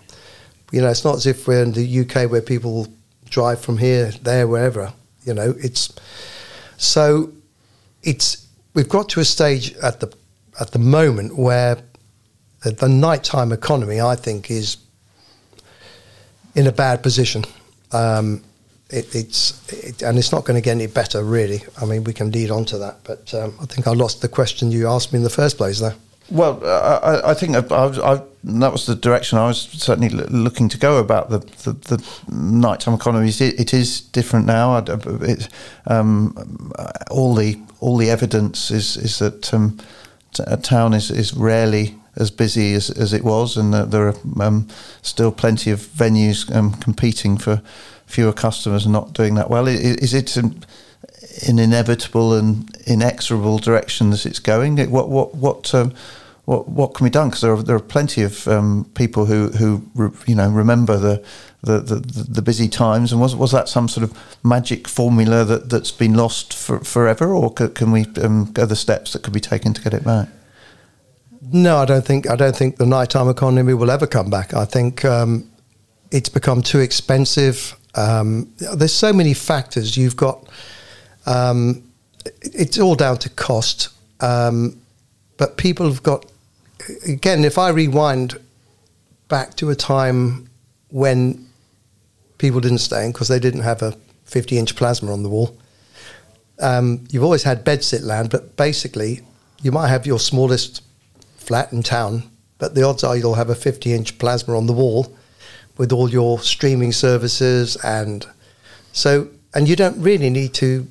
You 0.72 0.80
know, 0.80 0.88
it's 0.88 1.04
not 1.04 1.16
as 1.16 1.26
if 1.26 1.46
we're 1.46 1.62
in 1.62 1.72
the 1.72 2.00
UK 2.00 2.30
where 2.30 2.40
people 2.40 2.88
drive 3.28 3.60
from 3.60 3.76
here, 3.76 4.10
there, 4.22 4.48
wherever. 4.48 4.94
You 5.24 5.34
know, 5.34 5.54
it's 5.58 5.92
so 6.78 7.30
it's 8.02 8.48
we've 8.72 8.88
got 8.88 9.10
to 9.10 9.20
a 9.20 9.24
stage 9.24 9.74
at 9.76 10.00
the 10.00 10.12
at 10.60 10.70
the 10.70 10.78
moment 10.78 11.36
where 11.36 11.76
the, 12.62 12.72
the 12.72 12.88
nighttime 12.88 13.52
economy, 13.52 14.00
I 14.00 14.16
think, 14.16 14.50
is 14.50 14.76
in 16.54 16.66
a 16.66 16.72
bad 16.72 17.02
position. 17.02 17.44
Um, 17.92 18.42
it, 18.90 19.14
it's 19.14 19.72
it, 19.72 20.02
and 20.02 20.18
it's 20.18 20.32
not 20.32 20.44
going 20.44 20.56
to 20.56 20.60
get 20.60 20.72
any 20.72 20.86
better, 20.86 21.22
really. 21.22 21.62
I 21.80 21.86
mean, 21.86 22.04
we 22.04 22.12
can 22.12 22.30
lead 22.30 22.50
on 22.50 22.64
to 22.66 22.78
that, 22.78 22.98
but 23.04 23.32
um, 23.34 23.54
I 23.60 23.66
think 23.66 23.86
I 23.86 23.92
lost 23.92 24.20
the 24.20 24.28
question 24.28 24.70
you 24.70 24.88
asked 24.88 25.12
me 25.12 25.18
in 25.18 25.22
the 25.22 25.30
first 25.30 25.56
place, 25.56 25.80
there. 25.80 25.94
Well, 26.30 26.64
I, 26.64 27.30
I 27.30 27.34
think 27.34 27.56
I, 27.56 27.58
I, 27.58 28.22
that 28.44 28.72
was 28.72 28.86
the 28.86 28.94
direction 28.94 29.38
I 29.38 29.46
was 29.48 29.60
certainly 29.60 30.08
looking 30.08 30.68
to 30.70 30.78
go 30.78 30.98
about 30.98 31.28
the, 31.28 31.38
the, 31.38 31.72
the 31.72 32.04
nighttime 32.30 32.94
economies. 32.94 33.40
It, 33.40 33.60
it 33.60 33.74
is 33.74 34.00
different 34.00 34.46
now. 34.46 34.78
It, 34.78 35.48
um, 35.86 36.72
all 37.10 37.34
the 37.34 37.60
all 37.80 37.96
the 37.96 38.08
evidence 38.08 38.70
is 38.70 38.96
is 38.96 39.18
that 39.18 39.52
um, 39.52 39.78
a 40.46 40.56
town 40.56 40.94
is, 40.94 41.10
is 41.10 41.34
rarely 41.34 41.96
as 42.16 42.30
busy 42.30 42.74
as, 42.74 42.90
as 42.90 43.12
it 43.12 43.24
was, 43.24 43.56
and 43.56 43.72
there 43.72 44.08
are 44.08 44.14
um, 44.40 44.68
still 45.00 45.32
plenty 45.32 45.70
of 45.70 45.80
venues 45.80 46.54
um, 46.54 46.72
competing 46.74 47.38
for 47.38 47.62
fewer 48.06 48.32
customers 48.32 48.84
and 48.84 48.92
not 48.92 49.14
doing 49.14 49.34
that 49.34 49.48
well. 49.48 49.66
Is, 49.66 50.12
it 50.12 50.36
an, 50.36 50.64
inevitable 51.48 52.34
and 52.34 52.76
inexorable 52.86 53.58
direction 53.58 54.10
that 54.10 54.26
it's 54.26 54.38
going? 54.38 54.76
What 54.90 55.08
what 55.08 55.34
what 55.34 55.74
um, 55.74 55.94
what 56.44 56.68
what 56.68 56.94
can 56.94 57.04
be 57.04 57.10
done? 57.10 57.28
Because 57.28 57.40
there 57.40 57.52
are 57.52 57.62
there 57.62 57.76
are 57.76 57.80
plenty 57.80 58.22
of 58.22 58.46
um, 58.46 58.90
people 58.94 59.24
who 59.26 59.48
who 59.48 59.82
re, 59.94 60.10
you 60.26 60.34
know 60.34 60.50
remember 60.50 60.98
the, 60.98 61.24
the 61.62 61.78
the, 61.78 61.94
the 62.28 62.42
busy 62.42 62.68
times. 62.68 63.12
And 63.12 63.20
was 63.20 63.34
was 63.34 63.52
that 63.52 63.68
some 63.68 63.88
sort 63.88 64.04
of 64.04 64.16
magic 64.44 64.86
formula 64.86 65.44
that 65.44 65.70
that's 65.70 65.92
been 65.92 66.14
lost 66.14 66.52
for, 66.52 66.80
forever, 66.80 67.32
or 67.34 67.52
can, 67.52 67.90
we 67.90 68.04
um, 68.20 68.52
go 68.52 68.66
the 68.66 68.76
steps 68.76 69.14
that 69.14 69.22
could 69.22 69.32
be 69.32 69.40
taken 69.40 69.72
to 69.72 69.80
get 69.80 69.94
it 69.94 70.04
back? 70.04 70.28
No, 71.50 71.78
I 71.78 71.84
don't 71.84 72.04
think 72.04 72.30
I 72.30 72.36
don't 72.36 72.54
think 72.54 72.76
the 72.76 72.86
nighttime 72.86 73.28
economy 73.28 73.74
will 73.74 73.90
ever 73.90 74.06
come 74.06 74.30
back. 74.30 74.54
I 74.54 74.64
think 74.64 75.04
um, 75.04 75.50
it's 76.12 76.28
become 76.28 76.62
too 76.62 76.78
expensive. 76.78 77.76
Um, 77.96 78.52
there's 78.58 78.94
so 78.94 79.12
many 79.12 79.34
factors. 79.34 79.96
You've 79.96 80.16
got 80.16 80.48
um, 81.26 81.82
it's 82.42 82.78
all 82.78 82.94
down 82.94 83.18
to 83.18 83.30
cost. 83.30 83.88
Um, 84.20 84.80
but 85.36 85.56
people 85.56 85.86
have 85.86 86.04
got 86.04 86.30
again, 87.08 87.44
if 87.44 87.58
I 87.58 87.70
rewind 87.70 88.38
back 89.28 89.54
to 89.56 89.70
a 89.70 89.74
time 89.74 90.48
when 90.90 91.48
people 92.38 92.60
didn't 92.60 92.78
stay 92.78 93.04
in 93.04 93.12
because 93.12 93.28
they 93.28 93.40
didn't 93.40 93.62
have 93.62 93.82
a 93.82 93.96
50 94.24 94.58
inch 94.58 94.76
plasma 94.76 95.12
on 95.12 95.24
the 95.24 95.28
wall, 95.28 95.56
um, 96.60 97.04
you've 97.10 97.24
always 97.24 97.42
had 97.42 97.64
bedsit 97.64 98.02
land, 98.02 98.30
but 98.30 98.56
basically, 98.56 99.20
you 99.62 99.72
might 99.72 99.88
have 99.88 100.06
your 100.06 100.20
smallest 100.20 100.82
flat 101.42 101.72
in 101.72 101.82
town, 101.82 102.30
but 102.58 102.74
the 102.74 102.82
odds 102.82 103.04
are 103.04 103.16
you'll 103.16 103.34
have 103.34 103.50
a 103.50 103.54
50 103.54 103.92
inch 103.92 104.18
plasma 104.18 104.56
on 104.56 104.66
the 104.66 104.72
wall 104.72 105.14
with 105.76 105.92
all 105.92 106.08
your 106.08 106.38
streaming 106.38 106.92
services 106.92 107.76
and 107.84 108.26
so 108.92 109.28
and 109.54 109.68
you 109.68 109.76
don't 109.76 110.00
really 110.00 110.30
need 110.30 110.54
to 110.54 110.86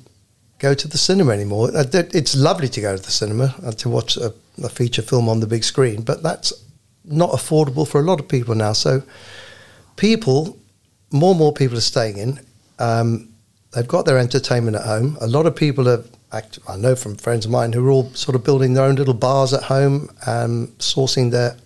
go 0.58 0.74
to 0.74 0.86
the 0.86 0.98
cinema 0.98 1.32
anymore. 1.32 1.68
Uh, 1.74 1.84
it's 1.92 2.36
lovely 2.36 2.68
to 2.68 2.80
go 2.80 2.96
to 2.96 3.02
the 3.02 3.10
cinema 3.10 3.54
and 3.62 3.76
to 3.78 3.88
watch 3.88 4.16
a 4.16 4.32
a 4.62 4.68
feature 4.68 5.02
film 5.02 5.28
on 5.28 5.40
the 5.40 5.46
big 5.46 5.64
screen, 5.64 6.02
but 6.02 6.22
that's 6.22 6.52
not 7.04 7.30
affordable 7.30 7.86
for 7.86 8.00
a 8.00 8.04
lot 8.04 8.20
of 8.20 8.28
people 8.28 8.54
now. 8.54 8.72
So 8.72 9.02
people, 9.96 10.58
more 11.10 11.30
and 11.30 11.38
more 11.38 11.52
people 11.52 11.78
are 11.78 11.82
staying 11.82 12.18
in. 12.18 12.40
Um, 12.78 13.32
they've 13.72 13.88
got 13.88 14.04
their 14.04 14.18
entertainment 14.18 14.76
at 14.76 14.84
home. 14.84 15.16
A 15.20 15.26
lot 15.26 15.46
of 15.46 15.56
people 15.56 15.86
have. 15.86 16.08
I 16.32 16.76
know 16.76 16.96
from 16.96 17.16
friends 17.16 17.44
of 17.44 17.50
mine 17.50 17.72
who 17.72 17.86
are 17.86 17.90
all 17.90 18.10
sort 18.14 18.34
of 18.34 18.42
building 18.42 18.72
their 18.72 18.84
own 18.84 18.94
little 18.94 19.14
bars 19.14 19.52
at 19.52 19.64
home, 19.64 20.10
and 20.26 20.68
sourcing 20.78 21.30
their 21.30 21.56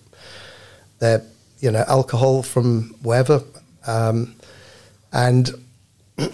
their 0.99 1.23
you 1.61 1.71
know 1.71 1.85
alcohol 1.87 2.43
from 2.43 2.95
wherever. 3.03 3.43
Um, 3.87 4.35
and 5.13 5.51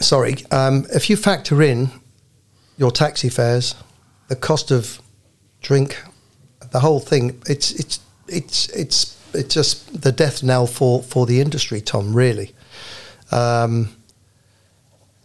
sorry, 0.00 0.36
um, 0.50 0.86
if 0.94 1.08
you 1.08 1.16
factor 1.16 1.62
in 1.62 1.90
your 2.76 2.90
taxi 2.90 3.28
fares, 3.28 3.74
the 4.28 4.36
cost 4.36 4.70
of 4.70 5.00
drink, 5.62 6.02
the 6.72 6.80
whole 6.80 7.00
thing. 7.00 7.40
It's 7.46 7.72
it's 7.72 8.00
it's 8.28 8.68
it's 8.70 9.16
it's 9.34 9.54
just 9.54 10.02
the 10.02 10.12
death 10.12 10.42
knell 10.42 10.66
for 10.66 11.02
for 11.02 11.26
the 11.26 11.40
industry, 11.40 11.80
Tom. 11.80 12.14
Really. 12.14 12.54
Um, 13.30 13.96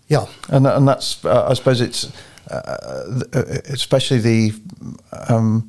yeah, 0.08 0.26
and 0.50 0.66
and 0.68 0.88
that's 0.88 1.24
uh, 1.26 1.48
I 1.50 1.54
suppose 1.54 1.82
it's 1.82 2.12
uh, 2.50 3.18
especially 3.70 4.20
the 4.20 4.54
um, 5.30 5.68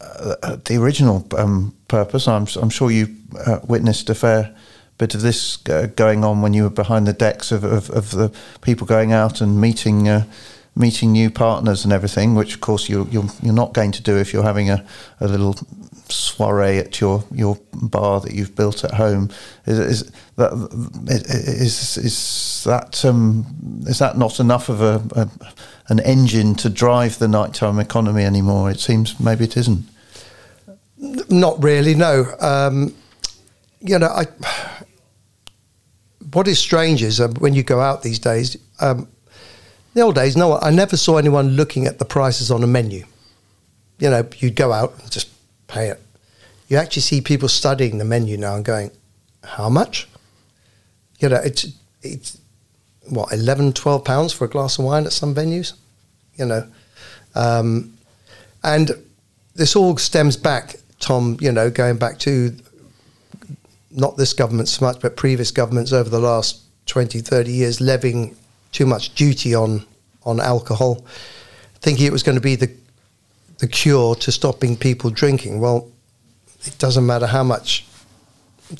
uh, 0.00 0.56
the 0.64 0.76
original 0.76 1.26
um, 1.36 1.74
purpose. 1.88 2.28
I'm 2.28 2.46
I'm 2.60 2.70
sure 2.70 2.90
you 2.90 3.14
uh, 3.46 3.60
witnessed 3.66 4.10
a 4.10 4.14
fair 4.14 4.54
bit 4.98 5.14
of 5.14 5.22
this 5.22 5.58
uh, 5.68 5.88
going 5.96 6.22
on 6.24 6.42
when 6.42 6.54
you 6.54 6.64
were 6.64 6.70
behind 6.70 7.06
the 7.06 7.12
decks 7.12 7.50
of, 7.50 7.64
of, 7.64 7.90
of 7.90 8.10
the 8.10 8.30
people 8.60 8.86
going 8.86 9.12
out 9.12 9.40
and 9.40 9.60
meeting 9.60 10.08
uh, 10.08 10.24
meeting 10.76 11.12
new 11.12 11.30
partners 11.30 11.84
and 11.84 11.92
everything, 11.92 12.34
which 12.34 12.54
of 12.54 12.60
course 12.60 12.88
you, 12.88 13.08
you're 13.10 13.26
you're 13.42 13.54
not 13.54 13.72
going 13.72 13.92
to 13.92 14.02
do 14.02 14.16
if 14.16 14.32
you're 14.32 14.42
having 14.42 14.70
a, 14.70 14.84
a 15.20 15.28
little 15.28 15.56
soiree 16.08 16.78
at 16.78 17.00
your, 17.00 17.24
your 17.32 17.58
bar 17.72 18.20
that 18.20 18.32
you've 18.32 18.54
built 18.54 18.84
at 18.84 18.94
home. 18.94 19.30
Is, 19.66 19.78
is 19.78 20.12
that 20.36 20.52
is 21.08 21.96
is 21.96 22.64
that 22.64 23.04
um, 23.04 23.46
is 23.86 23.98
that 23.98 24.18
not 24.18 24.40
enough 24.40 24.68
of 24.68 24.80
a, 24.80 25.02
a, 25.14 25.30
an 25.88 26.00
engine 26.00 26.54
to 26.56 26.68
drive 26.68 27.18
the 27.18 27.28
nighttime 27.28 27.78
economy 27.78 28.24
anymore? 28.24 28.70
It 28.70 28.80
seems 28.80 29.18
maybe 29.20 29.44
it 29.44 29.56
isn't. 29.56 29.84
Not 30.98 31.62
really. 31.62 31.94
No. 31.94 32.26
Um, 32.40 32.94
you 33.80 33.98
know, 33.98 34.08
I. 34.08 34.26
What 36.32 36.48
is 36.48 36.58
strange 36.58 37.02
is 37.02 37.20
um, 37.20 37.34
when 37.34 37.52
you 37.54 37.62
go 37.62 37.80
out 37.80 38.02
these 38.02 38.18
days. 38.18 38.56
Um, 38.80 39.08
the 39.94 40.00
old 40.00 40.14
days, 40.14 40.36
no, 40.36 40.58
I 40.58 40.70
never 40.70 40.96
saw 40.96 41.18
anyone 41.18 41.50
looking 41.50 41.86
at 41.86 41.98
the 41.98 42.06
prices 42.06 42.50
on 42.50 42.62
a 42.62 42.66
menu. 42.66 43.04
You 43.98 44.08
know, 44.10 44.26
you'd 44.38 44.56
go 44.56 44.72
out 44.72 44.94
and 44.98 45.10
just 45.10 45.28
pay 45.72 45.88
it. 45.88 46.00
You 46.68 46.76
actually 46.76 47.02
see 47.02 47.20
people 47.20 47.48
studying 47.48 47.98
the 47.98 48.04
menu 48.04 48.36
now 48.36 48.54
and 48.54 48.64
going, 48.64 48.90
how 49.42 49.68
much? 49.68 50.08
You 51.18 51.28
know, 51.28 51.40
it's, 51.44 51.66
it's 52.02 52.38
what, 53.08 53.32
11, 53.32 53.72
12 53.72 54.04
pounds 54.04 54.32
for 54.32 54.44
a 54.44 54.48
glass 54.48 54.78
of 54.78 54.84
wine 54.84 55.06
at 55.06 55.12
some 55.12 55.34
venues? 55.34 55.74
You 56.36 56.46
know, 56.46 56.66
um, 57.34 57.92
and 58.62 58.90
this 59.54 59.76
all 59.76 59.96
stems 59.96 60.36
back, 60.36 60.76
Tom, 61.00 61.36
you 61.40 61.52
know, 61.52 61.70
going 61.70 61.98
back 61.98 62.18
to 62.20 62.54
not 63.90 64.16
this 64.16 64.32
government 64.32 64.68
so 64.68 64.86
much, 64.86 65.00
but 65.00 65.16
previous 65.16 65.50
governments 65.50 65.92
over 65.92 66.08
the 66.08 66.20
last 66.20 66.62
20, 66.86 67.20
30 67.20 67.50
years 67.52 67.80
levying 67.80 68.34
too 68.72 68.86
much 68.86 69.14
duty 69.14 69.54
on 69.54 69.84
on 70.24 70.38
alcohol, 70.40 71.04
thinking 71.80 72.06
it 72.06 72.12
was 72.12 72.22
going 72.22 72.36
to 72.36 72.40
be 72.40 72.54
the 72.54 72.72
the 73.62 73.68
cure 73.68 74.16
to 74.16 74.32
stopping 74.32 74.76
people 74.76 75.08
drinking. 75.08 75.60
Well, 75.60 75.88
it 76.64 76.76
doesn't 76.78 77.06
matter 77.06 77.28
how 77.28 77.44
much 77.44 77.86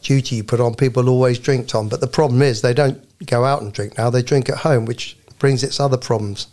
duty 0.03 0.37
you 0.37 0.43
put 0.43 0.59
on, 0.59 0.74
people 0.74 1.09
always 1.09 1.39
drink, 1.39 1.68
Tom. 1.68 1.89
But 1.89 2.01
the 2.01 2.09
problem 2.09 2.43
is 2.43 2.62
they 2.62 2.74
don't 2.74 3.01
go 3.26 3.45
out 3.45 3.62
and 3.62 3.72
drink 3.72 3.97
now; 3.97 4.11
they 4.11 4.22
drink 4.22 4.49
at 4.49 4.59
home, 4.59 4.85
which 4.85 5.16
brings 5.39 5.62
its 5.62 5.78
other 5.78 5.97
problems. 5.97 6.49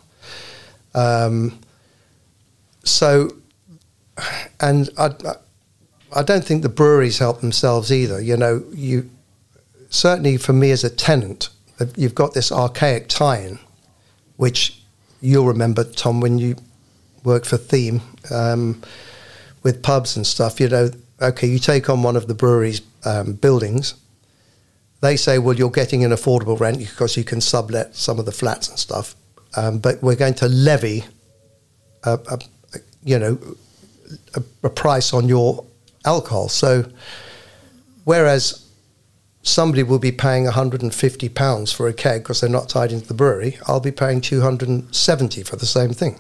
Um, 0.94 1.60
so, 2.84 3.32
and 4.60 4.92
I, 4.96 5.10
I 6.16 6.22
don't 6.22 6.46
think 6.46 6.62
the 6.62 6.70
breweries 6.70 7.18
help 7.18 7.42
themselves 7.42 7.92
either. 7.92 8.22
You 8.22 8.38
know, 8.38 8.64
you 8.72 9.10
certainly 9.90 10.38
for 10.38 10.54
me 10.54 10.70
as 10.70 10.84
a 10.84 10.90
tenant, 10.92 11.50
you've 11.96 12.14
got 12.14 12.36
this 12.36 12.52
archaic 12.52 13.08
tie-in, 13.08 13.58
which 14.38 14.84
you'll 15.20 15.48
remember, 15.48 15.84
Tom, 15.84 16.22
when 16.22 16.38
you 16.38 16.58
worked 17.24 17.46
for 17.46 17.58
Theme 17.58 18.02
um, 18.32 18.82
with 19.64 19.82
pubs 19.84 20.16
and 20.16 20.26
stuff. 20.26 20.60
You 20.60 20.70
know, 20.70 20.90
okay, 21.22 21.48
you 21.48 21.60
take 21.60 21.90
on 21.90 22.04
one 22.04 22.16
of 22.16 22.28
the 22.28 22.34
brewery's 22.34 22.82
um, 23.06 23.34
buildings. 23.34 23.96
They 25.02 25.16
say, 25.16 25.40
well, 25.40 25.56
you're 25.56 25.72
getting 25.72 26.04
an 26.04 26.12
affordable 26.12 26.60
rent 26.60 26.80
because 26.80 27.16
you 27.16 27.24
can 27.24 27.40
sublet 27.40 27.96
some 27.96 28.20
of 28.20 28.26
the 28.26 28.32
flats 28.34 28.68
and 28.70 28.78
stuff, 28.78 29.16
um, 29.56 29.80
but 29.80 30.02
we're 30.04 30.18
going 30.18 30.34
to 30.36 30.50
levy, 30.50 31.06
a, 32.04 32.20
a, 32.30 32.40
you 33.04 33.18
know, 33.18 33.38
a, 34.36 34.44
a 34.64 34.70
price 34.70 35.14
on 35.14 35.30
your 35.30 35.66
alcohol. 36.06 36.50
So, 36.50 36.84
whereas 38.04 38.70
somebody 39.42 39.84
will 39.84 40.00
be 40.00 40.12
paying 40.12 40.44
150 40.44 41.30
pounds 41.30 41.72
for 41.72 41.88
a 41.88 41.94
keg 41.94 42.24
because 42.24 42.42
they're 42.42 42.50
not 42.50 42.68
tied 42.68 42.92
into 42.92 43.08
the 43.08 43.14
brewery, 43.14 43.58
I'll 43.68 43.80
be 43.80 43.92
paying 43.92 44.22
270 44.22 45.44
for 45.44 45.56
the 45.56 45.66
same 45.66 45.94
thing. 45.94 46.20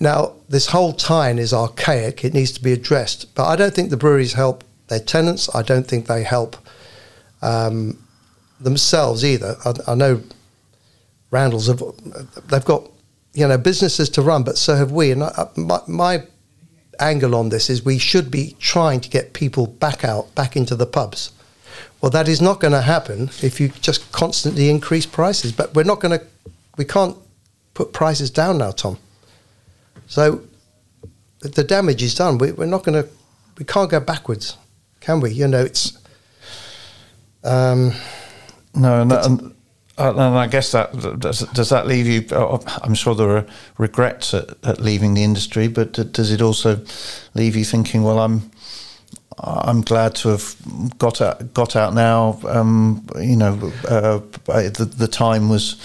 Now, 0.00 0.32
this 0.48 0.66
whole 0.68 0.94
tie-in 0.94 1.38
is 1.38 1.52
archaic. 1.52 2.24
It 2.24 2.32
needs 2.32 2.52
to 2.52 2.62
be 2.62 2.72
addressed. 2.72 3.34
But 3.34 3.46
I 3.46 3.56
don't 3.56 3.74
think 3.74 3.90
the 3.90 3.98
breweries 3.98 4.32
help 4.32 4.64
their 4.88 4.98
tenants. 4.98 5.54
I 5.54 5.62
don't 5.62 5.86
think 5.86 6.06
they 6.06 6.22
help 6.22 6.56
um, 7.42 8.02
themselves 8.58 9.24
either. 9.24 9.56
I, 9.64 9.74
I 9.88 9.94
know 9.94 10.22
Randall's 11.30 11.68
have 11.68 11.82
they've 12.48 12.64
got 12.64 12.90
you 13.34 13.46
know 13.46 13.58
businesses 13.58 14.08
to 14.10 14.22
run, 14.22 14.42
but 14.42 14.58
so 14.58 14.74
have 14.74 14.90
we. 14.90 15.12
And 15.12 15.22
I, 15.22 15.48
my, 15.56 15.80
my 15.86 16.22
angle 16.98 17.34
on 17.34 17.50
this 17.50 17.70
is 17.70 17.84
we 17.84 17.98
should 17.98 18.30
be 18.30 18.56
trying 18.58 19.00
to 19.00 19.10
get 19.10 19.32
people 19.32 19.66
back 19.66 20.04
out, 20.04 20.34
back 20.34 20.56
into 20.56 20.74
the 20.74 20.86
pubs. 20.86 21.32
Well, 22.00 22.10
that 22.10 22.28
is 22.28 22.40
not 22.40 22.60
going 22.60 22.72
to 22.72 22.82
happen 22.82 23.30
if 23.42 23.60
you 23.60 23.68
just 23.68 24.10
constantly 24.12 24.70
increase 24.70 25.06
prices. 25.06 25.52
But 25.52 25.74
we're 25.74 25.84
not 25.84 26.00
going 26.00 26.18
to, 26.18 26.26
we 26.76 26.84
can't 26.84 27.16
put 27.74 27.92
prices 27.92 28.30
down 28.30 28.58
now, 28.58 28.70
Tom. 28.70 28.98
So 30.10 30.42
the 31.38 31.62
damage 31.62 32.02
is 32.02 32.16
done. 32.16 32.38
We, 32.38 32.50
are 32.50 32.66
not 32.66 32.82
going 32.82 33.00
to, 33.00 33.08
we 33.56 33.64
can't 33.64 33.88
go 33.88 34.00
backwards, 34.00 34.56
can 34.98 35.20
we? 35.20 35.30
You 35.30 35.46
know, 35.46 35.62
it's. 35.62 35.96
Um, 37.44 37.92
no, 38.74 39.02
and, 39.02 39.10
that, 39.12 39.24
and 39.24 39.54
uh, 39.96 40.10
and 40.10 40.20
I 40.20 40.48
guess 40.48 40.72
that 40.72 40.92
does, 41.20 41.40
does 41.52 41.68
that 41.70 41.86
leave 41.86 42.08
you? 42.08 42.26
Uh, 42.36 42.58
I'm 42.82 42.94
sure 42.94 43.14
there 43.14 43.30
are 43.30 43.46
regrets 43.78 44.34
at, 44.34 44.48
at 44.64 44.80
leaving 44.80 45.14
the 45.14 45.22
industry, 45.22 45.68
but 45.68 45.92
does 45.92 46.32
it 46.32 46.42
also 46.42 46.84
leave 47.34 47.54
you 47.54 47.64
thinking, 47.64 48.02
well, 48.02 48.18
I'm 48.18 48.50
I'm 49.38 49.80
glad 49.80 50.16
to 50.16 50.30
have 50.30 50.56
got 50.98 51.20
out 51.20 51.54
got 51.54 51.76
out 51.76 51.94
now. 51.94 52.38
Um, 52.46 53.06
you 53.16 53.36
know, 53.36 53.72
uh, 53.88 54.18
the 54.46 54.92
the 54.96 55.08
time 55.08 55.48
was 55.48 55.76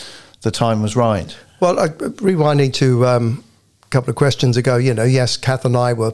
the 0.41 0.51
time 0.51 0.81
was 0.81 0.95
right. 0.95 1.37
Well, 1.59 1.79
I, 1.79 1.87
rewinding 1.87 2.73
to 2.75 3.05
um, 3.05 3.43
couple 3.89 4.09
of 4.09 4.15
questions 4.15 4.57
ago, 4.57 4.77
you 4.77 4.93
know, 4.93 5.03
yes, 5.03 5.37
Kath 5.37 5.65
and 5.65 5.77
I 5.77 5.93
were 5.93 6.13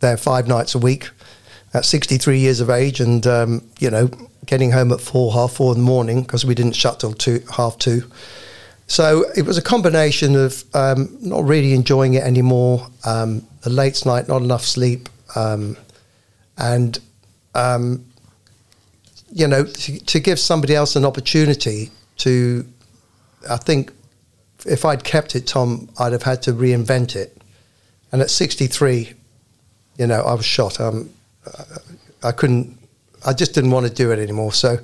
there 0.00 0.16
five 0.16 0.48
nights 0.48 0.74
a 0.74 0.78
week 0.78 1.10
at 1.74 1.84
63 1.84 2.38
years 2.38 2.60
of 2.60 2.70
age, 2.70 3.00
and 3.00 3.26
um, 3.26 3.62
you 3.78 3.90
know, 3.90 4.10
getting 4.46 4.72
home 4.72 4.92
at 4.92 5.00
four, 5.00 5.32
half 5.32 5.52
four 5.52 5.72
in 5.72 5.78
the 5.78 5.84
morning 5.84 6.22
because 6.22 6.44
we 6.44 6.54
didn't 6.54 6.76
shut 6.76 7.00
till 7.00 7.14
two, 7.14 7.42
half 7.56 7.78
two. 7.78 8.02
So 8.86 9.24
it 9.36 9.46
was 9.46 9.56
a 9.56 9.62
combination 9.62 10.36
of 10.36 10.64
um, 10.74 11.16
not 11.20 11.44
really 11.44 11.72
enjoying 11.72 12.14
it 12.14 12.24
anymore, 12.24 12.88
um, 13.06 13.46
the 13.62 13.70
late 13.70 14.04
night, 14.04 14.28
not 14.28 14.42
enough 14.42 14.64
sleep, 14.64 15.08
um, 15.34 15.76
and 16.58 16.98
um, 17.54 18.04
you 19.32 19.46
know, 19.46 19.64
to, 19.64 20.04
to, 20.04 20.20
give 20.20 20.38
somebody 20.38 20.74
else 20.74 20.94
an 20.94 21.04
opportunity 21.04 21.90
to, 22.18 22.66
I 23.48 23.56
think, 23.56 23.92
if 24.66 24.84
I'd 24.84 25.04
kept 25.04 25.34
it, 25.34 25.46
Tom, 25.46 25.88
I'd 25.98 26.12
have 26.12 26.22
had 26.22 26.42
to 26.42 26.52
reinvent 26.52 27.16
it. 27.16 27.36
And 28.10 28.20
at 28.20 28.30
63, 28.30 29.12
you 29.98 30.06
know, 30.06 30.22
I 30.22 30.34
was 30.34 30.44
shot. 30.44 30.80
Um, 30.80 31.10
I 32.22 32.32
couldn't 32.32 32.78
I 33.24 33.32
just 33.32 33.54
didn't 33.54 33.70
want 33.70 33.86
to 33.86 33.92
do 33.92 34.10
it 34.10 34.18
anymore. 34.18 34.52
So 34.52 34.78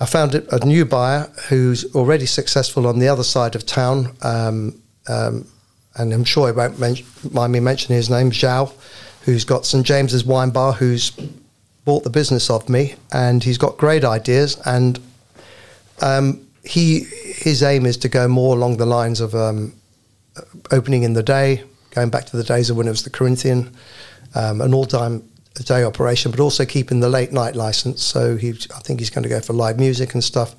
I 0.00 0.06
found 0.06 0.34
a 0.34 0.64
new 0.64 0.84
buyer 0.84 1.30
who's 1.48 1.94
already 1.94 2.26
successful 2.26 2.86
on 2.86 2.98
the 2.98 3.08
other 3.08 3.24
side 3.24 3.54
of 3.54 3.66
town. 3.66 4.16
Um, 4.22 4.80
um, 5.08 5.46
and 5.96 6.12
I'm 6.12 6.24
sure 6.24 6.48
he 6.48 6.52
won't 6.52 6.78
men- 6.78 7.04
mind 7.30 7.52
me 7.52 7.60
mentioning 7.60 7.96
his 7.96 8.10
name, 8.10 8.30
Zhao, 8.30 8.72
who's 9.22 9.44
got 9.44 9.66
St. 9.66 9.84
James's 9.84 10.24
Wine 10.24 10.50
Bar, 10.50 10.72
who's 10.72 11.10
bought 11.84 12.04
the 12.04 12.10
business 12.10 12.50
of 12.50 12.68
me, 12.68 12.94
and 13.12 13.42
he's 13.42 13.58
got 13.58 13.76
great 13.76 14.04
ideas. 14.04 14.60
And 14.64 14.98
um, 16.00 16.46
he 16.64 17.00
his 17.00 17.62
aim 17.62 17.86
is 17.86 17.96
to 17.98 18.08
go 18.08 18.28
more 18.28 18.56
along 18.56 18.76
the 18.76 18.86
lines 18.86 19.20
of 19.20 19.34
um, 19.34 19.72
opening 20.70 21.02
in 21.02 21.14
the 21.14 21.22
day, 21.22 21.64
going 21.90 22.10
back 22.10 22.26
to 22.26 22.36
the 22.36 22.44
days 22.44 22.70
of 22.70 22.76
when 22.76 22.86
it 22.86 22.90
was 22.90 23.04
the 23.04 23.10
Corinthian, 23.10 23.74
um, 24.34 24.60
an 24.60 24.74
all-time 24.74 25.22
day 25.54 25.84
operation, 25.84 26.30
but 26.30 26.40
also 26.40 26.64
keeping 26.64 27.00
the 27.00 27.08
late 27.08 27.32
night 27.32 27.54
license. 27.54 28.02
So 28.02 28.36
he, 28.36 28.50
I 28.50 28.80
think 28.80 29.00
he's 29.00 29.10
going 29.10 29.24
to 29.24 29.28
go 29.28 29.40
for 29.40 29.52
live 29.52 29.78
music 29.78 30.14
and 30.14 30.24
stuff. 30.24 30.54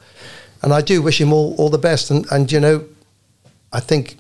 And 0.62 0.74
I 0.74 0.82
do 0.82 1.02
wish 1.02 1.20
him 1.20 1.34
all, 1.34 1.56
all 1.58 1.70
the 1.70 1.78
best. 1.80 2.12
And, 2.12 2.26
and 2.32 2.52
you 2.52 2.60
know, 2.60 2.86
I 3.74 3.80
think 3.80 4.18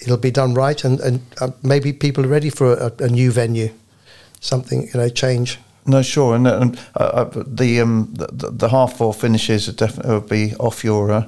it'll 0.00 0.16
be 0.16 0.30
done 0.30 0.54
right, 0.54 0.84
and, 0.84 1.00
and 1.00 1.20
uh, 1.40 1.50
maybe 1.62 1.92
people 1.92 2.24
are 2.24 2.28
ready 2.28 2.50
for 2.50 2.74
a, 2.74 2.92
a, 3.00 3.08
new 3.08 3.32
venue, 3.32 3.72
something 4.40 4.82
you 4.82 5.00
know, 5.00 5.08
change. 5.08 5.58
No, 5.88 6.02
sure, 6.02 6.34
and, 6.34 6.48
uh, 6.48 6.70
uh 6.96 7.30
the, 7.46 7.80
um, 7.80 8.12
the, 8.12 8.50
the 8.50 8.68
half 8.68 8.96
four 8.96 9.14
finishes 9.14 9.66
definitely 9.68 10.12
will 10.12 10.20
be 10.20 10.54
off 10.56 10.82
your 10.82 11.12
uh, 11.12 11.26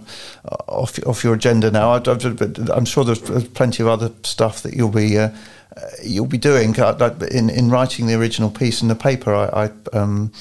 off 0.67 0.99
off 1.07 1.23
your 1.23 1.35
agenda 1.35 1.71
now. 1.71 1.93
I, 1.93 2.77
am 2.77 2.85
sure 2.85 3.05
there's 3.05 3.49
plenty 3.49 3.83
of 3.83 3.89
other 3.89 4.11
stuff 4.25 4.63
that 4.63 4.75
you'll 4.75 4.91
be 4.91 5.17
uh, 5.17 5.31
uh, 5.77 5.81
you'll 6.03 6.27
be 6.27 6.39
doing 6.39 6.75
in 7.31 7.51
in 7.51 7.71
writing 7.71 8.09
the 8.09 8.15
original 8.15 8.51
piece 8.51 8.83
in 8.83 8.89
the 8.89 8.97
paper. 8.97 9.33
I 9.33 9.71
I, 9.93 9.97
um, 9.97 10.33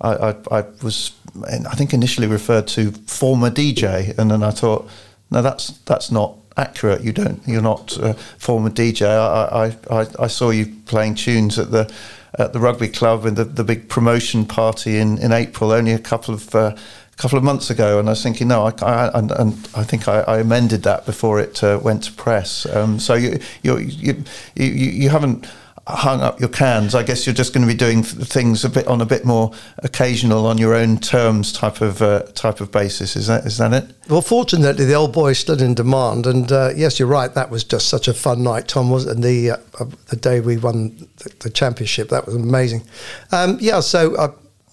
I, 0.00 0.14
I, 0.14 0.36
I 0.50 0.64
was 0.82 1.12
I 1.46 1.74
think 1.74 1.92
initially 1.92 2.26
referred 2.26 2.66
to 2.68 2.92
former 2.92 3.50
DJ, 3.50 4.16
and 4.16 4.30
then 4.30 4.42
I 4.42 4.52
thought, 4.52 4.88
no, 5.30 5.42
that's 5.42 5.68
that's 5.84 6.10
not 6.10 6.36
accurate. 6.56 7.02
You 7.02 7.12
don't. 7.12 7.42
You're 7.46 7.62
not 7.62 7.96
a 7.98 8.14
former 8.14 8.70
DJ. 8.70 9.06
I, 9.06 9.76
I, 9.94 10.06
I, 10.18 10.26
saw 10.26 10.50
you 10.50 10.74
playing 10.86 11.16
tunes 11.16 11.58
at 11.58 11.70
the 11.70 11.92
at 12.38 12.52
the 12.52 12.60
rugby 12.60 12.88
club 12.88 13.24
and 13.24 13.36
the, 13.36 13.44
the 13.44 13.64
big 13.64 13.88
promotion 13.88 14.46
party 14.46 14.98
in, 14.98 15.18
in 15.18 15.32
April. 15.32 15.72
Only 15.72 15.92
a 15.92 15.98
couple 15.98 16.34
of 16.34 16.54
uh, 16.54 16.76
couple 17.16 17.38
of 17.38 17.44
months 17.44 17.70
ago, 17.70 17.98
and 17.98 18.08
I 18.08 18.12
was 18.12 18.22
thinking, 18.22 18.48
no, 18.48 18.66
I, 18.66 18.72
I 18.82 19.18
and, 19.18 19.30
and, 19.30 19.52
I 19.74 19.84
think 19.84 20.06
I, 20.06 20.20
I, 20.20 20.38
amended 20.40 20.82
that 20.82 21.06
before 21.06 21.40
it 21.40 21.64
uh, 21.64 21.80
went 21.82 22.04
to 22.04 22.12
press. 22.12 22.66
Um, 22.66 23.00
so 23.00 23.14
you, 23.14 23.40
you 23.62 23.78
you, 23.78 24.24
you 24.54 24.66
you 24.66 25.08
haven't 25.08 25.46
hung 25.86 26.20
up 26.20 26.40
your 26.40 26.48
cans. 26.48 26.94
I 26.94 27.02
guess 27.02 27.26
you're 27.26 27.34
just 27.34 27.52
going 27.52 27.66
to 27.66 27.72
be 27.72 27.76
doing 27.76 28.02
things 28.02 28.64
a 28.64 28.68
bit 28.68 28.86
on 28.86 29.00
a 29.00 29.06
bit 29.06 29.24
more 29.24 29.52
occasional, 29.78 30.46
on 30.46 30.58
your 30.58 30.74
own 30.74 30.98
terms 30.98 31.52
type 31.52 31.80
of 31.80 32.02
uh, 32.02 32.22
type 32.34 32.60
of 32.60 32.72
basis. 32.72 33.16
Is 33.16 33.26
that 33.28 33.46
is 33.46 33.58
that 33.58 33.72
it? 33.72 33.92
Well, 34.08 34.22
fortunately, 34.22 34.84
the 34.84 34.94
old 34.94 35.12
boy 35.12 35.32
stood 35.32 35.60
in 35.60 35.74
demand, 35.74 36.26
and 36.26 36.50
uh, 36.50 36.70
yes, 36.74 36.98
you're 36.98 37.08
right. 37.08 37.32
That 37.34 37.50
was 37.50 37.64
just 37.64 37.88
such 37.88 38.08
a 38.08 38.14
fun 38.14 38.42
night, 38.42 38.68
Tom. 38.68 38.90
Was 38.90 39.06
and 39.06 39.22
the 39.22 39.52
uh, 39.52 39.56
the 40.08 40.16
day 40.16 40.40
we 40.40 40.56
won 40.56 41.08
the, 41.18 41.32
the, 41.40 41.50
championship, 41.50 42.08
that 42.08 42.26
was 42.26 42.34
amazing. 42.34 42.82
Um, 43.30 43.58
yeah, 43.60 43.80
so 43.80 44.14
uh, 44.16 44.32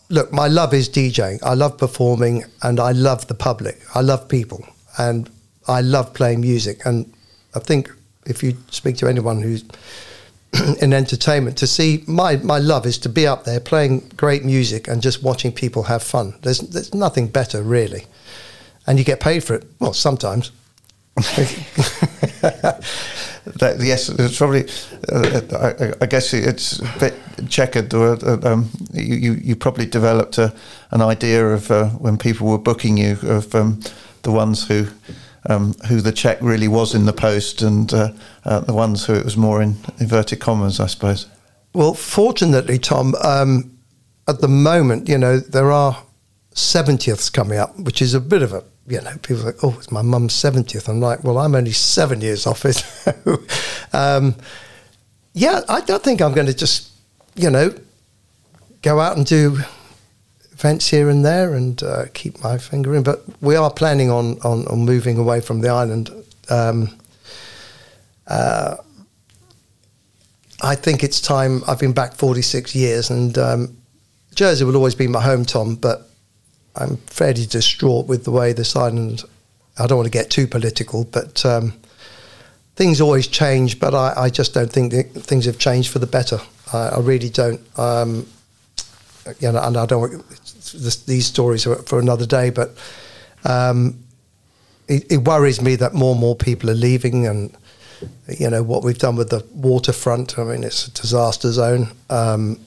look, 0.10 0.32
my 0.32 0.48
love 0.48 0.74
is 0.74 0.90
DJing. 0.90 1.40
I 1.44 1.54
love 1.56 1.78
performing 1.78 2.46
and 2.62 2.80
I 2.80 2.92
love 2.92 3.28
the 3.28 3.34
public. 3.34 3.80
I 3.96 4.02
love 4.02 4.28
people 4.28 4.66
and 4.98 5.30
I 5.68 5.82
love 5.82 6.14
playing 6.14 6.42
music. 6.42 6.86
And 6.86 7.12
I 7.56 7.60
think 7.60 7.92
if 8.26 8.44
you 8.44 8.58
speak 8.70 8.98
to 8.98 9.08
anyone 9.08 9.42
who's 9.42 9.64
in 10.82 10.94
entertainment, 10.94 11.58
to 11.58 11.68
see 11.68 12.04
my, 12.08 12.38
my 12.38 12.60
love 12.60 12.86
is 12.86 12.98
to 13.00 13.10
be 13.10 13.26
up 13.26 13.44
there 13.44 13.60
playing 13.60 14.12
great 14.16 14.46
music 14.46 14.88
and 14.88 15.02
just 15.02 15.24
watching 15.24 15.52
people 15.52 15.84
have 15.84 16.04
fun. 16.04 16.36
There's, 16.42 16.60
there's 16.60 16.94
nothing 16.94 17.28
better, 17.28 17.64
really. 17.64 18.06
And 18.86 19.00
you 19.00 19.06
get 19.06 19.20
paid 19.20 19.44
for 19.44 19.56
it. 19.56 19.66
Well, 19.80 19.94
sometimes. 19.94 20.52
that, 21.16 22.82
yes, 23.80 24.10
it's 24.10 24.38
probably. 24.38 24.68
Uh, 25.12 25.42
I, 25.52 26.04
I, 26.04 26.06
guess 26.08 26.34
it's 26.34 26.80
a 26.80 27.00
bit 27.00 27.14
checkered. 27.50 27.94
Uh, 27.94 28.18
um, 28.44 28.70
you, 28.94 29.34
you, 29.34 29.56
probably 29.56 29.86
developed 29.86 30.40
a, 30.40 30.52
an 30.90 31.04
idea 31.04 31.48
of 31.48 31.70
uh, 31.70 31.90
when 31.90 32.18
people 32.18 32.48
were 32.48 32.58
booking 32.58 32.98
you 32.98 33.20
of 33.24 33.54
um, 33.54 33.80
the 34.24 34.32
ones 34.32 34.68
who. 34.68 34.88
Um, 35.50 35.74
who 35.90 36.00
the 36.00 36.14
check 36.14 36.38
really 36.40 36.70
was 36.70 36.96
in 36.96 37.06
the 37.06 37.12
post, 37.12 37.62
and 37.62 37.94
uh, 37.94 38.14
uh, 38.46 38.62
the 38.62 38.74
ones 38.74 39.06
who 39.06 39.14
it 39.14 39.26
was 39.26 39.36
more 39.36 39.62
in 39.62 39.76
inverted 40.00 40.40
commas, 40.40 40.80
I 40.80 40.88
suppose. 40.88 41.28
Well, 41.74 41.94
fortunately, 41.94 42.80
Tom, 42.80 43.14
um, 43.22 43.78
at 44.28 44.40
the 44.40 44.48
moment, 44.48 45.10
you 45.10 45.18
know, 45.18 45.40
there 45.40 45.70
are 45.70 46.02
70ths 46.56 47.34
coming 47.34 47.60
up, 47.60 47.78
which 47.78 48.02
is 48.02 48.14
a 48.14 48.22
bit 48.22 48.42
of 48.42 48.54
a 48.54 48.64
you 48.88 49.02
know, 49.02 49.16
people 49.22 49.44
like, 49.44 49.64
oh, 49.64 49.76
it's 49.78 49.92
my 49.92 50.02
mum's 50.02 50.34
70th. 50.34 50.90
I'm 50.90 51.00
like, 51.00 51.24
well, 51.24 51.38
I'm 51.38 51.56
only 51.56 51.72
seven 51.72 52.22
years 52.22 52.46
off 52.46 52.66
it. 52.66 52.84
um, 53.94 54.36
yeah, 55.34 55.62
I 55.70 55.82
don't 55.82 56.04
think 56.04 56.22
I'm 56.22 56.34
going 56.34 56.48
to 56.48 56.54
just, 56.54 56.92
you 57.36 57.50
know, 57.50 57.74
go 58.82 59.00
out 59.00 59.16
and 59.16 59.26
do 59.26 59.60
events 60.64 60.88
here 60.88 61.10
and 61.10 61.26
there 61.26 61.56
and 61.56 61.84
uh, 61.84 62.06
keep 62.14 62.42
my 62.42 62.58
finger 62.58 62.96
in. 62.96 63.04
But 63.04 63.22
we 63.42 63.58
are 63.58 63.70
planning 63.70 64.10
on, 64.10 64.40
on, 64.42 64.66
on 64.68 64.86
moving 64.86 65.18
away 65.18 65.42
from 65.42 65.60
the 65.60 65.68
island. 65.68 66.10
Um, 66.50 66.98
uh, 68.28 68.78
I 70.62 70.76
think 70.76 71.04
it's 71.04 71.20
time. 71.20 71.64
I've 71.68 71.80
been 71.80 71.92
back 71.92 72.14
46 72.14 72.74
years 72.76 73.10
and 73.10 73.38
um, 73.38 73.78
Jersey 74.36 74.64
will 74.64 74.78
always 74.78 74.96
be 74.96 75.08
my 75.08 75.22
home, 75.22 75.44
Tom, 75.44 75.76
but 75.76 76.10
I'm 76.78 76.96
fairly 77.08 77.46
distraught 77.46 78.08
with 78.08 78.24
the 78.24 78.32
way 78.32 78.54
this 78.54 78.78
island. 78.78 79.24
I 79.78 79.86
don't 79.86 79.98
want 79.98 80.08
to 80.08 80.18
get 80.18 80.30
too 80.30 80.48
political, 80.48 81.04
but 81.04 81.46
um, 81.46 81.74
things 82.76 83.02
always 83.02 83.28
change. 83.28 83.82
But 83.82 83.94
I, 83.94 84.14
I, 84.16 84.30
just 84.30 84.54
don't 84.54 84.72
think 84.72 84.94
things 85.12 85.46
have 85.46 85.60
changed 85.60 85.92
for 85.92 86.00
the 86.00 86.08
better. 86.08 86.40
I, 86.72 86.90
I 86.90 87.00
really 87.00 87.30
don't. 87.30 87.62
Um, 87.78 88.28
you 89.40 89.52
know, 89.52 89.62
and 89.62 89.78
I 89.78 89.86
don't. 89.86 90.24
This, 90.74 91.04
these 91.04 91.26
stories 91.26 91.66
are 91.68 91.76
for 91.76 92.00
another 92.00 92.26
day, 92.26 92.50
but 92.50 92.76
um, 93.46 94.00
it, 94.88 95.12
it, 95.12 95.18
worries 95.18 95.62
me 95.62 95.76
that 95.78 95.94
more 95.94 96.12
and 96.12 96.20
more 96.20 96.36
people 96.36 96.70
are 96.70 96.76
leaving, 96.76 97.28
and 97.28 97.56
you 98.28 98.50
know 98.50 98.64
what 98.64 98.84
we've 98.84 98.98
done 98.98 99.16
with 99.16 99.30
the 99.30 99.46
waterfront. 99.54 100.38
I 100.38 100.44
mean, 100.44 100.64
it's 100.64 100.88
a 100.88 100.92
disaster 100.92 101.52
zone. 101.52 101.88
Um, 102.10 102.60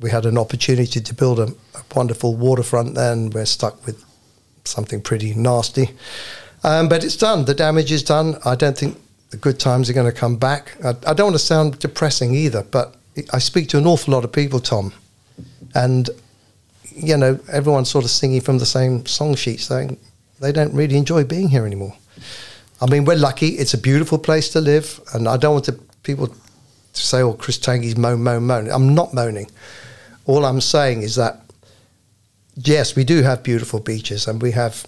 we 0.00 0.10
had 0.10 0.26
an 0.26 0.38
opportunity 0.38 1.00
to 1.00 1.14
build 1.14 1.40
a, 1.40 1.48
a 1.74 1.82
wonderful 1.94 2.34
waterfront 2.36 2.94
then. 2.94 3.30
We're 3.30 3.46
stuck 3.46 3.84
with 3.86 4.04
something 4.64 5.00
pretty 5.00 5.34
nasty. 5.34 5.90
Um, 6.64 6.88
but 6.88 7.04
it's 7.04 7.16
done. 7.16 7.44
The 7.44 7.54
damage 7.54 7.92
is 7.92 8.02
done. 8.02 8.36
I 8.44 8.54
don't 8.54 8.76
think 8.76 8.98
the 9.30 9.36
good 9.36 9.58
times 9.60 9.88
are 9.88 9.92
going 9.92 10.10
to 10.10 10.18
come 10.18 10.36
back. 10.36 10.76
I, 10.84 10.90
I, 11.06 11.14
don't 11.14 11.26
want 11.26 11.34
to 11.34 11.40
sound 11.40 11.78
depressing 11.78 12.34
either, 12.34 12.62
but 12.62 12.96
I 13.32 13.38
speak 13.38 13.68
to 13.70 13.78
an 13.78 13.86
awful 13.86 14.14
lot 14.14 14.24
of 14.24 14.32
people, 14.32 14.60
Tom, 14.60 14.92
and 15.74 16.08
you 16.98 17.16
know 17.16 17.38
everyone's 17.50 17.90
sort 17.90 18.04
of 18.04 18.10
singing 18.10 18.40
from 18.40 18.58
the 18.58 18.66
same 18.66 19.06
song 19.06 19.34
sheet, 19.34 19.60
saying 19.60 19.98
they 20.40 20.52
don't 20.52 20.74
really 20.74 20.96
enjoy 20.96 21.24
being 21.24 21.48
here 21.48 21.66
anymore. 21.66 21.94
I 22.80 22.86
mean, 22.86 23.04
we're 23.04 23.16
lucky. 23.16 23.48
It's 23.48 23.74
a 23.74 23.78
beautiful 23.78 24.18
place 24.18 24.50
to 24.50 24.60
live, 24.60 25.00
and 25.12 25.28
I 25.28 25.36
don't 25.36 25.52
want 25.52 25.64
to, 25.66 25.72
people 26.02 26.28
to 26.28 26.34
say, 26.92 27.22
"Oh, 27.22 27.32
Chris 27.32 27.58
Tanguy's 27.58 27.96
moan, 27.96 28.22
moan, 28.22 28.44
moan." 28.44 28.70
I'm 28.70 28.94
not 28.94 29.14
moaning. 29.14 29.50
All 30.26 30.44
I'm 30.44 30.60
saying 30.60 31.02
is 31.02 31.14
that, 31.14 31.40
yes, 32.54 32.94
we 32.94 33.04
do 33.04 33.22
have 33.22 33.42
beautiful 33.42 33.80
beaches 33.80 34.28
and 34.28 34.42
we 34.42 34.50
have 34.52 34.86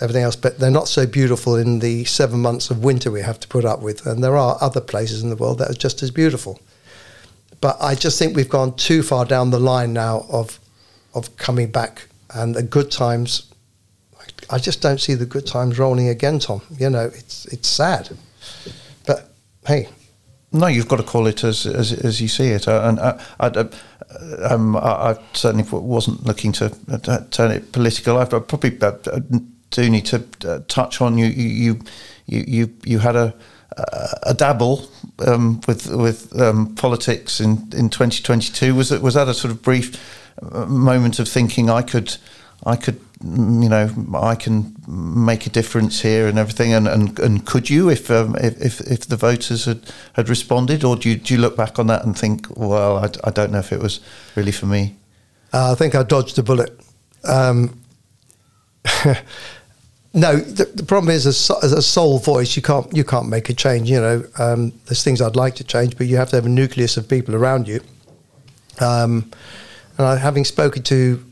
everything 0.00 0.22
else, 0.22 0.36
but 0.36 0.58
they're 0.58 0.70
not 0.70 0.88
so 0.88 1.06
beautiful 1.06 1.56
in 1.56 1.78
the 1.78 2.04
seven 2.04 2.40
months 2.40 2.70
of 2.70 2.84
winter 2.84 3.10
we 3.10 3.22
have 3.22 3.40
to 3.40 3.48
put 3.48 3.64
up 3.64 3.80
with. 3.80 4.06
And 4.06 4.22
there 4.22 4.36
are 4.36 4.58
other 4.60 4.80
places 4.80 5.22
in 5.22 5.30
the 5.30 5.36
world 5.36 5.58
that 5.58 5.70
are 5.70 5.74
just 5.74 6.02
as 6.02 6.10
beautiful. 6.10 6.60
But 7.60 7.78
I 7.80 7.94
just 7.94 8.18
think 8.18 8.36
we've 8.36 8.48
gone 8.48 8.76
too 8.76 9.02
far 9.02 9.24
down 9.24 9.50
the 9.50 9.58
line 9.58 9.94
now 9.94 10.26
of 10.28 10.60
of 11.14 11.36
coming 11.36 11.70
back 11.70 12.08
and 12.34 12.54
the 12.54 12.62
good 12.62 12.90
times. 12.90 13.50
I 14.50 14.58
just 14.58 14.82
don't 14.82 15.00
see 15.00 15.14
the 15.14 15.26
good 15.26 15.46
times 15.46 15.78
rolling 15.78 16.08
again, 16.08 16.38
Tom. 16.38 16.62
You 16.78 16.90
know, 16.90 17.06
it's 17.06 17.46
it's 17.46 17.68
sad. 17.68 18.10
But 19.06 19.30
hey, 19.66 19.88
no, 20.52 20.66
you've 20.66 20.88
got 20.88 20.96
to 20.96 21.02
call 21.02 21.26
it 21.26 21.44
as 21.44 21.66
as, 21.66 21.92
as 21.92 22.20
you 22.20 22.28
see 22.28 22.48
it. 22.48 22.68
Uh, 22.68 22.82
and 22.84 22.98
uh, 22.98 23.18
I, 23.40 23.46
I, 23.46 24.52
um, 24.52 24.76
I, 24.76 25.18
certainly 25.32 25.64
wasn't 25.70 26.24
looking 26.24 26.52
to 26.52 26.76
uh, 26.90 27.20
turn 27.30 27.50
it 27.50 27.72
political. 27.72 28.18
I 28.18 28.24
probably 28.24 28.78
do 29.70 29.90
need 29.90 30.06
to 30.06 30.64
touch 30.68 31.00
on 31.00 31.18
you. 31.18 31.26
You 31.26 31.80
you 32.26 32.44
you, 32.46 32.74
you 32.84 32.98
had 32.98 33.16
a 33.16 33.34
a 34.22 34.34
dabble 34.34 34.88
um, 35.26 35.60
with 35.66 35.86
with 35.88 36.40
um, 36.40 36.74
politics 36.74 37.40
in, 37.40 37.68
in 37.74 37.88
2022. 37.88 38.74
Was 38.74 38.92
it 38.92 39.02
was 39.02 39.14
that 39.14 39.28
a 39.28 39.34
sort 39.34 39.52
of 39.52 39.62
brief 39.62 40.23
moment 40.66 41.18
of 41.18 41.28
thinking 41.28 41.70
I 41.70 41.82
could 41.82 42.16
I 42.64 42.76
could 42.76 43.00
you 43.24 43.68
know, 43.70 43.88
I 44.14 44.34
can 44.34 44.76
make 44.86 45.46
a 45.46 45.50
difference 45.50 46.02
here 46.02 46.28
and 46.28 46.38
everything. 46.38 46.74
And, 46.74 46.86
and, 46.86 47.18
and 47.18 47.46
could 47.46 47.70
you, 47.70 47.88
if, 47.88 48.10
um, 48.10 48.36
if, 48.38 48.80
if 48.82 49.06
the 49.06 49.16
voters 49.16 49.64
had, 49.64 49.80
had 50.12 50.28
responded, 50.28 50.84
or 50.84 50.94
do 50.94 51.08
you, 51.08 51.16
do 51.16 51.32
you 51.32 51.40
look 51.40 51.56
back 51.56 51.78
on 51.78 51.86
that 51.86 52.04
and 52.04 52.18
think, 52.18 52.46
well, 52.54 52.98
I, 52.98 53.08
I 53.24 53.30
don't 53.30 53.50
know 53.50 53.60
if 53.60 53.72
it 53.72 53.80
was 53.80 54.00
really 54.34 54.52
for 54.52 54.66
me? 54.66 54.96
Uh, 55.54 55.72
I 55.72 55.74
think 55.74 55.94
I 55.94 56.02
dodged 56.02 56.38
a 56.38 56.42
bullet. 56.42 56.78
Um, 57.24 57.80
no, 60.12 60.36
the, 60.36 60.70
the, 60.74 60.82
problem 60.82 61.10
is, 61.14 61.26
as, 61.26 61.50
as, 61.62 61.72
a 61.72 61.80
sole 61.80 62.18
voice, 62.18 62.56
you 62.56 62.60
can't 62.62 62.94
you 62.94 63.04
can't 63.04 63.28
make 63.28 63.48
a 63.48 63.54
change. 63.54 63.88
You 63.88 64.00
know, 64.00 64.24
um, 64.38 64.72
there's 64.86 65.02
things 65.02 65.22
I'd 65.22 65.36
like 65.36 65.54
to 65.54 65.64
change, 65.64 65.96
but 65.96 66.06
you 66.06 66.18
have 66.18 66.28
to 66.30 66.36
have 66.36 66.44
a 66.44 66.50
nucleus 66.50 66.98
of 66.98 67.08
people 67.08 67.34
around 67.34 67.66
you. 67.68 67.80
Um, 68.80 69.30
and 69.98 70.06
I, 70.06 70.16
having 70.16 70.44
spoken 70.44 70.82
to 70.84 71.24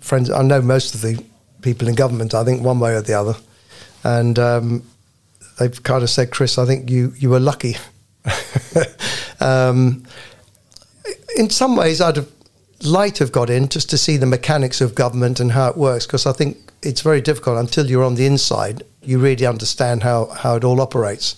friends. 0.00 0.30
I 0.30 0.42
know 0.42 0.60
most 0.60 0.94
of 0.94 1.02
the 1.02 1.22
people 1.62 1.88
in 1.88 1.94
government. 1.94 2.34
I 2.34 2.44
think 2.44 2.62
one 2.62 2.80
way 2.80 2.94
or 2.94 3.02
the 3.02 3.14
other, 3.14 3.34
and 4.04 4.38
um, 4.38 4.82
they've 5.58 5.82
kind 5.82 6.02
of 6.02 6.10
said, 6.10 6.30
"Chris, 6.30 6.58
I 6.58 6.66
think 6.66 6.90
you 6.90 7.12
you 7.16 7.30
were 7.30 7.40
lucky." 7.40 7.76
um, 9.40 10.04
in 11.36 11.50
some 11.50 11.76
ways, 11.76 12.00
I'd 12.00 12.16
have 12.16 12.28
liked 12.82 13.16
to 13.16 13.24
have 13.24 13.32
got 13.32 13.50
in 13.50 13.68
just 13.68 13.90
to 13.90 13.98
see 13.98 14.16
the 14.16 14.26
mechanics 14.26 14.80
of 14.80 14.94
government 14.94 15.40
and 15.40 15.52
how 15.52 15.68
it 15.68 15.76
works, 15.76 16.06
because 16.06 16.26
I 16.26 16.32
think 16.32 16.56
it's 16.82 17.00
very 17.00 17.20
difficult 17.20 17.58
until 17.58 17.86
you're 17.86 18.04
on 18.04 18.14
the 18.14 18.26
inside. 18.26 18.82
You 19.02 19.18
really 19.18 19.46
understand 19.46 20.02
how 20.02 20.26
how 20.26 20.56
it 20.56 20.64
all 20.64 20.80
operates. 20.80 21.36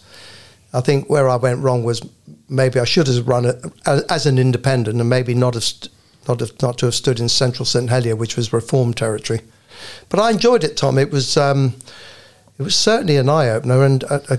I 0.73 0.81
think 0.81 1.11
where 1.11 1.29
I 1.29 1.37
went 1.37 1.65
wrong 1.65 1.83
was 1.83 2.01
maybe 2.49 2.79
I 2.79 2.85
should 2.85 3.09
have 3.09 3.27
run 3.27 3.45
it 3.45 3.65
as 3.87 4.27
an 4.27 4.39
independent 4.39 5.01
and 5.01 5.11
maybe 5.11 5.35
not 5.35 5.55
have 5.55 5.65
st- 5.65 5.93
not, 6.29 6.41
have, 6.41 6.61
not 6.63 6.79
to 6.79 6.87
have 6.87 6.95
stood 6.95 7.21
in 7.21 7.29
central 7.29 7.65
St 7.65 7.91
Helier, 7.91 8.17
which 8.17 8.37
was 8.37 8.53
reform 8.53 8.95
territory. 8.95 9.41
But 10.09 10.21
I 10.21 10.31
enjoyed 10.31 10.65
it, 10.65 10.77
Tom. 10.77 10.99
It 10.99 11.11
was 11.11 11.37
um, 11.37 11.75
it 12.59 12.63
was 12.63 12.77
certainly 12.77 13.17
an 13.17 13.29
eye 13.29 13.49
opener 13.49 13.85
and 13.85 14.03
a, 14.05 14.35
a, 14.35 14.39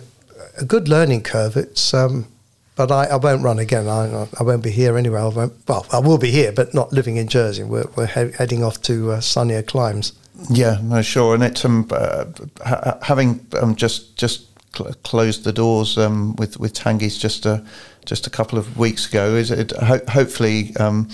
a, 0.60 0.66
good 0.66 0.88
learning 0.88 1.24
curve. 1.24 1.58
It's 1.58 1.94
um, 1.94 2.28
but 2.76 2.92
I, 2.92 3.06
I, 3.06 3.16
won't 3.16 3.44
run 3.44 3.60
again. 3.60 3.88
I, 3.88 4.28
I 4.40 4.44
won't 4.44 4.64
be 4.64 4.72
here 4.72 4.98
anyway. 4.98 5.20
I 5.20 5.50
well, 5.68 5.86
I 5.92 6.00
will 6.00 6.18
be 6.18 6.32
here, 6.32 6.52
but 6.52 6.74
not 6.74 6.94
living 6.94 7.18
in 7.18 7.28
Jersey. 7.28 7.64
We're, 7.64 7.88
we're 7.96 8.08
he- 8.08 8.36
heading 8.38 8.64
off 8.64 8.82
to 8.84 9.14
uh, 9.14 9.22
sunnier 9.22 9.64
climes. 9.64 10.14
Yeah, 10.50 10.80
no, 10.82 11.02
sure. 11.02 11.36
And 11.36 11.44
it's 11.44 11.66
um, 11.66 11.88
uh, 11.92 12.26
ha- 12.64 12.98
having 13.02 13.46
um, 13.60 13.76
just 13.76 14.16
just 14.18 14.48
cl- 14.76 14.94
closed 15.04 15.44
the 15.44 15.54
doors 15.54 15.98
um, 15.98 16.36
with 16.38 16.60
with 16.60 16.74
Tanguy's 16.74 17.18
just 17.18 17.46
a 17.46 17.64
just 18.06 18.28
a 18.28 18.30
couple 18.30 18.58
of 18.58 18.78
weeks 18.78 19.08
ago. 19.08 19.36
Is 19.36 19.52
it 19.52 19.72
ho- 19.72 20.06
hopefully? 20.08 20.76
Um, 20.78 21.10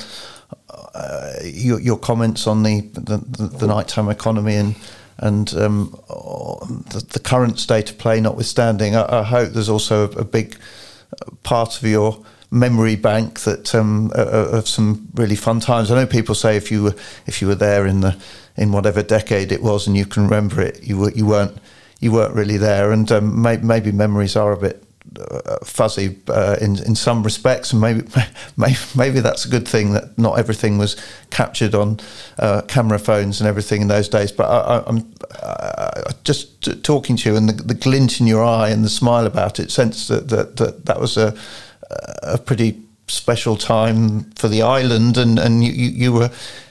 uh, 0.97 1.33
your, 1.43 1.79
your, 1.79 1.97
comments 1.97 2.47
on 2.47 2.63
the, 2.63 2.81
the, 2.93 3.17
the, 3.47 3.67
nighttime 3.67 4.09
economy 4.09 4.55
and 4.55 4.75
and 5.19 5.53
um, 5.55 5.91
the, 6.89 7.05
the, 7.13 7.19
current 7.19 7.59
state 7.59 7.89
of 7.89 7.97
play 7.97 8.19
notwithstanding, 8.21 8.95
I, 8.95 9.19
I 9.19 9.23
hope 9.23 9.51
there's 9.51 9.69
also 9.69 10.09
a, 10.09 10.19
a, 10.19 10.23
big 10.23 10.57
part 11.43 11.77
of 11.77 11.83
your 11.87 12.23
memory 12.51 12.95
bank 12.95 13.41
that 13.41 13.73
um, 13.75 14.11
of 14.15 14.67
some 14.67 15.07
really 15.13 15.35
fun 15.35 15.59
times. 15.59 15.91
I 15.91 15.95
know 15.95 16.05
people 16.07 16.35
say 16.35 16.55
if 16.55 16.71
you 16.71 16.83
were 16.83 16.95
if 17.25 17.41
you 17.41 17.47
were 17.47 17.55
there 17.55 17.85
in 17.85 18.01
the 18.01 18.17
in 18.55 18.71
whatever 18.71 19.03
decade 19.03 19.51
it 19.51 19.61
was 19.61 19.87
and 19.87 19.95
you 19.95 20.05
can 20.05 20.23
remember 20.23 20.61
it, 20.61 20.83
you 20.83 20.97
were, 20.97 21.11
you 21.11 21.25
weren't 21.25 21.57
you 21.99 22.11
weren't 22.11 22.35
really 22.35 22.57
there, 22.57 22.91
and 22.91 23.11
um, 23.11 23.41
may, 23.41 23.57
maybe 23.57 23.91
memories 23.91 24.35
are 24.35 24.51
a 24.51 24.57
bit 24.57 24.83
uh, 25.19 25.57
fuzzy 25.63 26.17
uh, 26.27 26.57
in 26.61 26.77
in 26.83 26.95
some 26.95 27.23
respects, 27.23 27.71
and 27.71 27.81
maybe, 27.81 28.01
maybe 28.57 28.77
maybe 28.95 29.19
that's 29.19 29.45
a 29.45 29.49
good 29.49 29.67
thing 29.67 29.93
that 29.93 30.17
not 30.17 30.37
everything 30.37 30.77
was 30.77 30.95
captured 31.29 31.73
on 31.75 31.99
uh, 32.39 32.61
camera 32.67 32.99
phones 32.99 33.39
and 33.41 33.47
everything 33.47 33.81
in 33.81 33.87
those 33.87 34.09
days. 34.09 34.31
But 34.31 34.45
I, 34.45 34.83
am 34.87 35.13
just 36.23 36.83
talking 36.83 37.17
to 37.17 37.29
you, 37.29 37.37
and 37.37 37.49
the, 37.49 37.63
the, 37.63 37.73
glint 37.73 38.19
in 38.19 38.27
your 38.27 38.43
eye 38.43 38.69
and 38.69 38.83
the 38.83 38.89
smile 38.89 39.25
about 39.25 39.59
it, 39.59 39.71
sense 39.71 40.07
that 40.07 40.29
that 40.29 40.57
that, 40.57 40.85
that 40.85 40.99
was 40.99 41.17
a 41.17 41.35
a 42.23 42.37
pretty 42.37 42.81
special 43.07 43.55
time 43.55 44.31
for 44.31 44.47
the 44.47 44.61
island, 44.61 45.17
and 45.17 45.39
and 45.39 45.63
you, 45.63 45.71
you 45.71 46.13
were 46.13 46.29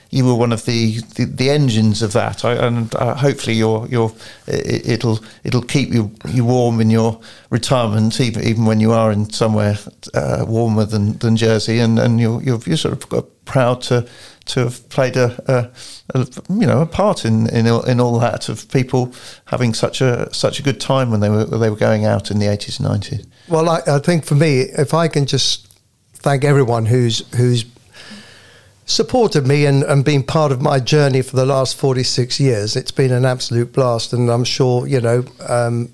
you 0.09 0.25
were 0.25 0.35
one 0.35 0.53
of 0.53 0.65
the, 0.65 0.99
the, 1.15 1.25
the 1.25 1.49
engines 1.49 2.01
of 2.01 2.13
that, 2.13 2.45
I, 2.45 2.53
and 2.53 2.93
uh, 2.95 3.15
hopefully 3.15 3.55
you're, 3.55 3.87
you're, 3.87 4.11
it, 4.47 5.03
will 5.03 5.19
it'll 5.43 5.61
keep 5.61 5.93
you 5.93 6.11
you 6.29 6.45
warm 6.45 6.79
in 6.79 6.89
your 6.89 7.19
retirement, 7.49 8.19
even 8.19 8.43
even 8.43 8.65
when 8.65 8.79
you 8.79 8.91
are 8.91 9.11
in 9.11 9.29
somewhere 9.29 9.77
uh, 10.13 10.45
warmer 10.47 10.85
than, 10.85 11.17
than 11.17 11.35
Jersey, 11.35 11.79
and, 11.79 11.99
and 11.99 12.19
you're, 12.19 12.41
you're, 12.41 12.59
you're 12.65 12.77
sort 12.77 12.93
of 13.13 13.45
proud 13.45 13.81
to 13.81 14.07
to 14.45 14.61
have 14.61 14.87
played 14.89 15.17
a, 15.17 15.71
a, 16.13 16.19
a, 16.19 16.27
you 16.49 16.65
know 16.65 16.81
a 16.81 16.85
part 16.85 17.25
in 17.25 17.47
in 17.49 17.67
in 17.67 17.99
all 17.99 18.19
that 18.19 18.49
of 18.49 18.69
people 18.69 19.13
having 19.45 19.73
such 19.73 20.01
a 20.01 20.33
such 20.33 20.59
a 20.59 20.63
good 20.63 20.79
time 20.79 21.11
when 21.11 21.19
they 21.19 21.29
were 21.29 21.45
they 21.45 21.69
were 21.69 21.75
going 21.75 22.05
out 22.05 22.31
in 22.31 22.39
the 22.39 22.47
eighties 22.47 22.79
and 22.79 22.87
nineties. 22.87 23.25
Well, 23.47 23.69
I, 23.69 23.81
I 23.87 23.99
think 23.99 24.25
for 24.25 24.35
me, 24.35 24.61
if 24.61 24.93
I 24.93 25.07
can 25.07 25.25
just 25.25 25.67
thank 26.13 26.43
everyone 26.43 26.85
who's 26.85 27.27
who's 27.35 27.65
supported 28.87 29.45
me 29.45 29.65
and, 29.65 29.83
and 29.83 30.03
been 30.03 30.23
part 30.23 30.51
of 30.51 30.61
my 30.61 30.79
journey 30.79 31.21
for 31.21 31.35
the 31.35 31.45
last 31.45 31.75
46 31.75 32.39
years. 32.39 32.75
It's 32.75 32.91
been 32.91 33.11
an 33.11 33.25
absolute 33.25 33.73
blast. 33.73 34.13
And 34.13 34.29
I'm 34.31 34.45
sure, 34.45 34.87
you 34.87 35.01
know, 35.01 35.25
um, 35.47 35.91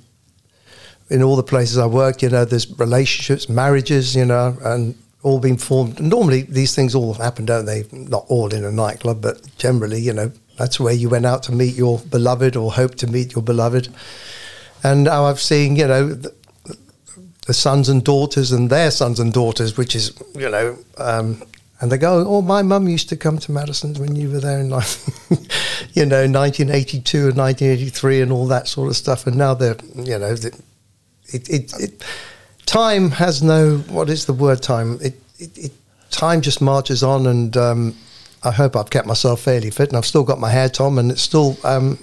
in 1.10 1.24
all 1.24 1.36
the 1.36 1.44
places 1.44 1.78
I 1.78 1.88
worked, 1.88 2.22
you 2.22 2.30
know, 2.30 2.46
there's 2.46 2.72
relationships, 2.80 3.50
marriages, 3.50 4.16
you 4.16 4.26
know, 4.26 4.56
and 4.64 4.96
all 5.24 5.40
been 5.40 5.58
formed. 5.58 6.00
Normally, 6.00 6.44
these 6.44 6.76
things 6.76 6.94
all 6.94 7.16
happen, 7.16 7.46
don't 7.46 7.66
they? 7.66 7.86
Not 7.92 8.26
all 8.30 8.54
in 8.54 8.64
a 8.64 8.72
nightclub, 8.72 9.22
but 9.22 9.42
generally, 9.58 10.00
you 10.00 10.14
know, 10.14 10.32
that's 10.58 10.80
where 10.80 10.94
you 10.94 11.10
went 11.10 11.26
out 11.26 11.42
to 11.44 11.52
meet 11.52 11.76
your 11.76 11.98
beloved 11.98 12.56
or 12.56 12.72
hope 12.72 12.96
to 12.96 13.08
meet 13.08 13.34
your 13.34 13.44
beloved. 13.44 13.88
And 14.84 15.06
now 15.06 15.26
I've 15.26 15.40
seen, 15.40 15.76
you 15.76 15.88
know, 15.88 16.10
the, 16.10 16.34
the 17.48 17.54
sons 17.54 17.90
and 17.90 18.04
daughters 18.04 18.52
and 18.52 18.70
their 18.70 18.92
sons 18.92 19.20
and 19.20 19.34
daughters, 19.34 19.78
which 19.78 19.96
is, 19.96 20.14
you 20.36 20.50
know, 20.50 20.78
um, 20.98 21.42
and 21.84 21.92
they 21.92 21.98
go, 21.98 22.26
"Oh, 22.26 22.42
my 22.42 22.62
mum 22.62 22.88
used 22.88 23.10
to 23.10 23.18
come 23.18 23.38
to 23.40 23.52
Madison's 23.52 24.00
when 24.00 24.16
you 24.16 24.32
were 24.32 24.40
there 24.40 24.62
in, 24.62 24.70
like, 24.70 24.88
you 25.94 26.06
know, 26.06 26.24
1982 26.24 27.28
and 27.28 27.38
1983 27.38 28.22
and 28.22 28.32
all 28.32 28.48
that 28.48 28.70
sort 28.70 28.90
of 28.90 28.96
stuff." 28.96 29.28
And 29.28 29.36
now 29.36 29.54
they're, 29.54 29.76
you 29.96 30.18
know, 30.18 30.34
it, 31.34 31.50
it, 31.50 31.74
it 31.78 32.04
time 32.66 33.12
has 33.12 33.44
no 33.44 33.80
what 33.90 34.10
is 34.10 34.26
the 34.28 34.34
word 34.34 34.62
time? 34.62 34.98
It, 35.02 35.20
it, 35.38 35.58
it 35.58 35.72
time 36.10 36.40
just 36.40 36.62
marches 36.62 37.04
on 37.04 37.28
and 37.28 37.58
um, 37.58 37.96
I 38.44 38.52
hope 38.52 38.78
I've 38.78 38.90
kept 38.90 39.06
myself 39.06 39.42
fairly 39.42 39.70
fit 39.70 39.90
and 39.90 39.98
I've 39.98 40.06
still 40.06 40.24
got 40.24 40.40
my 40.40 40.50
hair 40.50 40.70
Tom 40.70 40.98
and 40.98 41.12
it's 41.12 41.22
still 41.22 41.58
um, 41.66 42.00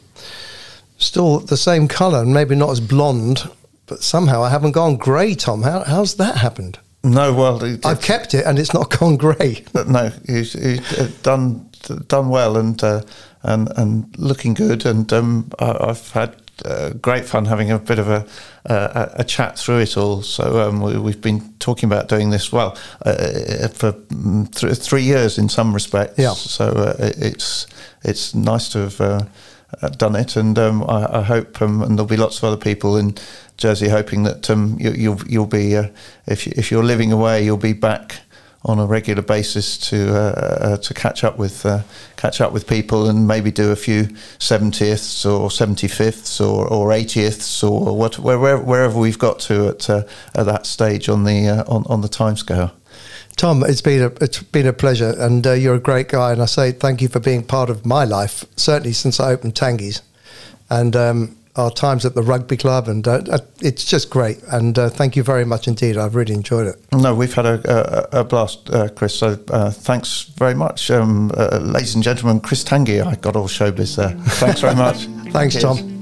still 0.98 1.38
the 1.40 1.56
same 1.56 1.88
colour 1.88 2.20
and 2.20 2.34
maybe 2.34 2.54
not 2.54 2.68
as 2.68 2.80
blonde 2.80 3.48
but 3.86 4.02
somehow 4.02 4.42
I 4.42 4.50
haven't 4.50 4.72
gone 4.72 4.98
grey 4.98 5.34
Tom. 5.34 5.62
How, 5.62 5.84
how's 5.84 6.16
that 6.16 6.36
happened 6.36 6.78
no 7.02 7.32
well 7.32 7.62
it, 7.64 7.84
I've 7.84 8.02
kept 8.02 8.34
it 8.34 8.44
and 8.44 8.58
it's 8.58 8.74
not 8.74 8.90
gone 8.98 9.16
grey 9.16 9.64
no 9.86 10.12
you've, 10.28 10.54
you've, 10.54 11.22
done 11.22 11.68
done 12.08 12.28
well 12.28 12.56
and 12.56 12.82
uh, 12.82 13.02
and 13.42 13.72
and 13.76 14.18
looking 14.18 14.54
good 14.54 14.84
and 14.84 15.10
um, 15.12 15.50
I, 15.58 15.76
I've 15.80 16.10
had 16.10 16.36
uh, 16.64 16.90
great 16.90 17.24
fun 17.24 17.44
having 17.46 17.70
a 17.70 17.78
bit 17.78 17.98
of 17.98 18.08
a, 18.08 18.26
a, 18.66 19.10
a 19.20 19.24
chat 19.24 19.58
through 19.58 19.78
it 19.80 19.96
all. 19.96 20.22
So 20.22 20.60
um, 20.68 20.80
we, 20.80 21.12
have 21.12 21.20
been 21.20 21.54
talking 21.58 21.88
about 21.88 22.08
doing 22.08 22.30
this 22.30 22.52
well 22.52 22.76
uh, 23.02 23.68
for 23.68 23.92
mm, 23.92 24.54
th- 24.54 24.76
three 24.76 25.02
years 25.02 25.38
in 25.38 25.48
some 25.48 25.72
respects. 25.72 26.18
Yeah. 26.18 26.34
So 26.34 26.66
uh, 26.66 26.94
it's 26.98 27.66
it's 28.02 28.34
nice 28.34 28.68
to 28.70 28.78
have 28.80 29.00
uh, 29.00 29.22
uh, 29.82 29.88
done 29.88 30.16
it, 30.16 30.36
and 30.36 30.58
um, 30.58 30.82
I, 30.84 31.18
I, 31.18 31.22
hope 31.22 31.60
um, 31.62 31.82
and 31.82 31.96
there'll 31.96 32.08
be 32.08 32.16
lots 32.16 32.38
of 32.38 32.44
other 32.44 32.56
people 32.56 32.96
in 32.96 33.14
Jersey 33.60 33.88
hoping 33.88 34.22
that 34.24 34.48
um, 34.48 34.76
you, 34.80 34.90
will 34.90 34.96
you'll, 34.96 35.28
you'll 35.28 35.46
be 35.46 35.76
uh, 35.76 35.88
if 36.26 36.46
you, 36.46 36.52
if 36.56 36.70
you're 36.70 36.82
living 36.82 37.12
away, 37.12 37.44
you'll 37.44 37.58
be 37.58 37.74
back 37.74 38.20
on 38.64 38.78
a 38.78 38.86
regular 38.86 39.22
basis 39.22 39.78
to 39.78 40.14
uh, 40.14 40.32
uh, 40.60 40.76
to 40.78 40.94
catch 40.94 41.24
up 41.24 41.38
with 41.38 41.64
uh, 41.66 41.82
catch 42.16 42.40
up 42.40 42.52
with 42.52 42.66
people 42.66 43.08
and 43.08 43.26
maybe 43.26 43.50
do 43.50 43.70
a 43.70 43.76
few 43.76 44.04
seventieths 44.38 45.30
or 45.30 45.50
seventy 45.50 45.88
fifths 45.88 46.40
or 46.40 46.66
or 46.66 46.88
eightieths 46.88 47.62
or 47.62 47.96
what 47.96 48.18
wherever, 48.18 48.62
wherever 48.62 48.98
we've 48.98 49.18
got 49.18 49.38
to 49.40 49.68
at 49.68 49.90
uh, 49.90 50.02
at 50.34 50.46
that 50.46 50.66
stage 50.66 51.08
on 51.08 51.24
the 51.24 51.48
on 51.68 51.84
on 51.86 52.00
the 52.00 52.08
timescale. 52.08 52.72
Tom, 53.36 53.62
it's 53.66 53.82
been 53.82 54.02
a 54.02 54.12
it's 54.22 54.42
been 54.42 54.66
a 54.66 54.72
pleasure, 54.72 55.14
and 55.18 55.46
uh, 55.46 55.52
you're 55.52 55.76
a 55.76 55.80
great 55.80 56.08
guy. 56.08 56.32
And 56.32 56.42
I 56.42 56.46
say 56.46 56.72
thank 56.72 57.02
you 57.02 57.08
for 57.08 57.20
being 57.20 57.42
part 57.42 57.70
of 57.70 57.84
my 57.84 58.04
life, 58.04 58.44
certainly 58.56 58.92
since 58.92 59.20
I 59.20 59.32
opened 59.32 59.54
Tanguy's, 59.54 60.02
and 60.68 60.96
um, 60.96 61.36
our 61.56 61.70
times 61.70 62.04
at 62.04 62.14
the 62.14 62.22
rugby 62.22 62.56
club, 62.56 62.88
and 62.88 63.06
uh, 63.06 63.22
uh, 63.30 63.38
it's 63.60 63.84
just 63.84 64.10
great. 64.10 64.40
And 64.50 64.78
uh, 64.78 64.88
thank 64.88 65.16
you 65.16 65.22
very 65.22 65.44
much 65.44 65.66
indeed. 65.66 65.96
I've 65.96 66.14
really 66.14 66.34
enjoyed 66.34 66.66
it. 66.66 66.76
No, 66.92 67.14
we've 67.14 67.34
had 67.34 67.46
a, 67.46 68.12
a, 68.14 68.20
a 68.20 68.24
blast, 68.24 68.70
uh, 68.70 68.88
Chris. 68.88 69.14
So 69.18 69.38
uh, 69.50 69.70
thanks 69.70 70.32
very 70.36 70.54
much, 70.54 70.90
um, 70.90 71.32
uh, 71.36 71.58
ladies 71.58 71.94
and 71.94 72.04
gentlemen. 72.04 72.40
Chris 72.40 72.62
Tanguy, 72.64 73.04
I 73.04 73.16
got 73.16 73.36
all 73.36 73.48
showbiz 73.48 73.96
there. 73.96 74.10
Thanks 74.10 74.60
very 74.60 74.76
much. 74.76 75.04
thanks, 75.32 75.54
Cheers. 75.54 75.64
Tom. 75.64 75.96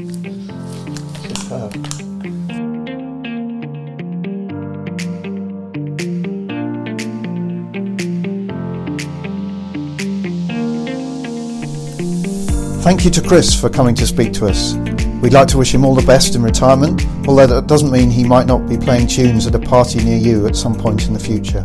Thank 12.83 13.05
you 13.05 13.11
to 13.11 13.21
Chris 13.21 13.55
for 13.55 13.69
coming 13.69 13.95
to 13.97 14.07
speak 14.07 14.33
to 14.35 14.47
us. 14.47 14.73
We'd 15.21 15.33
like 15.33 15.49
to 15.49 15.59
wish 15.59 15.75
him 15.75 15.85
all 15.85 15.97
the 15.97 16.07
best 16.07 16.37
in 16.37 16.43
retirement, 16.43 17.05
although 17.27 17.47
that 17.49 17.67
doesn't 17.67 17.91
mean 17.91 18.09
he 18.09 18.23
might 18.23 18.47
not 18.47 18.69
be 18.69 18.79
playing 18.79 19.09
tunes 19.09 19.49
at 19.49 19.55
a 19.55 19.59
party 19.59 20.03
near 20.03 20.17
you 20.17 20.47
at 20.47 20.55
some 20.55 20.77
point 20.77 21.09
in 21.09 21.13
the 21.13 21.19
future. 21.19 21.63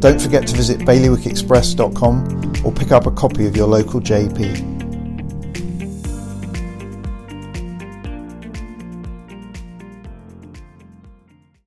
Don't 0.00 0.20
forget 0.20 0.46
to 0.48 0.56
visit 0.56 0.80
bailiwickexpress.com 0.80 2.62
or 2.64 2.72
pick 2.72 2.90
up 2.90 3.06
a 3.06 3.12
copy 3.12 3.46
of 3.46 3.56
your 3.56 3.68
local 3.68 4.00
JP. 4.00 4.73